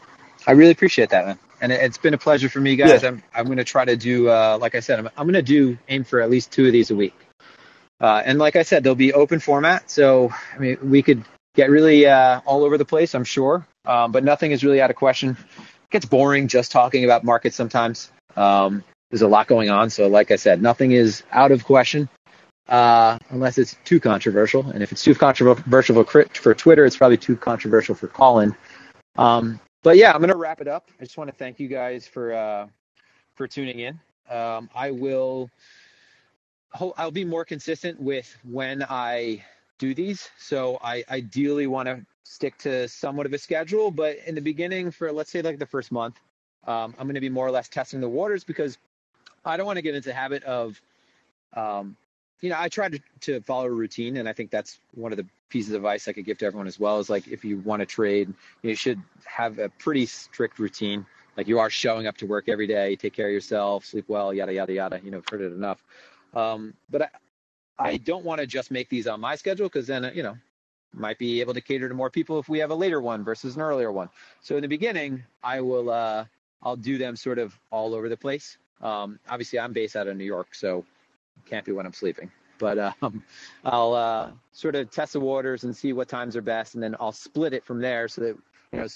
[0.47, 3.02] I really appreciate that, man and it's been a pleasure for me, guys.
[3.02, 3.10] Yeah.
[3.10, 5.43] I'm I'm going to try to do, uh, like I said, I'm I'm going to
[5.43, 7.14] do aim for at least two of these a week.
[8.01, 11.24] Uh, and like I said, they'll be open format, so I mean we could
[11.55, 13.66] get really uh, all over the place, I'm sure.
[13.85, 15.30] Um, but nothing is really out of question.
[15.30, 18.12] It gets boring just talking about markets sometimes.
[18.36, 22.09] Um, there's a lot going on, so like I said, nothing is out of question.
[22.68, 27.16] Uh, unless it's too controversial, and if it's too controversial for, for Twitter, it's probably
[27.16, 28.55] too controversial for Callin.
[29.16, 30.90] Um, but yeah, I'm gonna wrap it up.
[31.00, 32.68] I just want to thank you guys for uh,
[33.34, 34.00] for tuning in.
[34.30, 35.50] Um, I will.
[36.96, 39.44] I'll be more consistent with when I
[39.78, 40.30] do these.
[40.38, 44.90] So I ideally want to stick to somewhat of a schedule, but in the beginning,
[44.90, 46.20] for let's say like the first month,
[46.66, 48.78] um, I'm going to be more or less testing the waters because
[49.44, 50.80] I don't want to get into the habit of
[51.55, 51.96] um,
[52.40, 55.19] you know, I try to, to follow a routine, and I think that's one of
[55.19, 56.98] the pieces of advice I could give to everyone as well.
[56.98, 58.32] Is like if you want to trade,
[58.62, 61.05] you should have a pretty strict routine.
[61.36, 64.32] Like you are showing up to work every day, take care of yourself, sleep well,
[64.32, 65.01] yada yada yada.
[65.02, 65.82] You know, I've heard it enough.
[66.35, 67.09] Um, but I,
[67.78, 70.36] I don't want to just make these on my schedule because then you know
[70.93, 73.56] might be able to cater to more people if we have a later one versus
[73.56, 74.09] an earlier one.
[74.40, 76.24] So in the beginning, I will uh,
[76.62, 78.59] I'll do them sort of all over the place.
[78.81, 80.85] Um, obviously, I'm based out of New York, so
[81.47, 82.31] can't be when I'm sleeping.
[82.59, 83.23] But um,
[83.65, 86.97] I'll uh, sort of test the waters and see what times are best, and then
[87.01, 88.36] I'll split it from there so that
[88.73, 88.86] you know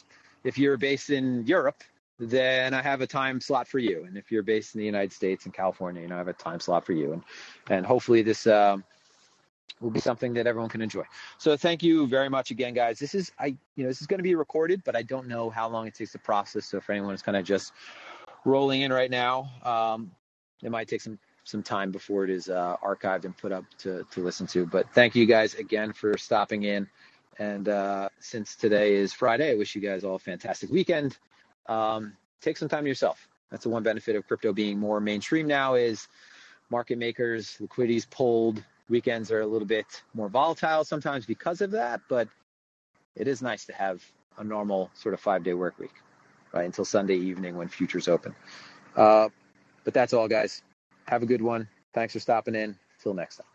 [0.45, 1.83] if you're based in Europe,
[2.19, 5.13] then I have a time slot for you, and if you're based in the United
[5.13, 7.23] States and California, you know I have a time slot for you, and
[7.71, 8.47] and hopefully this.
[8.47, 8.85] Um,
[9.81, 11.03] will be something that everyone can enjoy.
[11.39, 13.01] So thank you very much again, guys.
[13.01, 15.51] This is I you know this is going to be recorded, but I don't know
[15.51, 16.67] how long it takes to process.
[16.67, 17.73] So if anyone is kind of just
[18.45, 20.13] rolling in right now, um,
[20.63, 24.05] it might take some some time before it is uh, archived and put up to,
[24.11, 24.67] to listen to.
[24.67, 26.89] But thank you guys again for stopping in.
[27.39, 31.17] And uh, since today is Friday, I wish you guys all a fantastic weekend.
[31.67, 33.29] Um, take some time yourself.
[33.51, 36.09] That's the one benefit of crypto being more mainstream now is
[36.71, 38.63] market makers, liquidity's pulled.
[38.89, 42.29] Weekends are a little bit more volatile sometimes because of that, but
[43.17, 44.03] it is nice to have
[44.39, 45.93] a normal sort of five day work week,
[46.53, 46.65] right?
[46.65, 48.35] Until Sunday evening when futures open.
[48.97, 49.29] Uh,
[49.85, 50.63] but that's all, guys.
[51.09, 51.69] Have a good one.
[51.93, 52.77] Thanks for stopping in.
[53.03, 53.52] Till next time.